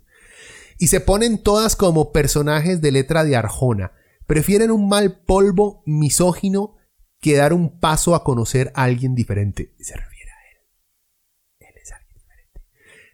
Y 0.79 0.87
se 0.87 1.01
ponen 1.01 1.43
todas 1.43 1.75
como 1.75 2.13
personajes 2.13 2.81
de 2.81 2.93
letra 2.93 3.25
de 3.25 3.37
Arjona. 3.37 3.93
Prefieren 4.27 4.71
un 4.71 4.89
mal 4.89 5.23
polvo 5.25 5.83
misógino 5.85 6.77
que 7.21 7.37
dar 7.37 7.53
un 7.53 7.81
paso 7.81 8.15
a 8.15 8.23
conocer 8.25 8.73
a 8.75 8.85
alguien 8.85 9.15
diferente. 9.15 9.75
Se 9.81 9.97
refiere 9.97 10.31
a 10.31 10.51
él. 10.51 11.69
Él 11.69 11.83
es 11.83 11.93
alguien 11.93 12.15
diferente. 12.15 12.63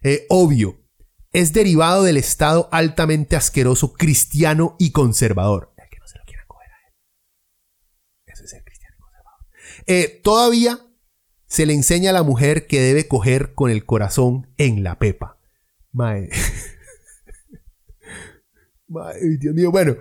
Eh, 0.03 0.25
obvio, 0.29 0.86
es 1.37 1.53
derivado 1.53 2.01
del 2.01 2.17
estado 2.17 2.67
altamente 2.71 3.35
asqueroso 3.35 3.93
cristiano 3.93 4.75
y 4.79 4.89
conservador. 4.89 5.71
El 5.77 5.87
que 5.87 5.99
no 5.99 6.07
se 6.07 6.17
lo 6.17 6.23
quiera 6.25 6.43
coger 6.47 6.71
a. 6.71 6.77
Eso 8.33 8.43
es 8.43 8.53
el 8.53 8.63
cristiano 8.63 8.95
y 8.97 9.01
conservador. 9.01 9.45
Eh, 9.85 10.19
todavía 10.23 10.79
se 11.45 11.67
le 11.67 11.75
enseña 11.75 12.09
a 12.09 12.13
la 12.13 12.23
mujer 12.23 12.65
que 12.65 12.81
debe 12.81 13.07
coger 13.07 13.53
con 13.53 13.69
el 13.69 13.85
corazón 13.85 14.51
en 14.57 14.83
la 14.83 14.97
pepa. 14.97 15.39
Mae. 15.91 16.31
Mae, 18.87 19.37
Dios 19.37 19.53
mío, 19.53 19.69
bueno. 19.69 19.95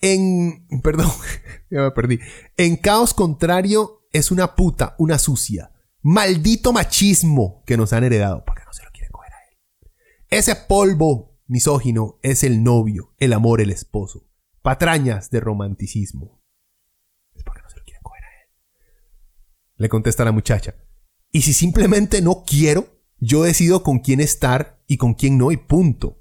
En. 0.00 0.66
Perdón, 0.82 1.10
ya 1.70 1.82
me 1.82 1.90
perdí. 1.90 2.20
En 2.56 2.76
caos 2.76 3.12
contrario 3.12 4.06
es 4.12 4.30
una 4.30 4.56
puta, 4.56 4.94
una 4.96 5.18
sucia 5.18 5.72
maldito 6.02 6.72
machismo 6.72 7.62
que 7.66 7.76
nos 7.76 7.92
han 7.92 8.04
heredado, 8.04 8.44
porque 8.44 8.62
no 8.64 8.72
se 8.72 8.84
lo 8.84 8.90
quieren 8.90 9.10
coger 9.12 9.32
a 9.32 9.38
él. 9.48 9.58
Ese 10.28 10.54
polvo 10.56 11.38
misógino 11.46 12.18
es 12.22 12.44
el 12.44 12.62
novio, 12.62 13.14
el 13.18 13.32
amor, 13.32 13.60
el 13.60 13.70
esposo. 13.70 14.28
Patrañas 14.62 15.30
de 15.30 15.40
romanticismo. 15.40 16.42
Es 17.34 17.42
porque 17.42 17.62
no 17.62 17.70
se 17.70 17.78
lo 17.78 17.84
quieren 17.84 18.02
coger 18.02 18.24
a 18.24 18.28
él. 18.28 18.48
Le 19.76 19.88
contesta 19.88 20.24
la 20.24 20.32
muchacha. 20.32 20.74
Y 21.30 21.42
si 21.42 21.52
simplemente 21.52 22.20
no 22.20 22.44
quiero, 22.46 23.02
yo 23.18 23.42
decido 23.42 23.82
con 23.82 24.00
quién 24.00 24.20
estar 24.20 24.82
y 24.86 24.96
con 24.96 25.14
quién 25.14 25.38
no 25.38 25.52
y 25.52 25.56
punto. 25.56 26.18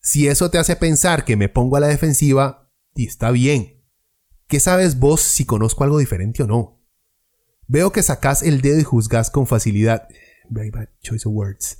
Si 0.00 0.28
eso 0.28 0.50
te 0.50 0.58
hace 0.58 0.76
pensar 0.76 1.24
que 1.24 1.36
me 1.36 1.48
pongo 1.48 1.76
a 1.76 1.80
la 1.80 1.88
defensiva, 1.88 2.70
y 2.94 3.06
está 3.06 3.30
bien. 3.30 3.82
¿Qué 4.46 4.60
sabes 4.60 4.98
vos 4.98 5.20
si 5.20 5.44
conozco 5.44 5.84
algo 5.84 5.98
diferente 5.98 6.42
o 6.42 6.46
no? 6.46 6.73
Veo 7.66 7.92
que 7.92 8.02
sacás 8.02 8.42
el 8.42 8.60
dedo 8.60 8.78
y 8.78 8.84
juzgás 8.84 9.30
con 9.30 9.46
facilidad. 9.46 10.08
Very 10.48 10.70
bad 10.70 10.88
choice 11.02 11.28
of 11.28 11.34
words. 11.34 11.78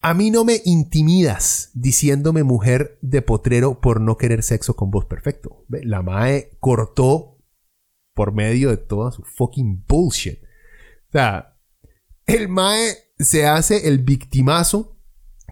A 0.00 0.12
mí 0.12 0.30
no 0.30 0.44
me 0.44 0.60
intimidas 0.64 1.70
diciéndome 1.72 2.42
mujer 2.42 2.98
de 3.00 3.22
potrero 3.22 3.80
por 3.80 4.00
no 4.00 4.18
querer 4.18 4.42
sexo 4.42 4.76
con 4.76 4.90
vos 4.90 5.06
perfecto. 5.06 5.64
La 5.68 6.02
Mae 6.02 6.56
cortó 6.60 7.38
por 8.14 8.32
medio 8.32 8.68
de 8.68 8.76
toda 8.76 9.12
su 9.12 9.22
fucking 9.22 9.84
bullshit. 9.88 10.42
O 11.08 11.12
sea, 11.12 11.56
el 12.26 12.48
Mae 12.48 12.96
se 13.18 13.46
hace 13.46 13.88
el 13.88 13.98
victimazo, 13.98 14.98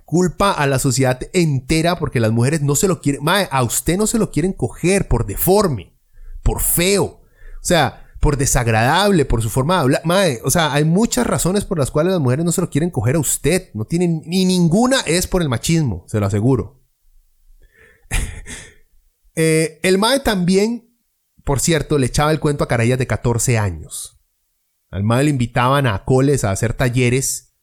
culpa 0.05 0.53
a 0.53 0.67
la 0.67 0.79
sociedad 0.79 1.19
entera 1.33 1.99
porque 1.99 2.21
las 2.21 2.33
mujeres 2.33 2.61
no 2.61 2.77
se 2.77 2.89
lo 2.89 3.01
quieren. 3.01 3.25
Mae, 3.25 3.49
a 3.51 3.63
usted 3.63 3.97
no 3.97 4.07
se 4.07 4.19
lo 4.19 4.31
quieren 4.31 4.53
coger 4.53 5.09
por 5.09 5.25
deforme, 5.25 5.99
por 6.43 6.61
feo. 6.61 7.05
O 7.05 7.65
sea, 7.65 8.02
por 8.23 8.39
desagradable, 8.39 9.27
por 9.27 9.43
su 9.43 9.51
forma 9.51 9.75
de 9.75 9.81
hablar. 9.81 10.03
Mae, 10.05 10.41
o 10.45 10.51
sea, 10.51 10.73
hay 10.73 10.85
muchas 10.85 11.27
razones 11.27 11.66
por 11.66 11.79
las 11.79 11.91
cuales 11.91 12.12
las 12.12 12.23
mujeres 12.23 12.47
no 12.47 12.53
se 12.53 12.62
lo 12.62 12.70
quieren 12.70 12.89
coger 12.89 13.16
a 13.16 13.20
usted. 13.20 13.68
No 13.75 13.85
tienen, 13.85 14.23
ni 14.25 14.47
ninguna 14.47 15.01
es 15.01 15.27
por 15.27 15.43
el 15.43 15.51
machismo, 15.51 16.05
se 16.09 16.20
lo 16.20 16.27
aseguro. 16.27 16.83
Eh, 19.35 19.81
el 19.83 19.97
Mae 19.97 20.20
también 20.20 20.93
por 21.45 21.61
cierto, 21.61 21.99
le 21.99 22.07
echaba 22.07 22.31
el 22.31 22.41
cuento 22.41 22.64
a 22.64 22.68
carayas 22.68 22.99
de 22.99 23.07
14 23.07 23.59
años. 23.59 24.20
Al 24.91 25.03
madre 25.03 25.25
le 25.25 25.31
invitaban 25.31 25.87
a 25.87 26.05
coles 26.05 26.45
a 26.45 26.51
hacer 26.51 26.75
talleres 26.75 27.57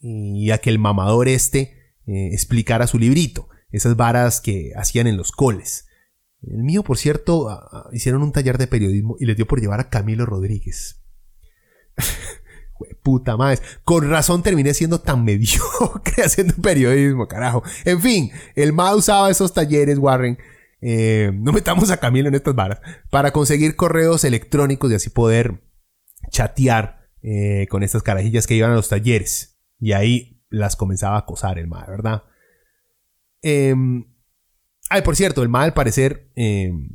y 0.00 0.50
a 0.50 0.58
que 0.58 0.70
el 0.70 0.78
mamador 0.78 1.28
este 1.28 1.94
eh, 2.06 2.30
explicara 2.32 2.86
su 2.86 2.98
librito. 2.98 3.48
Esas 3.70 3.96
varas 3.96 4.40
que 4.40 4.72
hacían 4.76 5.06
en 5.06 5.16
los 5.16 5.32
coles. 5.32 5.87
El 6.42 6.62
mío, 6.62 6.82
por 6.84 6.98
cierto, 6.98 7.48
hicieron 7.92 8.22
un 8.22 8.32
taller 8.32 8.58
de 8.58 8.66
periodismo 8.66 9.16
y 9.18 9.26
les 9.26 9.36
dio 9.36 9.46
por 9.46 9.60
llevar 9.60 9.80
a 9.80 9.90
Camilo 9.90 10.24
Rodríguez. 10.24 11.02
puta 13.02 13.36
madre. 13.36 13.60
Con 13.84 14.08
razón 14.08 14.42
terminé 14.42 14.74
siendo 14.74 15.00
tan 15.00 15.24
mediocre 15.24 16.22
haciendo 16.24 16.54
periodismo, 16.54 17.26
carajo. 17.26 17.62
En 17.84 18.00
fin, 18.00 18.30
el 18.54 18.72
MA 18.72 18.94
usaba 18.94 19.30
esos 19.30 19.52
talleres, 19.52 19.98
Warren. 19.98 20.38
Eh, 20.80 21.32
no 21.34 21.52
metamos 21.52 21.90
a 21.90 21.96
Camilo 21.96 22.28
en 22.28 22.34
estas 22.34 22.54
varas. 22.54 22.80
Para 23.10 23.32
conseguir 23.32 23.76
correos 23.76 24.24
electrónicos 24.24 24.90
y 24.90 24.94
así 24.94 25.10
poder 25.10 25.62
chatear 26.30 27.08
eh, 27.22 27.66
con 27.68 27.82
estas 27.82 28.02
carajillas 28.02 28.46
que 28.46 28.54
iban 28.54 28.70
a 28.70 28.76
los 28.76 28.88
talleres. 28.88 29.58
Y 29.80 29.92
ahí 29.92 30.44
las 30.48 30.76
comenzaba 30.76 31.16
a 31.16 31.20
acosar 31.20 31.58
el 31.58 31.66
MA, 31.66 31.84
¿verdad? 31.86 32.22
Eh, 33.42 33.74
ay, 34.90 35.02
por 35.02 35.16
cierto, 35.16 35.42
el 35.42 35.48
MA 35.48 35.64
al 35.64 35.74
parecer, 35.74 36.30
em, 36.36 36.88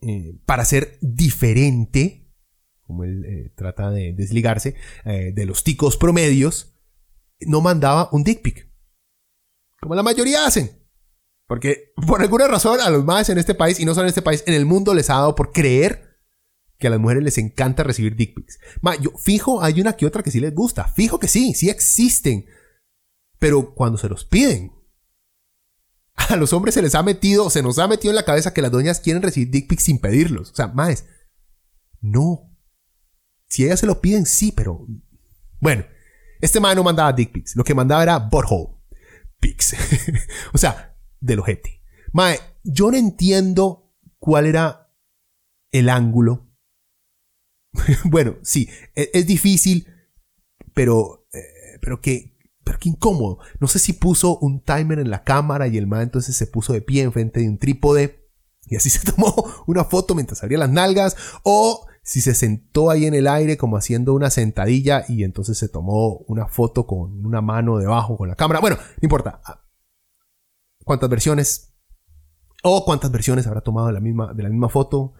eh, 0.00 0.38
para 0.46 0.64
ser 0.64 0.98
diferente, 1.00 2.30
como 2.82 3.04
él 3.04 3.24
eh, 3.24 3.52
trata 3.56 3.90
de 3.90 4.12
desligarse 4.12 4.74
eh, 5.04 5.32
de 5.34 5.46
los 5.46 5.64
ticos 5.64 5.96
promedios, 5.96 6.76
no 7.40 7.60
mandaba 7.60 8.08
un 8.12 8.22
dick 8.24 8.42
pic. 8.42 8.70
Como 9.80 9.94
la 9.94 10.02
mayoría 10.02 10.46
hacen. 10.46 10.84
Porque 11.46 11.92
por 12.06 12.22
alguna 12.22 12.48
razón 12.48 12.80
a 12.80 12.90
los 12.90 13.04
más 13.04 13.28
en 13.28 13.38
este 13.38 13.54
país, 13.54 13.78
y 13.78 13.84
no 13.84 13.94
solo 13.94 14.06
en 14.06 14.10
este 14.10 14.22
país, 14.22 14.42
en 14.46 14.54
el 14.54 14.66
mundo 14.66 14.94
les 14.94 15.10
ha 15.10 15.14
dado 15.14 15.34
por 15.34 15.52
creer 15.52 16.18
que 16.78 16.86
a 16.86 16.90
las 16.90 17.00
mujeres 17.00 17.22
les 17.22 17.38
encanta 17.38 17.82
recibir 17.82 18.16
dick 18.16 18.34
pics. 18.34 18.58
Yo 19.00 19.10
fijo, 19.16 19.62
hay 19.62 19.80
una 19.80 19.94
que 19.94 20.06
otra 20.06 20.22
que 20.22 20.30
sí 20.30 20.40
les 20.40 20.54
gusta. 20.54 20.88
Fijo 20.88 21.18
que 21.18 21.28
sí, 21.28 21.54
sí 21.54 21.70
existen. 21.70 22.46
Pero 23.38 23.74
cuando 23.74 23.98
se 23.98 24.08
los 24.08 24.24
piden, 24.24 24.73
a 26.28 26.36
los 26.36 26.52
hombres 26.52 26.74
se 26.74 26.82
les 26.82 26.94
ha 26.94 27.02
metido, 27.02 27.50
se 27.50 27.62
nos 27.62 27.78
ha 27.78 27.88
metido 27.88 28.10
en 28.10 28.16
la 28.16 28.24
cabeza 28.24 28.52
que 28.52 28.62
las 28.62 28.70
doñas 28.70 29.00
quieren 29.00 29.22
recibir 29.22 29.50
dick 29.50 29.68
pics 29.68 29.84
sin 29.84 29.98
pedirlos. 29.98 30.50
O 30.50 30.54
sea, 30.54 30.68
más, 30.68 31.06
no. 32.00 32.50
Si 33.48 33.64
ellas 33.64 33.80
se 33.80 33.86
lo 33.86 34.00
piden, 34.00 34.26
sí, 34.26 34.52
pero. 34.52 34.86
Bueno, 35.60 35.84
este 36.40 36.60
man 36.60 36.76
no 36.76 36.82
mandaba 36.82 37.12
dick 37.12 37.32
pics. 37.32 37.56
Lo 37.56 37.64
que 37.64 37.74
mandaba 37.74 38.02
era 38.02 38.18
butthole 38.18 38.74
pics. 39.40 39.74
o 40.52 40.58
sea, 40.58 40.96
del 41.20 41.40
ojete. 41.40 41.82
Mae, 42.12 42.38
yo 42.62 42.90
no 42.90 42.96
entiendo 42.96 43.92
cuál 44.18 44.46
era 44.46 44.90
el 45.72 45.88
ángulo. 45.88 46.50
bueno, 48.04 48.36
sí, 48.42 48.68
es, 48.94 49.10
es, 49.12 49.26
difícil, 49.26 49.88
pero, 50.72 51.26
eh, 51.32 51.78
pero 51.80 52.00
que, 52.00 52.33
pero 52.64 52.78
qué 52.78 52.88
incómodo. 52.88 53.38
No 53.60 53.68
sé 53.68 53.78
si 53.78 53.92
puso 53.92 54.38
un 54.38 54.60
timer 54.60 54.98
en 54.98 55.10
la 55.10 55.22
cámara 55.22 55.68
y 55.68 55.76
el 55.76 55.86
man 55.86 56.02
entonces 56.02 56.36
se 56.36 56.46
puso 56.46 56.72
de 56.72 56.80
pie 56.80 57.02
enfrente 57.02 57.40
de 57.40 57.48
un 57.48 57.58
trípode 57.58 58.28
y 58.66 58.76
así 58.76 58.90
se 58.90 59.10
tomó 59.10 59.34
una 59.66 59.84
foto 59.84 60.14
mientras 60.14 60.42
abría 60.42 60.58
las 60.58 60.70
nalgas 60.70 61.16
o 61.42 61.86
si 62.02 62.20
se 62.20 62.34
sentó 62.34 62.90
ahí 62.90 63.06
en 63.06 63.14
el 63.14 63.26
aire 63.26 63.56
como 63.56 63.76
haciendo 63.76 64.12
una 64.12 64.30
sentadilla 64.30 65.04
y 65.08 65.24
entonces 65.24 65.56
se 65.56 65.68
tomó 65.68 66.18
una 66.26 66.46
foto 66.46 66.86
con 66.86 67.24
una 67.24 67.40
mano 67.40 67.78
debajo 67.78 68.16
con 68.16 68.28
la 68.28 68.36
cámara. 68.36 68.60
Bueno, 68.60 68.76
no 68.76 69.00
importa. 69.00 69.40
¿Cuántas 70.84 71.08
versiones? 71.08 71.74
O 72.62 72.84
cuántas 72.84 73.10
versiones 73.10 73.46
habrá 73.46 73.62
tomado 73.62 73.86
de 73.86 73.94
la 73.94 74.00
misma, 74.00 74.34
de 74.34 74.42
la 74.42 74.50
misma 74.50 74.68
foto 74.68 75.14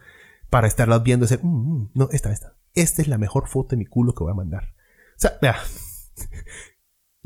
para 0.50 0.66
estarlas 0.66 1.02
viendo 1.02 1.24
y 1.24 1.28
decir, 1.28 1.44
mm, 1.44 1.48
mm, 1.48 1.90
no, 1.94 2.08
esta, 2.12 2.30
esta. 2.32 2.54
Esta 2.74 3.02
es 3.02 3.08
la 3.08 3.18
mejor 3.18 3.48
foto 3.48 3.70
de 3.70 3.76
mi 3.78 3.86
culo 3.86 4.14
que 4.14 4.24
voy 4.24 4.32
a 4.32 4.36
mandar. 4.36 4.74
O 5.16 5.20
sea, 5.20 5.38
vea. 5.40 5.56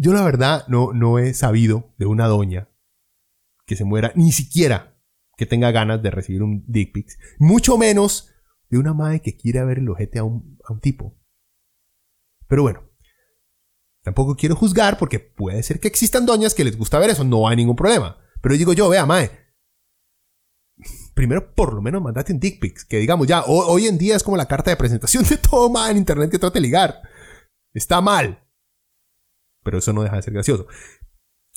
Yo 0.01 0.13
la 0.13 0.23
verdad 0.23 0.65
no, 0.69 0.93
no 0.93 1.19
he 1.19 1.35
sabido 1.35 1.93
de 1.99 2.07
una 2.07 2.29
doña 2.29 2.71
que 3.67 3.75
se 3.75 3.85
muera, 3.85 4.13
ni 4.15 4.31
siquiera 4.31 4.97
que 5.37 5.45
tenga 5.45 5.73
ganas 5.73 6.01
de 6.03 6.13
recibir 6.13 6.43
un 6.43 6.65
dick 6.69 6.93
pic. 6.93 7.09
Mucho 7.39 7.77
menos 7.77 8.31
de 8.71 8.79
una 8.79 8.95
madre 8.95 9.21
que 9.21 9.37
quiere 9.37 9.65
ver 9.65 9.79
el 9.79 9.89
ojete 9.89 10.21
a 10.21 10.25
un, 10.25 10.57
a 10.65 10.73
un 10.73 10.81
tipo. 10.81 11.19
Pero 12.47 12.63
bueno, 12.63 12.89
tampoco 14.05 14.37
quiero 14.37 14.55
juzgar 14.55 14.99
porque 14.99 15.19
puede 15.19 15.63
ser 15.65 15.81
que 15.81 15.89
existan 15.89 16.27
doñas 16.27 16.55
que 16.55 16.65
les 16.65 16.79
gusta 16.79 17.01
ver 17.01 17.11
eso, 17.11 17.25
no 17.25 17.49
hay 17.49 17.57
ningún 17.57 17.77
problema. 17.77 18.19
Pero 18.41 18.57
digo 18.57 18.73
yo, 18.73 18.89
vea, 18.89 19.05
mae, 19.05 19.33
primero 21.15 21.55
por 21.57 21.75
lo 21.75 21.83
menos 21.83 22.01
mandate 22.01 22.33
un 22.33 22.39
dick 22.39 22.61
pics, 22.61 22.85
que 22.85 22.99
digamos 22.99 23.27
ya, 23.27 23.43
hoy 23.45 23.89
en 23.89 23.99
día 23.99 24.15
es 24.15 24.23
como 24.23 24.37
la 24.37 24.47
carta 24.47 24.71
de 24.71 24.77
presentación 24.77 25.25
de 25.25 25.39
todo 25.39 25.69
mae 25.71 25.91
en 25.91 25.97
internet 25.97 26.31
que 26.31 26.39
trate 26.39 26.59
de 26.59 26.63
ligar. 26.63 27.03
Está 27.75 28.01
mal. 28.01 28.48
Pero 29.69 29.81
eso 29.81 29.93
no 29.93 30.03
deja 30.03 30.17
de 30.17 30.23
ser 30.23 30.33
gracioso. 30.33 30.67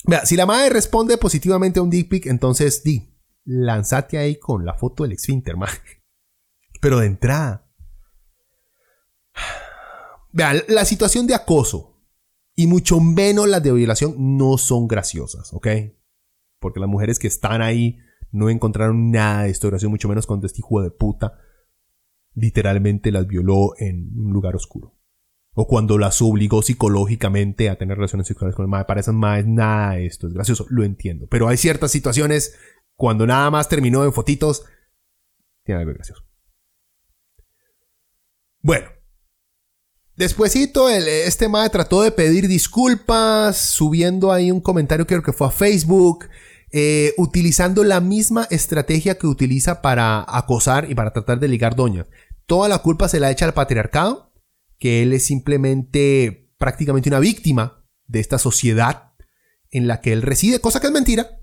Vea, 0.04 0.26
si 0.26 0.36
la 0.36 0.44
madre 0.44 0.68
responde 0.68 1.16
positivamente 1.16 1.78
a 1.78 1.82
un 1.82 1.88
dick 1.88 2.10
pic, 2.10 2.26
entonces 2.26 2.84
di, 2.84 3.16
lanzate 3.46 4.18
ahí 4.18 4.36
con 4.36 4.66
la 4.66 4.74
foto 4.74 5.04
del 5.04 5.12
esfínter, 5.12 5.56
mae. 5.56 5.70
Pero 6.82 6.98
de 6.98 7.06
entrada. 7.06 7.72
Vean, 10.30 10.60
la 10.68 10.84
situación 10.84 11.26
de 11.26 11.34
acoso 11.34 12.04
y 12.54 12.66
mucho 12.66 13.00
menos 13.00 13.48
las 13.48 13.62
de 13.62 13.72
violación 13.72 14.36
no 14.36 14.58
son 14.58 14.88
graciosas, 14.88 15.50
¿ok? 15.54 15.68
Porque 16.58 16.80
las 16.80 16.90
mujeres 16.90 17.18
que 17.18 17.28
están 17.28 17.62
ahí 17.62 17.96
no 18.30 18.50
encontraron 18.50 19.10
nada 19.10 19.44
de 19.44 19.50
esto 19.52 19.68
gracioso, 19.68 19.88
mucho 19.88 20.10
menos 20.10 20.26
cuando 20.26 20.46
este 20.46 20.58
hijo 20.58 20.82
de 20.82 20.90
puta 20.90 21.38
literalmente 22.34 23.10
las 23.10 23.26
violó 23.26 23.72
en 23.78 24.12
un 24.18 24.34
lugar 24.34 24.54
oscuro. 24.54 24.98
O 25.54 25.66
cuando 25.66 25.98
las 25.98 26.22
obligó 26.22 26.62
psicológicamente 26.62 27.68
a 27.68 27.76
tener 27.76 27.96
relaciones 27.96 28.26
sexuales 28.26 28.56
con 28.56 28.64
el 28.64 28.70
madre. 28.70 28.86
Para 28.86 29.00
esas 29.00 29.14
madres 29.14 29.46
nada 29.46 29.92
de 29.92 30.06
esto 30.06 30.26
es 30.26 30.32
gracioso, 30.32 30.66
lo 30.70 30.84
entiendo. 30.84 31.26
Pero 31.28 31.48
hay 31.48 31.56
ciertas 31.56 31.90
situaciones 31.90 32.54
cuando 32.96 33.26
nada 33.26 33.50
más 33.50 33.68
terminó 33.68 34.04
en 34.04 34.12
fotitos, 34.12 34.64
tiene 35.64 35.80
algo 35.80 35.94
gracioso. 35.94 36.22
Bueno. 38.60 38.88
Despuésito, 40.14 40.88
este 40.88 41.48
mae 41.48 41.70
trató 41.70 42.02
de 42.02 42.12
pedir 42.12 42.46
disculpas, 42.46 43.56
subiendo 43.56 44.30
ahí 44.30 44.50
un 44.50 44.60
comentario, 44.60 45.06
creo 45.06 45.22
que 45.22 45.32
fue 45.32 45.46
a 45.46 45.50
Facebook, 45.50 46.28
eh, 46.70 47.12
utilizando 47.16 47.82
la 47.82 48.00
misma 48.00 48.46
estrategia 48.50 49.18
que 49.18 49.26
utiliza 49.26 49.82
para 49.82 50.24
acosar 50.28 50.90
y 50.90 50.94
para 50.94 51.12
tratar 51.12 51.40
de 51.40 51.48
ligar 51.48 51.76
doñas. 51.76 52.06
Toda 52.46 52.68
la 52.68 52.78
culpa 52.78 53.08
se 53.08 53.20
la 53.20 53.30
echa 53.30 53.46
al 53.46 53.54
patriarcado, 53.54 54.31
que 54.82 55.00
él 55.00 55.12
es 55.12 55.24
simplemente 55.24 56.50
prácticamente 56.58 57.08
una 57.08 57.20
víctima 57.20 57.86
de 58.08 58.18
esta 58.18 58.36
sociedad 58.36 59.12
en 59.70 59.86
la 59.86 60.00
que 60.00 60.12
él 60.12 60.22
reside, 60.22 60.58
cosa 60.58 60.80
que 60.80 60.88
es 60.88 60.92
mentira. 60.92 61.38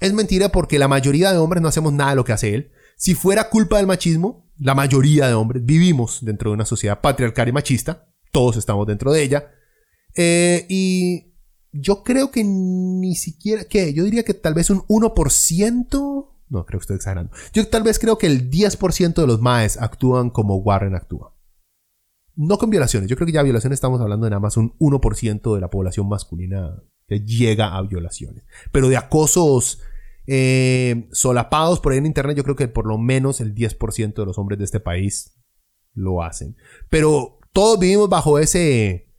Es 0.00 0.12
mentira 0.12 0.50
porque 0.50 0.78
la 0.78 0.86
mayoría 0.86 1.32
de 1.32 1.38
hombres 1.38 1.62
no 1.62 1.68
hacemos 1.68 1.94
nada 1.94 2.10
de 2.10 2.16
lo 2.16 2.26
que 2.26 2.34
hace 2.34 2.54
él. 2.54 2.72
Si 2.98 3.14
fuera 3.14 3.48
culpa 3.48 3.78
del 3.78 3.86
machismo, 3.86 4.52
la 4.58 4.74
mayoría 4.74 5.28
de 5.28 5.32
hombres 5.32 5.64
vivimos 5.64 6.22
dentro 6.26 6.50
de 6.50 6.56
una 6.56 6.66
sociedad 6.66 7.00
patriarcal 7.00 7.48
y 7.48 7.52
machista, 7.52 8.06
todos 8.32 8.58
estamos 8.58 8.86
dentro 8.86 9.14
de 9.14 9.22
ella, 9.22 9.50
eh, 10.14 10.66
y 10.68 11.32
yo 11.72 12.02
creo 12.02 12.30
que 12.30 12.44
ni 12.44 13.14
siquiera, 13.14 13.64
¿qué? 13.64 13.94
Yo 13.94 14.04
diría 14.04 14.24
que 14.24 14.34
tal 14.34 14.52
vez 14.52 14.68
un 14.68 14.80
1%, 14.88 16.34
no, 16.50 16.66
creo 16.66 16.78
que 16.78 16.82
estoy 16.82 16.96
exagerando, 16.96 17.34
yo 17.54 17.66
tal 17.66 17.82
vez 17.82 17.98
creo 17.98 18.18
que 18.18 18.26
el 18.26 18.50
10% 18.50 19.14
de 19.14 19.26
los 19.26 19.40
maes 19.40 19.78
actúan 19.80 20.28
como 20.28 20.56
Warren 20.56 20.94
actúa. 20.94 21.33
No 22.36 22.58
con 22.58 22.70
violaciones, 22.70 23.08
yo 23.08 23.16
creo 23.16 23.26
que 23.26 23.32
ya 23.32 23.42
violaciones 23.42 23.76
estamos 23.76 24.00
hablando 24.00 24.24
de 24.24 24.30
nada 24.30 24.40
más 24.40 24.56
un 24.56 24.76
1% 24.78 25.54
de 25.54 25.60
la 25.60 25.70
población 25.70 26.08
masculina 26.08 26.82
que 27.06 27.20
llega 27.20 27.76
a 27.76 27.82
violaciones. 27.82 28.44
Pero 28.72 28.88
de 28.88 28.96
acosos 28.96 29.80
eh, 30.26 31.08
solapados 31.12 31.80
por 31.80 31.92
ahí 31.92 31.98
en 31.98 32.06
internet, 32.06 32.36
yo 32.36 32.44
creo 32.44 32.56
que 32.56 32.68
por 32.68 32.86
lo 32.86 32.98
menos 32.98 33.40
el 33.40 33.54
10% 33.54 34.14
de 34.14 34.26
los 34.26 34.38
hombres 34.38 34.58
de 34.58 34.64
este 34.64 34.80
país 34.80 35.38
lo 35.92 36.22
hacen. 36.22 36.56
Pero 36.90 37.38
todos 37.52 37.78
vivimos 37.78 38.08
bajo 38.08 38.38
ese, 38.38 39.14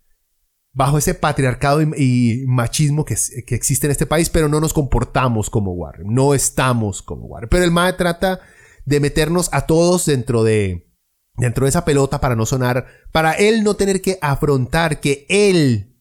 bajo 0.74 0.98
ese 0.98 1.14
patriarcado 1.14 1.82
y, 1.82 2.44
machismo 2.48 3.06
que, 3.06 3.16
que, 3.46 3.56
existe 3.56 3.88
en 3.88 3.92
este 3.92 4.06
país, 4.06 4.30
pero 4.30 4.50
no 4.50 4.60
nos 4.60 4.74
comportamos 4.74 5.50
como 5.50 5.72
Warren, 5.72 6.14
no 6.14 6.34
estamos 6.34 7.02
como 7.02 7.28
Warren. 7.28 7.50
Pero 7.50 7.64
el 7.64 7.72
MAE 7.72 7.94
trata 7.94 8.42
de 8.86 9.00
meternos 9.00 9.50
a 9.54 9.66
todos 9.66 10.06
dentro 10.06 10.44
de, 10.44 10.92
dentro 11.38 11.66
de 11.66 11.70
esa 11.70 11.86
pelota 11.86 12.20
para 12.20 12.36
no 12.36 12.46
sonar, 12.46 12.86
para 13.12 13.34
él 13.34 13.64
no 13.64 13.76
tener 13.76 14.02
que 14.02 14.18
afrontar 14.22 15.00
que 15.00 15.26
él 15.30 15.96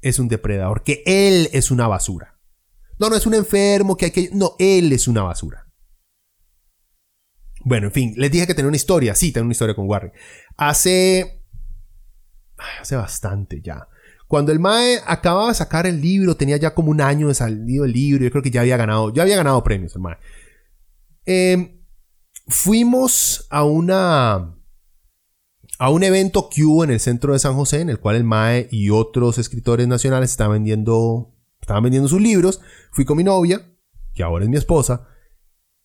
es 0.00 0.18
un 0.18 0.28
depredador, 0.28 0.82
que 0.82 1.02
él 1.06 1.48
es 1.52 1.70
una 1.70 1.86
basura. 1.86 2.38
No, 2.98 3.08
no 3.08 3.16
es 3.16 3.26
un 3.26 3.34
enfermo 3.34 3.96
que 3.96 4.06
hay 4.06 4.10
que... 4.10 4.30
No, 4.32 4.54
él 4.58 4.92
es 4.92 5.08
una 5.08 5.22
basura. 5.22 5.66
Bueno, 7.64 7.86
en 7.88 7.92
fin, 7.92 8.14
les 8.16 8.30
dije 8.30 8.46
que 8.46 8.54
tenía 8.54 8.68
una 8.68 8.76
historia. 8.76 9.14
Sí, 9.14 9.32
tengo 9.32 9.44
una 9.44 9.52
historia 9.52 9.74
con 9.74 9.88
Warren. 9.88 10.12
Hace... 10.56 11.44
Hace 12.80 12.96
bastante 12.96 13.60
ya. 13.60 13.88
Cuando 14.28 14.52
el 14.52 14.60
Mae 14.60 15.00
acababa 15.04 15.48
de 15.48 15.54
sacar 15.54 15.86
el 15.86 16.00
libro, 16.00 16.36
tenía 16.36 16.56
ya 16.56 16.74
como 16.74 16.90
un 16.90 17.00
año 17.00 17.28
de 17.28 17.34
salido 17.34 17.84
el 17.84 17.92
libro. 17.92 18.24
Yo 18.24 18.30
creo 18.30 18.42
que 18.42 18.50
ya 18.50 18.60
había 18.60 18.76
ganado, 18.76 19.12
ya 19.12 19.22
había 19.22 19.36
ganado 19.36 19.62
premios 19.62 19.94
el 19.94 20.02
Mae. 20.02 20.16
Em, 21.24 21.82
fuimos 22.48 23.46
a 23.50 23.64
una 23.64 24.56
a 25.78 25.90
un 25.90 26.02
evento 26.02 26.48
que 26.50 26.64
hubo 26.64 26.84
en 26.84 26.90
el 26.90 27.00
centro 27.00 27.32
de 27.32 27.38
San 27.38 27.54
José, 27.54 27.80
en 27.80 27.90
el 27.90 27.98
cual 27.98 28.16
el 28.16 28.24
MAE 28.24 28.68
y 28.70 28.90
otros 28.90 29.38
escritores 29.38 29.88
nacionales 29.88 30.30
estaban 30.30 30.54
vendiendo, 30.54 31.34
estaban 31.60 31.82
vendiendo 31.82 32.08
sus 32.08 32.20
libros. 32.20 32.60
Fui 32.92 33.04
con 33.04 33.16
mi 33.16 33.24
novia, 33.24 33.74
que 34.14 34.22
ahora 34.22 34.44
es 34.44 34.50
mi 34.50 34.56
esposa, 34.56 35.08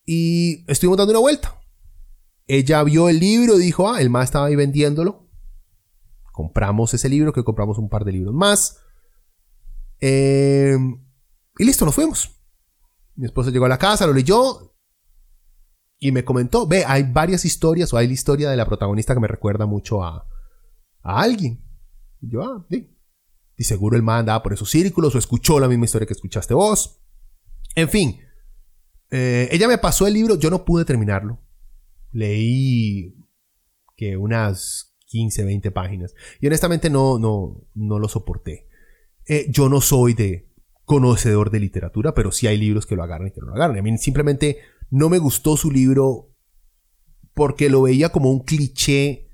y 0.05 0.69
estuvimos 0.71 0.97
dando 0.97 1.11
una 1.11 1.19
vuelta. 1.19 1.59
Ella 2.47 2.83
vio 2.83 3.09
el 3.09 3.19
libro 3.19 3.57
y 3.57 3.61
dijo, 3.61 3.89
ah, 3.89 4.01
el 4.01 4.09
MAE 4.09 4.23
estaba 4.23 4.45
ahí 4.45 4.55
vendiéndolo. 4.55 5.27
Compramos 6.31 6.93
ese 6.93 7.09
libro, 7.09 7.33
que 7.33 7.43
compramos 7.43 7.77
un 7.77 7.89
par 7.89 8.05
de 8.05 8.11
libros 8.11 8.33
más. 8.33 8.77
Em, 9.99 11.03
y 11.57 11.65
listo, 11.65 11.85
nos 11.85 11.95
fuimos. 11.95 12.31
Mi 13.15 13.25
esposa 13.25 13.49
llegó 13.49 13.65
a 13.65 13.69
la 13.69 13.79
casa, 13.79 14.05
lo 14.05 14.13
leyó, 14.13 14.66
y 15.99 16.11
me 16.11 16.23
comentó, 16.23 16.67
ve, 16.67 16.83
hay 16.85 17.03
varias 17.03 17.45
historias 17.45 17.93
o 17.93 17.97
hay 17.97 18.07
la 18.07 18.13
historia 18.13 18.49
de 18.49 18.57
la 18.57 18.65
protagonista 18.65 19.13
que 19.13 19.19
me 19.19 19.27
recuerda 19.27 19.65
mucho 19.65 20.03
a, 20.03 20.27
a 21.01 21.21
alguien. 21.21 21.63
Y 22.21 22.31
yo, 22.31 22.43
ah, 22.43 22.65
sí. 22.69 22.93
Y 23.57 23.63
seguro 23.63 23.95
el 23.95 24.03
man 24.03 24.19
andaba 24.19 24.43
por 24.43 24.53
esos 24.53 24.69
círculos 24.69 25.15
o 25.15 25.17
escuchó 25.17 25.59
la 25.59 25.67
misma 25.67 25.85
historia 25.85 26.05
que 26.05 26.13
escuchaste 26.13 26.53
vos. 26.53 27.01
En 27.75 27.89
fin, 27.89 28.19
eh, 29.09 29.49
ella 29.51 29.67
me 29.67 29.79
pasó 29.79 30.05
el 30.05 30.13
libro, 30.13 30.37
yo 30.37 30.49
no 30.51 30.65
pude 30.65 30.85
terminarlo. 30.85 31.39
Leí 32.11 33.15
que 33.95 34.15
unas 34.17 34.95
15, 35.07 35.43
20 35.43 35.71
páginas. 35.71 36.13
Y 36.39 36.47
honestamente 36.47 36.89
no, 36.89 37.17
no, 37.17 37.67
no 37.73 37.97
lo 37.97 38.07
soporté. 38.07 38.69
Eh, 39.25 39.47
yo 39.49 39.69
no 39.69 39.81
soy 39.81 40.13
de 40.13 40.47
conocedor 40.85 41.49
de 41.49 41.59
literatura, 41.59 42.13
pero 42.13 42.31
sí 42.31 42.47
hay 42.47 42.57
libros 42.57 42.85
que 42.85 42.95
lo 42.95 43.03
agarran 43.03 43.29
y 43.29 43.31
que 43.31 43.41
no 43.41 43.47
lo 43.47 43.55
agarran. 43.55 43.79
A 43.79 43.81
mí 43.81 43.97
simplemente 43.97 44.59
no 44.89 45.09
me 45.09 45.19
gustó 45.19 45.57
su 45.57 45.71
libro 45.71 46.33
porque 47.33 47.69
lo 47.69 47.83
veía 47.83 48.09
como 48.09 48.31
un 48.31 48.43
cliché 48.43 49.29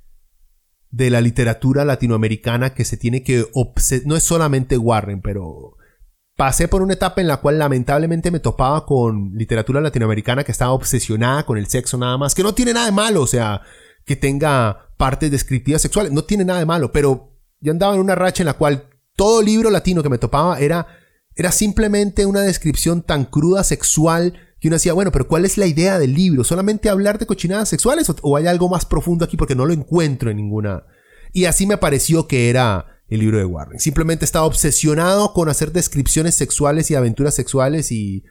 de 0.89 1.09
la 1.09 1.21
literatura 1.21 1.85
latinoamericana 1.85 2.73
que 2.73 2.85
se 2.85 2.97
tiene 2.97 3.23
que 3.23 3.47
no 4.05 4.15
es 4.15 4.23
solamente 4.23 4.77
Warren, 4.77 5.21
pero 5.21 5.77
pasé 6.35 6.67
por 6.67 6.81
una 6.81 6.93
etapa 6.93 7.21
en 7.21 7.27
la 7.27 7.37
cual 7.37 7.59
lamentablemente 7.59 8.29
me 8.29 8.39
topaba 8.39 8.85
con 8.85 9.31
literatura 9.33 9.81
latinoamericana 9.81 10.43
que 10.43 10.51
estaba 10.51 10.73
obsesionada 10.73 11.45
con 11.45 11.57
el 11.57 11.67
sexo 11.67 11.97
nada 11.97 12.17
más, 12.17 12.35
que 12.35 12.43
no 12.43 12.53
tiene 12.53 12.73
nada 12.73 12.87
de 12.87 12.91
malo, 12.91 13.21
o 13.21 13.27
sea, 13.27 13.61
que 14.05 14.15
tenga 14.15 14.89
partes 14.97 15.31
descriptivas 15.31 15.81
sexuales, 15.81 16.11
no 16.11 16.23
tiene 16.25 16.45
nada 16.45 16.59
de 16.59 16.65
malo, 16.65 16.91
pero 16.91 17.39
yo 17.59 17.71
andaba 17.71 17.95
en 17.95 18.01
una 18.01 18.15
racha 18.15 18.43
en 18.43 18.47
la 18.47 18.53
cual 18.53 18.89
todo 19.15 19.41
libro 19.41 19.69
latino 19.69 20.03
que 20.03 20.09
me 20.09 20.17
topaba 20.17 20.59
era 20.59 20.87
era 21.35 21.51
simplemente 21.51 22.25
una 22.25 22.41
descripción 22.41 23.01
tan 23.01 23.25
cruda 23.25 23.63
sexual 23.63 24.33
que 24.63 24.69
uno 24.69 24.75
decía, 24.75 24.93
bueno, 24.93 25.11
pero 25.11 25.27
¿cuál 25.27 25.43
es 25.43 25.57
la 25.57 25.67
idea 25.67 25.99
del 25.99 26.13
libro? 26.13 26.45
¿Solamente 26.45 26.87
hablar 26.87 27.19
de 27.19 27.25
cochinadas 27.25 27.67
sexuales 27.67 28.07
o, 28.21 28.37
hay 28.37 28.47
algo 28.47 28.69
más 28.69 28.85
profundo 28.85 29.25
aquí 29.25 29.35
porque 29.35 29.55
no 29.55 29.65
lo 29.65 29.73
encuentro 29.73 30.31
en 30.31 30.37
ninguna? 30.37 30.85
Y 31.33 31.43
así 31.43 31.67
me 31.67 31.77
pareció 31.77 32.29
que 32.29 32.49
era 32.49 33.01
el 33.09 33.19
libro 33.19 33.39
de 33.39 33.43
Warren. 33.43 33.81
Simplemente 33.81 34.23
estaba 34.23 34.45
obsesionado 34.45 35.33
con 35.33 35.49
hacer 35.49 35.73
descripciones 35.73 36.35
sexuales 36.35 36.89
y 36.89 36.95
aventuras 36.95 37.35
sexuales 37.35 37.91
y 37.91 38.23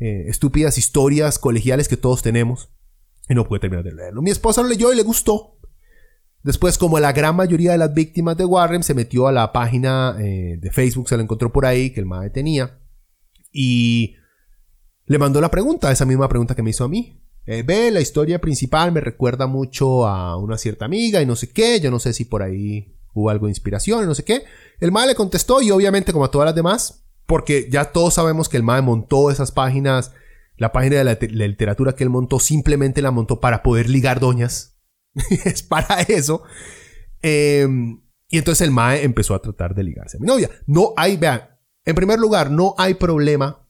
eh, 0.00 0.24
estúpidas 0.28 0.76
historias 0.76 1.38
colegiales 1.38 1.88
que 1.88 1.96
todos 1.96 2.20
tenemos. 2.20 2.68
Y 3.26 3.34
no 3.34 3.48
pude 3.48 3.60
terminar 3.60 3.82
de 3.82 3.94
leerlo. 3.94 4.20
Mi 4.20 4.30
esposa 4.30 4.60
lo 4.60 4.68
leyó 4.68 4.92
y 4.92 4.96
le 4.96 5.02
gustó. 5.02 5.60
Después, 6.42 6.76
como 6.76 7.00
la 7.00 7.12
gran 7.12 7.36
mayoría 7.36 7.72
de 7.72 7.78
las 7.78 7.94
víctimas 7.94 8.36
de 8.36 8.44
Warren, 8.44 8.82
se 8.82 8.92
metió 8.92 9.28
a 9.28 9.32
la 9.32 9.50
página 9.50 10.14
eh, 10.20 10.58
de 10.60 10.70
Facebook, 10.72 11.08
se 11.08 11.16
lo 11.16 11.22
encontró 11.22 11.50
por 11.50 11.64
ahí, 11.64 11.88
que 11.88 12.00
el 12.00 12.06
MAE 12.06 12.28
tenía. 12.28 12.82
Y 13.50 14.16
le 15.10 15.18
mandó 15.18 15.40
la 15.40 15.50
pregunta, 15.50 15.90
esa 15.90 16.04
misma 16.04 16.28
pregunta 16.28 16.54
que 16.54 16.62
me 16.62 16.70
hizo 16.70 16.84
a 16.84 16.88
mí. 16.88 17.20
Eh, 17.44 17.64
ve, 17.66 17.90
la 17.90 18.00
historia 18.00 18.40
principal 18.40 18.92
me 18.92 19.00
recuerda 19.00 19.48
mucho 19.48 20.06
a 20.06 20.36
una 20.36 20.56
cierta 20.56 20.84
amiga 20.84 21.20
y 21.20 21.26
no 21.26 21.34
sé 21.34 21.50
qué. 21.50 21.80
Yo 21.80 21.90
no 21.90 21.98
sé 21.98 22.12
si 22.12 22.26
por 22.26 22.44
ahí 22.44 22.94
hubo 23.12 23.28
algo 23.28 23.46
de 23.46 23.50
inspiración 23.50 24.04
y 24.04 24.06
no 24.06 24.14
sé 24.14 24.22
qué. 24.22 24.44
El 24.78 24.92
MAE 24.92 25.08
le 25.08 25.14
contestó 25.16 25.62
y 25.62 25.72
obviamente 25.72 26.12
como 26.12 26.26
a 26.26 26.30
todas 26.30 26.46
las 26.46 26.54
demás, 26.54 27.08
porque 27.26 27.66
ya 27.68 27.86
todos 27.86 28.14
sabemos 28.14 28.48
que 28.48 28.56
el 28.56 28.62
MAE 28.62 28.82
montó 28.82 29.32
esas 29.32 29.50
páginas, 29.50 30.12
la 30.56 30.70
página 30.70 30.98
de 30.98 31.04
la, 31.04 31.18
literatura 31.48 31.96
que 31.96 32.04
él 32.04 32.10
montó 32.10 32.38
simplemente 32.38 33.02
la 33.02 33.10
montó 33.10 33.40
para 33.40 33.64
poder 33.64 33.90
ligar 33.90 34.20
doñas. 34.20 34.78
es 35.44 35.64
para 35.64 36.02
eso. 36.02 36.44
Em, 37.20 38.00
y 38.28 38.38
entonces 38.38 38.64
el 38.64 38.70
MAE 38.70 39.02
empezó 39.02 39.34
a 39.34 39.42
tratar 39.42 39.74
de 39.74 39.82
ligarse 39.82 40.18
a 40.18 40.20
mi 40.20 40.28
novia. 40.28 40.50
No 40.68 40.94
hay, 40.96 41.16
vean, 41.16 41.50
en 41.84 41.96
primer 41.96 42.20
lugar, 42.20 42.52
no 42.52 42.76
hay 42.78 42.94
problema 42.94 43.66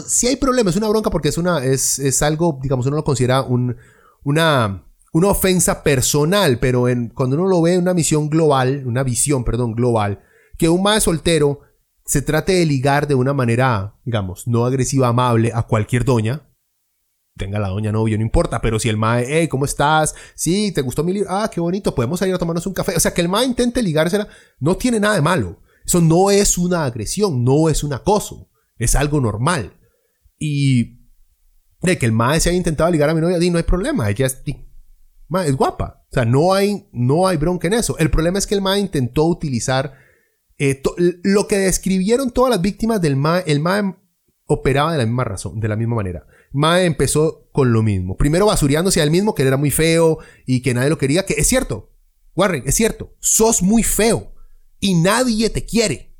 si 0.00 0.26
hay 0.26 0.36
problema, 0.36 0.70
es 0.70 0.76
una 0.76 0.88
bronca 0.88 1.10
porque 1.10 1.28
es, 1.28 1.38
una, 1.38 1.64
es, 1.64 1.98
es 1.98 2.22
algo, 2.22 2.58
digamos, 2.62 2.86
uno 2.86 2.96
lo 2.96 3.04
considera 3.04 3.42
un, 3.42 3.76
una, 4.24 4.84
una 5.12 5.28
ofensa 5.28 5.82
personal, 5.82 6.58
pero 6.58 6.88
en, 6.88 7.08
cuando 7.08 7.36
uno 7.36 7.46
lo 7.46 7.62
ve 7.62 7.74
en 7.74 7.82
una 7.82 7.94
misión 7.94 8.28
global, 8.28 8.84
una 8.86 9.02
visión, 9.02 9.44
perdón, 9.44 9.74
global, 9.74 10.22
que 10.58 10.68
un 10.68 10.82
mae 10.82 11.00
soltero 11.00 11.60
se 12.04 12.22
trate 12.22 12.52
de 12.52 12.66
ligar 12.66 13.06
de 13.06 13.14
una 13.14 13.32
manera, 13.32 13.96
digamos, 14.04 14.46
no 14.46 14.64
agresiva, 14.64 15.08
amable 15.08 15.52
a 15.54 15.64
cualquier 15.64 16.04
doña, 16.04 16.48
tenga 17.36 17.58
la 17.58 17.68
doña 17.68 17.92
novio, 17.92 18.16
no 18.16 18.22
importa, 18.22 18.60
pero 18.60 18.78
si 18.78 18.88
el 18.88 18.96
mae, 18.96 19.26
hey, 19.28 19.48
¿cómo 19.48 19.64
estás? 19.64 20.14
Sí, 20.34 20.72
¿te 20.72 20.82
gustó 20.82 21.04
mi 21.04 21.12
libro? 21.12 21.28
Ah, 21.30 21.50
qué 21.52 21.60
bonito, 21.60 21.94
podemos 21.94 22.20
ir 22.22 22.34
a 22.34 22.38
tomarnos 22.38 22.66
un 22.66 22.72
café. 22.72 22.96
O 22.96 23.00
sea, 23.00 23.12
que 23.12 23.20
el 23.20 23.28
mae 23.28 23.44
intente 23.44 23.82
ligársela, 23.82 24.26
no 24.58 24.76
tiene 24.76 25.00
nada 25.00 25.16
de 25.16 25.22
malo. 25.22 25.60
Eso 25.84 26.00
no 26.00 26.30
es 26.30 26.58
una 26.58 26.84
agresión, 26.84 27.44
no 27.44 27.68
es 27.68 27.84
un 27.84 27.92
acoso, 27.92 28.48
es 28.78 28.94
algo 28.94 29.20
normal. 29.20 29.74
Y 30.38 30.96
de 31.82 31.98
que 31.98 32.06
el 32.06 32.12
mae 32.12 32.40
se 32.40 32.48
haya 32.48 32.58
intentado 32.58 32.90
ligar 32.90 33.08
a 33.08 33.14
mi 33.14 33.20
novia, 33.20 33.38
di, 33.38 33.50
no 33.50 33.58
hay 33.58 33.64
problema, 33.64 34.10
ella 34.10 34.26
es, 34.26 34.42
es 34.44 35.56
guapa. 35.56 36.04
O 36.10 36.14
sea, 36.14 36.24
no 36.24 36.54
hay, 36.54 36.88
no 36.92 37.26
hay 37.26 37.36
bronca 37.36 37.66
en 37.68 37.74
eso. 37.74 37.96
El 37.98 38.10
problema 38.10 38.38
es 38.38 38.46
que 38.46 38.54
el 38.54 38.62
mae 38.62 38.80
intentó 38.80 39.24
utilizar 39.24 39.94
eh, 40.58 40.82
lo 41.22 41.46
que 41.46 41.58
describieron 41.58 42.30
todas 42.30 42.50
las 42.50 42.60
víctimas 42.60 43.00
del 43.00 43.16
mae. 43.16 43.44
El 43.46 43.60
mae 43.60 43.94
operaba 44.46 44.92
de 44.92 44.98
la 44.98 45.06
misma 45.06 45.24
razón, 45.24 45.60
de 45.60 45.68
la 45.68 45.76
misma 45.76 45.96
manera. 45.96 46.26
Mae 46.52 46.84
empezó 46.84 47.48
con 47.52 47.72
lo 47.72 47.82
mismo. 47.82 48.16
Primero 48.16 48.46
basureándose 48.46 49.00
a 49.00 49.04
él 49.04 49.10
mismo, 49.10 49.34
que 49.34 49.42
él 49.42 49.48
era 49.48 49.56
muy 49.56 49.70
feo 49.70 50.18
y 50.46 50.62
que 50.62 50.74
nadie 50.74 50.90
lo 50.90 50.98
quería. 50.98 51.26
Que 51.26 51.34
es 51.34 51.46
cierto, 51.46 51.92
Warren, 52.34 52.62
es 52.66 52.74
cierto. 52.74 53.14
Sos 53.20 53.62
muy 53.62 53.82
feo 53.82 54.34
y 54.80 54.94
nadie 54.94 55.50
te 55.50 55.64
quiere. 55.64 56.14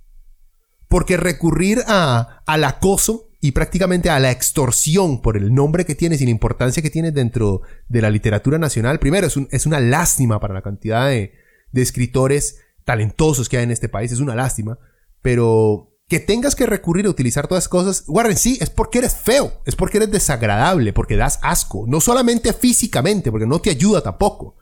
Porque 0.88 1.16
recurrir 1.16 1.82
a, 1.86 2.42
al 2.46 2.64
acoso 2.64 3.30
y 3.46 3.52
prácticamente 3.52 4.10
a 4.10 4.18
la 4.18 4.32
extorsión 4.32 5.22
por 5.22 5.36
el 5.36 5.54
nombre 5.54 5.84
que 5.84 5.94
tienes 5.94 6.20
y 6.20 6.24
la 6.24 6.32
importancia 6.32 6.82
que 6.82 6.90
tienes 6.90 7.14
dentro 7.14 7.62
de 7.88 8.02
la 8.02 8.10
literatura 8.10 8.58
nacional. 8.58 8.98
Primero, 8.98 9.28
es, 9.28 9.36
es 9.52 9.66
una 9.66 9.78
lástima 9.78 10.40
para 10.40 10.52
la 10.52 10.62
cantidad 10.62 11.08
de, 11.08 11.32
escritores 11.72 12.58
talentosos 12.84 13.48
que 13.48 13.58
hay 13.58 13.62
en 13.62 13.70
este 13.70 13.88
país, 13.88 14.10
es 14.10 14.18
una 14.18 14.34
lástima, 14.34 14.80
pero 15.22 15.92
que 16.08 16.18
tengas 16.18 16.56
que 16.56 16.66
recurrir 16.66 17.06
a 17.06 17.10
utilizar 17.10 17.46
todas 17.46 17.62
esas 17.62 17.68
cosas, 17.68 18.04
Warren, 18.08 18.36
sí, 18.36 18.58
es 18.60 18.70
porque 18.70 18.98
eres 18.98 19.14
feo, 19.14 19.60
es 19.64 19.76
porque 19.76 19.98
eres 19.98 20.10
desagradable, 20.10 20.92
porque 20.92 21.16
das 21.16 21.38
asco, 21.42 21.84
no 21.86 22.00
solamente 22.00 22.52
físicamente, 22.52 23.30
porque 23.30 23.46
no 23.46 23.60
te 23.60 23.70
ayuda 23.70 24.00
tampoco, 24.00 24.56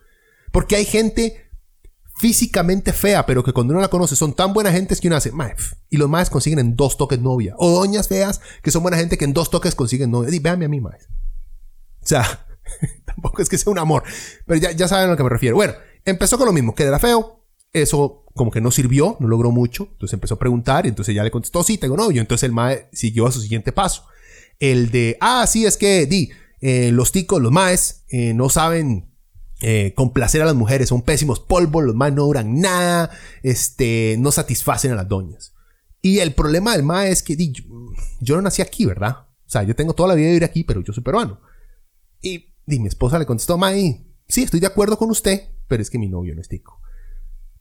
porque 0.51 0.75
hay 0.75 0.85
gente 0.85 1.44
físicamente 2.17 2.93
fea, 2.93 3.25
pero 3.25 3.43
que 3.43 3.51
cuando 3.51 3.73
uno 3.73 3.81
la 3.81 3.89
conoce 3.89 4.15
son 4.15 4.33
tan 4.33 4.53
buenas 4.53 4.73
gentes 4.73 5.01
que 5.01 5.07
uno 5.07 5.17
hace, 5.17 5.31
y 5.89 5.97
los 5.97 6.09
más 6.09 6.29
consiguen 6.29 6.59
en 6.59 6.75
dos 6.75 6.97
toques 6.97 7.19
novia. 7.19 7.55
O 7.57 7.71
doñas 7.71 8.07
feas 8.07 8.41
que 8.61 8.71
son 8.71 8.83
buena 8.83 8.97
gente 8.97 9.17
que 9.17 9.25
en 9.25 9.33
dos 9.33 9.49
toques 9.49 9.75
consiguen 9.75 10.11
novia. 10.11 10.33
Y 10.33 10.39
véanme 10.39 10.65
a 10.65 10.69
mí, 10.69 10.79
más. 10.79 11.07
O 12.01 12.07
sea, 12.07 12.47
tampoco 13.05 13.41
es 13.41 13.49
que 13.49 13.57
sea 13.57 13.71
un 13.71 13.79
amor, 13.79 14.03
pero 14.45 14.59
ya, 14.59 14.71
ya 14.71 14.87
saben 14.87 15.07
a 15.07 15.11
lo 15.11 15.17
que 15.17 15.23
me 15.23 15.29
refiero. 15.29 15.55
Bueno, 15.55 15.73
empezó 16.05 16.37
con 16.37 16.47
lo 16.47 16.53
mismo, 16.53 16.73
que 16.73 16.83
era 16.83 16.99
feo. 16.99 17.41
Eso 17.73 18.23
como 18.33 18.51
que 18.51 18.61
no 18.61 18.71
sirvió, 18.71 19.17
no 19.19 19.27
logró 19.27 19.51
mucho. 19.51 19.89
Entonces 19.91 20.13
empezó 20.13 20.35
a 20.35 20.39
preguntar 20.39 20.85
y 20.85 20.89
entonces 20.89 21.15
ya 21.15 21.23
le 21.23 21.31
contestó, 21.31 21.63
sí, 21.63 21.77
tengo 21.77 21.97
novio. 21.97 22.21
Entonces 22.21 22.43
el 22.43 22.51
mae 22.51 22.87
siguió 22.93 23.27
a 23.27 23.31
su 23.31 23.41
siguiente 23.41 23.71
paso. 23.71 24.05
El 24.59 24.91
de, 24.91 25.17
ah, 25.19 25.45
sí, 25.47 25.65
es 25.65 25.75
que, 25.75 26.05
di, 26.05 26.29
eh, 26.61 26.91
los 26.91 27.11
ticos, 27.11 27.41
los 27.41 27.51
maes, 27.51 28.05
eh, 28.09 28.33
no 28.33 28.49
saben 28.49 29.14
eh, 29.61 29.93
complacer 29.95 30.41
a 30.41 30.45
las 30.45 30.55
mujeres, 30.55 30.89
son 30.89 31.01
pésimos 31.01 31.39
polvos, 31.39 31.83
los 31.83 31.95
más 31.95 32.11
no 32.11 32.25
duran 32.25 32.59
nada, 32.59 33.09
este, 33.41 34.15
no 34.19 34.31
satisfacen 34.31 34.91
a 34.91 34.95
las 34.95 35.07
doñas. 35.07 35.53
Y 36.01 36.19
el 36.19 36.33
problema 36.33 36.73
del 36.73 36.83
ma 36.83 37.07
es 37.07 37.23
que 37.23 37.35
yo, 38.19 38.35
no 38.35 38.41
nací 38.41 38.61
aquí, 38.61 38.85
¿verdad? 38.85 39.27
O 39.45 39.49
sea, 39.49 39.63
yo 39.63 39.75
tengo 39.75 39.93
toda 39.93 40.09
la 40.09 40.15
vida 40.15 40.27
de 40.27 40.33
vivir 40.33 40.43
aquí, 40.43 40.63
pero 40.63 40.81
yo 40.81 40.93
soy 40.93 41.03
peruano. 41.03 41.39
Y, 42.21 42.53
mi 42.67 42.87
esposa 42.87 43.17
le 43.17 43.25
contestó, 43.25 43.57
mae, 43.57 44.05
sí, 44.27 44.43
estoy 44.43 44.59
de 44.59 44.67
acuerdo 44.67 44.97
con 44.97 45.09
usted, 45.09 45.49
pero 45.67 45.81
es 45.81 45.89
que 45.89 45.99
mi 45.99 46.07
novio 46.07 46.35
no 46.35 46.41
es 46.41 46.47
tico. 46.47 46.79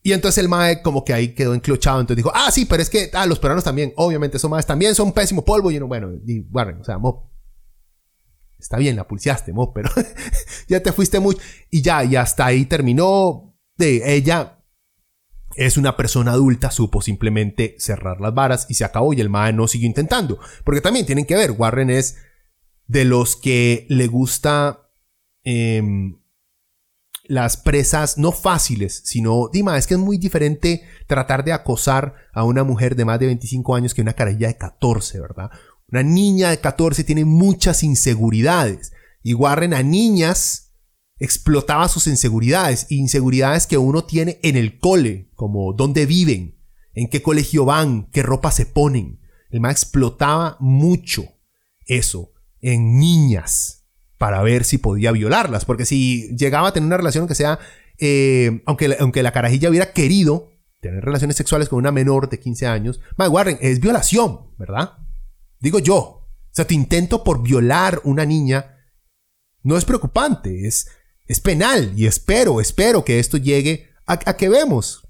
Y 0.03 0.12
entonces 0.12 0.42
el 0.42 0.49
mae 0.49 0.82
como 0.82 1.05
que 1.05 1.14
ahí 1.14 1.28
quedó 1.34 1.55
enclochado, 1.55 2.01
entonces 2.01 2.18
dijo, 2.18 2.32
ah, 2.34 2.51
sí, 2.51 2.66
pero 2.66 2.82
es 2.82 2.90
que, 2.90 3.11
ah, 3.14 3.24
los 3.24 3.38
peruanos 3.38 3.64
también, 3.64 3.92
obviamente 3.97 4.36
esos 4.36 4.51
maes 4.51 4.66
también 4.66 4.95
son 4.95 5.12
pésimo 5.12 5.45
polvo, 5.45 5.70
y 5.70 5.78
bueno, 5.78 6.12
y, 6.26 6.40
bueno, 6.40 6.76
o 6.80 6.84
sea, 6.84 6.99
mo, 6.99 7.34
está 8.64 8.78
bien, 8.78 8.96
la 8.96 9.06
pulseaste, 9.06 9.52
mo, 9.52 9.74
pero 9.74 9.90
ya 10.68 10.82
te 10.82 10.90
fuiste 10.90 11.20
muy... 11.20 11.36
Y 11.70 11.82
ya, 11.82 12.02
y 12.02 12.16
hasta 12.16 12.46
ahí 12.46 12.64
terminó. 12.64 13.54
De 13.76 14.14
ella 14.14 14.60
es 15.56 15.76
una 15.76 15.96
persona 15.96 16.30
adulta, 16.30 16.70
supo 16.70 17.02
simplemente 17.02 17.76
cerrar 17.78 18.20
las 18.20 18.32
varas 18.32 18.66
y 18.70 18.74
se 18.74 18.84
acabó 18.84 19.12
y 19.12 19.20
el 19.20 19.28
mae 19.28 19.52
no 19.52 19.68
siguió 19.68 19.86
intentando. 19.86 20.38
Porque 20.64 20.80
también 20.80 21.04
tienen 21.04 21.26
que 21.26 21.34
ver, 21.34 21.50
Warren 21.50 21.90
es 21.90 22.16
de 22.86 23.04
los 23.04 23.36
que 23.36 23.86
le 23.90 24.06
gusta 24.06 24.88
em, 25.42 26.20
las 27.24 27.58
presas 27.58 28.16
no 28.16 28.32
fáciles, 28.32 29.02
sino, 29.04 29.50
Dima, 29.52 29.76
es 29.76 29.86
que 29.86 29.94
es 29.94 30.00
muy 30.00 30.16
diferente 30.16 30.84
tratar 31.06 31.44
de 31.44 31.52
acosar 31.52 32.14
a 32.32 32.44
una 32.44 32.64
mujer 32.64 32.96
de 32.96 33.04
más 33.04 33.18
de 33.18 33.26
25 33.26 33.74
años 33.74 33.92
que 33.92 34.02
una 34.02 34.14
carajilla 34.14 34.48
de 34.48 34.56
14, 34.56 35.20
¿verdad? 35.20 35.50
Una 35.95 36.03
niña 36.03 36.51
de 36.51 36.59
14 36.59 37.05
tiene 37.05 37.24
muchas 37.24 37.84
inseguridades 37.84 38.92
y 39.22 39.32
Warren 39.32 39.72
a 39.74 39.84
niñas 39.84 40.74
explotaba 41.20 41.86
sus 41.86 42.09
inseguridades, 42.09 42.86
inseguridades 42.90 43.68
que 43.68 43.78
uno 43.78 44.03
tiene 44.03 44.40
en 44.42 44.57
el 44.57 44.80
cole, 44.80 45.30
como 45.36 45.72
dónde 45.72 46.05
viven, 46.05 46.59
en 46.95 47.09
qué 47.09 47.22
colegio 47.22 47.64
van, 47.64 48.11
qué 48.11 48.24
ropa 48.24 48.51
se 48.51 48.66
ponen. 48.66 49.20
El 49.51 49.61
más 49.61 49.70
explotaba 49.70 50.57
mucho 50.59 51.26
eso 51.86 52.32
en 52.61 52.99
niñas 52.99 53.84
para 54.18 54.42
ver 54.42 54.64
si 54.64 54.78
podía 54.78 55.12
violarlas, 55.12 55.64
porque 55.64 55.86
si 55.86 56.36
llegaba 56.36 56.70
a 56.70 56.72
tener 56.72 56.88
una 56.88 56.97
relación 56.97 57.28
que 57.28 57.36
sea, 57.36 57.61
eh, 58.01 58.62
aunque, 58.66 58.97
aunque 58.99 59.22
la 59.22 59.30
carajilla 59.30 59.70
hubiera 59.70 59.92
querido 59.92 60.51
tener 60.80 61.05
relaciones 61.05 61.36
sexuales 61.36 61.68
con 61.68 61.78
una 61.78 61.92
menor 61.92 62.28
de 62.28 62.40
15 62.40 62.66
años, 62.66 63.01
Mike 63.16 63.30
Warren, 63.30 63.59
es 63.61 63.78
violación, 63.78 64.40
¿verdad? 64.59 65.03
Digo 65.64 65.78
yo. 65.78 65.96
O 65.96 66.22
sea, 66.52 66.66
tu 66.66 66.74
intento 66.74 67.24
por 67.24 67.42
violar 67.42 68.00
una 68.04 68.24
niña 68.24 68.76
no 69.62 69.76
es 69.78 69.84
preocupante, 69.86 70.68
es, 70.68 70.86
es 71.26 71.40
penal 71.40 71.94
y 71.96 72.06
espero, 72.06 72.60
espero 72.60 73.04
que 73.04 73.18
esto 73.18 73.38
llegue 73.38 73.88
a, 74.06 74.18
que 74.18 74.48
vemos 74.50 75.08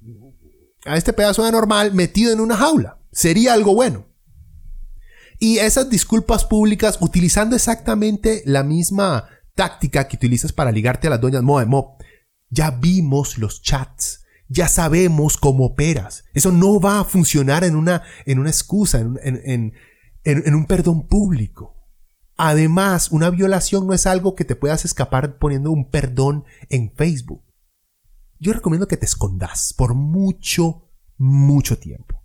a 0.86 0.96
este 0.96 1.12
pedazo 1.12 1.44
de 1.44 1.50
normal 1.50 1.92
metido 1.92 2.32
en 2.32 2.40
una 2.40 2.56
jaula. 2.56 3.00
Sería 3.10 3.52
algo 3.52 3.74
bueno. 3.74 4.06
Y 5.40 5.58
esas 5.58 5.90
disculpas 5.90 6.44
públicas 6.44 6.98
utilizando 7.00 7.56
exactamente 7.56 8.42
la 8.46 8.62
misma 8.62 9.28
táctica 9.56 10.06
que 10.06 10.16
utilizas 10.16 10.52
para 10.52 10.72
ligarte 10.72 11.08
a 11.08 11.10
las 11.10 11.20
doñas 11.20 11.42
Mob 11.42 11.66
Mob. 11.66 11.96
Ya 12.48 12.70
vimos 12.70 13.38
los 13.38 13.60
chats. 13.60 14.24
Ya 14.48 14.68
sabemos 14.68 15.36
cómo 15.36 15.66
operas. 15.66 16.24
Eso 16.32 16.52
no 16.52 16.78
va 16.78 17.00
a 17.00 17.04
funcionar 17.04 17.64
en 17.64 17.74
una, 17.74 18.02
en 18.24 18.38
una 18.38 18.50
excusa, 18.50 19.00
en, 19.00 19.18
en, 19.22 19.42
en 19.44 19.74
un 20.24 20.66
perdón 20.66 21.06
público. 21.06 21.74
Además, 22.36 23.10
una 23.10 23.30
violación 23.30 23.86
no 23.86 23.94
es 23.94 24.06
algo 24.06 24.34
que 24.34 24.44
te 24.44 24.56
puedas 24.56 24.84
escapar 24.84 25.38
poniendo 25.38 25.70
un 25.70 25.90
perdón 25.90 26.44
en 26.68 26.90
Facebook. 26.90 27.42
Yo 28.40 28.52
recomiendo 28.52 28.88
que 28.88 28.96
te 28.96 29.06
escondas 29.06 29.72
por 29.72 29.94
mucho, 29.94 30.90
mucho 31.16 31.78
tiempo. 31.78 32.22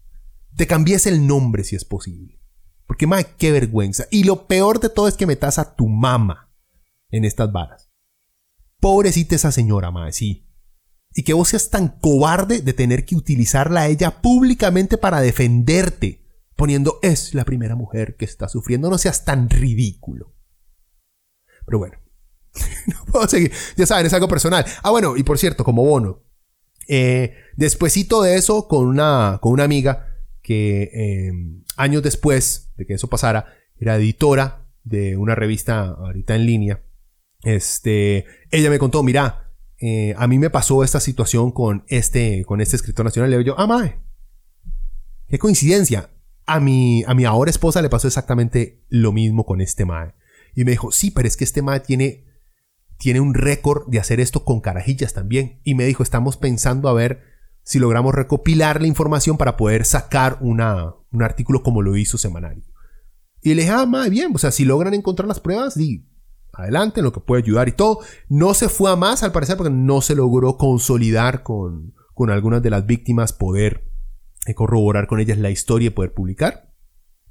Te 0.55 0.67
cambies 0.67 1.05
el 1.05 1.27
nombre 1.27 1.63
si 1.63 1.75
es 1.75 1.85
posible. 1.85 2.39
Porque, 2.87 3.05
madre, 3.05 3.27
qué 3.37 3.51
vergüenza. 3.51 4.07
Y 4.09 4.23
lo 4.23 4.47
peor 4.47 4.79
de 4.79 4.89
todo 4.89 5.07
es 5.07 5.15
que 5.15 5.27
metas 5.27 5.59
a 5.59 5.75
tu 5.75 5.87
mamá 5.87 6.51
en 7.11 7.23
estas 7.23 7.51
varas. 7.51 7.89
Pobrecita 8.79 9.35
esa 9.35 9.51
señora, 9.51 9.91
madre, 9.91 10.11
sí. 10.11 10.47
Y 11.13 11.23
que 11.23 11.33
vos 11.33 11.49
seas 11.49 11.69
tan 11.69 11.99
cobarde 11.99 12.61
de 12.61 12.73
tener 12.73 13.05
que 13.05 13.15
utilizarla 13.15 13.81
a 13.81 13.87
ella 13.87 14.21
públicamente 14.21 14.97
para 14.97 15.21
defenderte, 15.21 16.18
poniendo 16.59 16.99
es 17.01 17.33
la 17.33 17.45
primera 17.45 17.75
mujer 17.75 18.17
que 18.17 18.25
está 18.25 18.49
sufriendo. 18.49 18.89
No 18.89 18.97
seas 18.97 19.23
tan 19.23 19.49
ridículo. 19.49 20.35
Pero 21.65 21.79
bueno, 21.79 21.97
no 22.87 23.05
puedo 23.11 23.27
seguir. 23.27 23.51
Ya 23.77 23.85
saben, 23.85 24.05
es 24.05 24.13
algo 24.13 24.27
personal. 24.27 24.65
Ah, 24.83 24.91
bueno, 24.91 25.15
y 25.15 25.23
por 25.23 25.39
cierto, 25.39 25.63
como 25.63 25.85
bono. 25.85 26.21
Eh, 26.87 27.33
despuésito 27.55 28.21
de 28.21 28.35
eso, 28.35 28.67
con 28.67 28.85
una, 28.87 29.39
con 29.41 29.53
una 29.53 29.63
amiga, 29.63 30.17
que 30.41 30.89
em, 30.93 31.63
años 31.77 32.03
después 32.03 32.73
de 32.75 32.85
que 32.85 32.95
eso 32.95 33.07
pasara, 33.07 33.53
era 33.77 33.95
editora 33.95 34.69
de 34.83 35.15
una 35.15 35.35
revista 35.35 35.87
ahorita 35.87 36.35
en 36.35 36.45
línea. 36.45 36.83
Este, 37.43 38.25
ella 38.51 38.69
me 38.69 38.79
contó, 38.79 39.01
mira, 39.01 39.53
eh, 39.77 40.13
a 40.17 40.27
mí 40.27 40.37
me 40.39 40.49
pasó 40.49 40.83
esta 40.83 40.99
situación 40.99 41.53
con 41.53 41.85
este, 41.87 42.43
con 42.43 42.59
este 42.59 42.75
escritor 42.75 43.05
nacional. 43.05 43.29
Le 43.29 43.37
digo 43.37 43.55
yo, 43.55 43.59
ah, 43.59 43.67
mae, 43.67 43.97
qué 45.29 45.39
coincidencia. 45.39 46.09
A 46.51 46.59
mi, 46.59 47.03
a 47.05 47.13
mi 47.13 47.25
ahora 47.25 47.51
esposa 47.51 47.81
le 47.81 47.89
pasó 47.89 48.07
exactamente 48.07 48.83
lo 48.89 49.11
mismo 49.11 49.45
con 49.45 49.61
este 49.61 49.85
mae. 49.85 50.13
Y 50.55 50.65
me 50.65 50.71
dijo, 50.71 50.91
sí, 50.91 51.11
pero 51.11 51.27
es 51.27 51.37
que 51.37 51.43
este 51.43 51.61
mae 51.61 51.79
tiene, 51.79 52.25
tiene 52.97 53.19
un 53.19 53.33
récord 53.33 53.87
de 53.87 53.99
hacer 53.99 54.19
esto 54.19 54.43
con 54.43 54.59
carajillas 54.59 55.13
también. 55.13 55.61
Y 55.63 55.75
me 55.75 55.85
dijo, 55.85 56.01
estamos 56.01 56.37
pensando 56.37 56.89
a 56.89 56.93
ver 56.93 57.21
si 57.63 57.77
logramos 57.77 58.15
recopilar 58.15 58.81
la 58.81 58.87
información 58.87 59.37
para 59.37 59.57
poder 59.57 59.85
sacar 59.85 60.39
una, 60.41 60.95
un 61.11 61.21
artículo 61.21 61.61
como 61.61 61.83
lo 61.83 61.95
hizo 61.95 62.17
Semanario. 62.17 62.63
Y 63.41 63.53
le 63.53 63.61
dije, 63.61 63.73
ah, 63.73 63.85
más 63.85 64.09
bien, 64.09 64.31
o 64.33 64.37
sea, 64.39 64.51
si 64.51 64.65
logran 64.65 64.95
encontrar 64.95 65.27
las 65.27 65.39
pruebas, 65.39 65.75
di, 65.75 66.09
adelante, 66.53 66.99
en 66.99 67.05
lo 67.05 67.13
que 67.13 67.19
puede 67.19 67.43
ayudar 67.43 67.69
y 67.69 67.73
todo. 67.73 67.99
No 68.27 68.53
se 68.53 68.69
fue 68.69 68.91
a 68.91 68.95
más, 68.95 69.23
al 69.23 69.31
parecer, 69.31 69.57
porque 69.57 69.71
no 69.71 70.01
se 70.01 70.15
logró 70.15 70.57
consolidar 70.57 71.43
con, 71.43 71.93
con 72.13 72.29
algunas 72.31 72.61
de 72.61 72.69
las 72.69 72.85
víctimas, 72.85 73.33
poder 73.33 73.88
corroborar 74.55 75.07
con 75.07 75.19
ellas 75.19 75.37
la 75.37 75.49
historia 75.49 75.87
y 75.87 75.91
poder 75.91 76.13
publicar. 76.13 76.73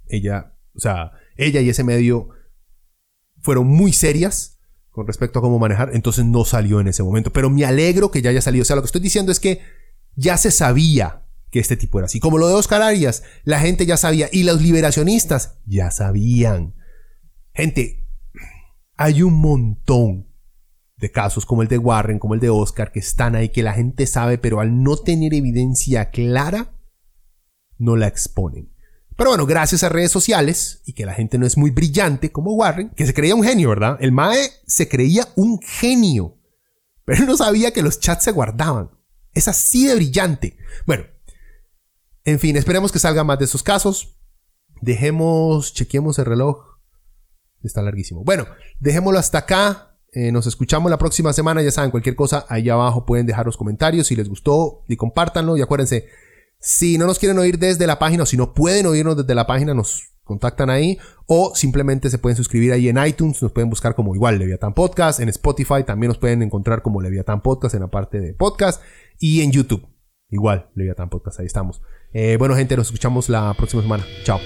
Ella, 0.06 0.54
o 0.74 0.80
sea, 0.80 1.12
ella 1.36 1.60
y 1.60 1.68
ese 1.68 1.84
medio 1.84 2.30
fueron 3.40 3.66
muy 3.66 3.92
serias 3.92 4.60
con 4.90 5.06
respecto 5.06 5.38
a 5.38 5.42
cómo 5.42 5.58
manejar, 5.58 5.90
entonces 5.94 6.24
no 6.24 6.44
salió 6.44 6.80
en 6.80 6.88
ese 6.88 7.02
momento. 7.02 7.32
Pero 7.32 7.50
me 7.50 7.64
alegro 7.64 8.10
que 8.10 8.22
ya 8.22 8.30
haya 8.30 8.42
salido. 8.42 8.62
O 8.62 8.64
sea, 8.64 8.76
lo 8.76 8.82
que 8.82 8.86
estoy 8.86 9.00
diciendo 9.00 9.30
es 9.30 9.40
que 9.40 9.60
ya 10.16 10.36
se 10.36 10.50
sabía 10.50 11.24
que 11.50 11.60
este 11.60 11.76
tipo 11.76 11.98
era 11.98 12.06
así. 12.06 12.20
Como 12.20 12.38
lo 12.38 12.48
de 12.48 12.54
Oscar 12.54 12.82
Arias, 12.82 13.22
la 13.44 13.60
gente 13.60 13.86
ya 13.86 13.96
sabía. 13.96 14.28
Y 14.32 14.42
los 14.42 14.60
liberacionistas 14.60 15.58
ya 15.66 15.90
sabían. 15.90 16.74
Gente, 17.54 18.08
hay 18.96 19.22
un 19.22 19.34
montón 19.34 20.28
de 20.96 21.12
casos 21.12 21.46
como 21.46 21.62
el 21.62 21.68
de 21.68 21.78
Warren, 21.78 22.18
como 22.18 22.34
el 22.34 22.40
de 22.40 22.50
Oscar, 22.50 22.90
que 22.90 22.98
están 22.98 23.36
ahí, 23.36 23.50
que 23.50 23.62
la 23.62 23.74
gente 23.74 24.06
sabe, 24.06 24.36
pero 24.36 24.60
al 24.60 24.82
no 24.82 24.96
tener 24.96 25.32
evidencia 25.32 26.10
clara, 26.10 26.77
no 27.78 27.96
la 27.96 28.06
exponen. 28.06 28.72
Pero 29.16 29.30
bueno, 29.30 29.46
gracias 29.46 29.82
a 29.82 29.88
redes 29.88 30.12
sociales 30.12 30.80
y 30.84 30.92
que 30.92 31.04
la 31.04 31.14
gente 31.14 31.38
no 31.38 31.46
es 31.46 31.56
muy 31.56 31.70
brillante 31.70 32.30
como 32.30 32.52
Warren, 32.52 32.90
que 32.90 33.04
se 33.04 33.14
creía 33.14 33.34
un 33.34 33.42
genio, 33.42 33.70
¿verdad? 33.70 33.96
El 34.00 34.12
Mae 34.12 34.50
se 34.66 34.88
creía 34.88 35.26
un 35.34 35.60
genio, 35.60 36.38
pero 37.04 37.24
no 37.24 37.36
sabía 37.36 37.72
que 37.72 37.82
los 37.82 37.98
chats 37.98 38.24
se 38.24 38.32
guardaban. 38.32 38.90
Es 39.34 39.48
así 39.48 39.86
de 39.86 39.96
brillante. 39.96 40.56
Bueno, 40.86 41.04
en 42.24 42.38
fin, 42.38 42.56
esperemos 42.56 42.92
que 42.92 42.98
salga 42.98 43.24
más 43.24 43.38
de 43.38 43.46
esos 43.46 43.62
casos. 43.62 44.20
Dejemos, 44.82 45.74
chequemos 45.74 46.18
el 46.18 46.26
reloj. 46.26 46.78
Está 47.62 47.82
larguísimo. 47.82 48.22
Bueno, 48.22 48.46
dejémoslo 48.78 49.18
hasta 49.18 49.38
acá. 49.38 49.98
Eh, 50.12 50.30
nos 50.30 50.46
escuchamos 50.46 50.90
la 50.90 50.98
próxima 50.98 51.32
semana. 51.32 51.62
Ya 51.62 51.70
saben, 51.70 51.90
cualquier 51.90 52.14
cosa 52.14 52.46
ahí 52.48 52.68
abajo 52.68 53.04
pueden 53.04 53.26
dejar 53.26 53.46
los 53.46 53.56
comentarios 53.56 54.06
si 54.06 54.16
les 54.16 54.28
gustó 54.28 54.84
y 54.88 54.96
compártanlo. 54.96 55.56
Y 55.56 55.62
acuérdense, 55.62 56.06
si 56.60 56.98
no 56.98 57.06
nos 57.06 57.18
quieren 57.18 57.38
oír 57.38 57.58
desde 57.58 57.86
la 57.86 57.98
página 57.98 58.24
o 58.24 58.26
si 58.26 58.36
no 58.36 58.54
pueden 58.54 58.86
oírnos 58.86 59.16
desde 59.16 59.34
la 59.34 59.46
página, 59.46 59.74
nos 59.74 60.14
contactan 60.24 60.68
ahí 60.68 60.98
o 61.26 61.54
simplemente 61.54 62.10
se 62.10 62.18
pueden 62.18 62.36
suscribir 62.36 62.72
ahí 62.72 62.88
en 62.88 62.98
iTunes, 63.04 63.42
nos 63.42 63.52
pueden 63.52 63.70
buscar 63.70 63.94
como 63.94 64.14
igual 64.14 64.38
Leviathan 64.38 64.74
Podcast, 64.74 65.20
en 65.20 65.28
Spotify 65.30 65.84
también 65.84 66.08
nos 66.08 66.18
pueden 66.18 66.42
encontrar 66.42 66.82
como 66.82 67.00
Leviathan 67.00 67.40
Podcast 67.42 67.74
en 67.74 67.80
la 67.80 67.88
parte 67.88 68.20
de 68.20 68.34
podcast 68.34 68.82
y 69.18 69.40
en 69.40 69.52
YouTube. 69.52 69.86
Igual, 70.30 70.68
Leviathan 70.74 71.08
Podcast, 71.08 71.40
ahí 71.40 71.46
estamos. 71.46 71.80
Eh, 72.12 72.36
bueno, 72.38 72.54
gente, 72.54 72.76
nos 72.76 72.88
escuchamos 72.88 73.28
la 73.28 73.54
próxima 73.54 73.82
semana. 73.82 74.04
Chao. 74.24 74.38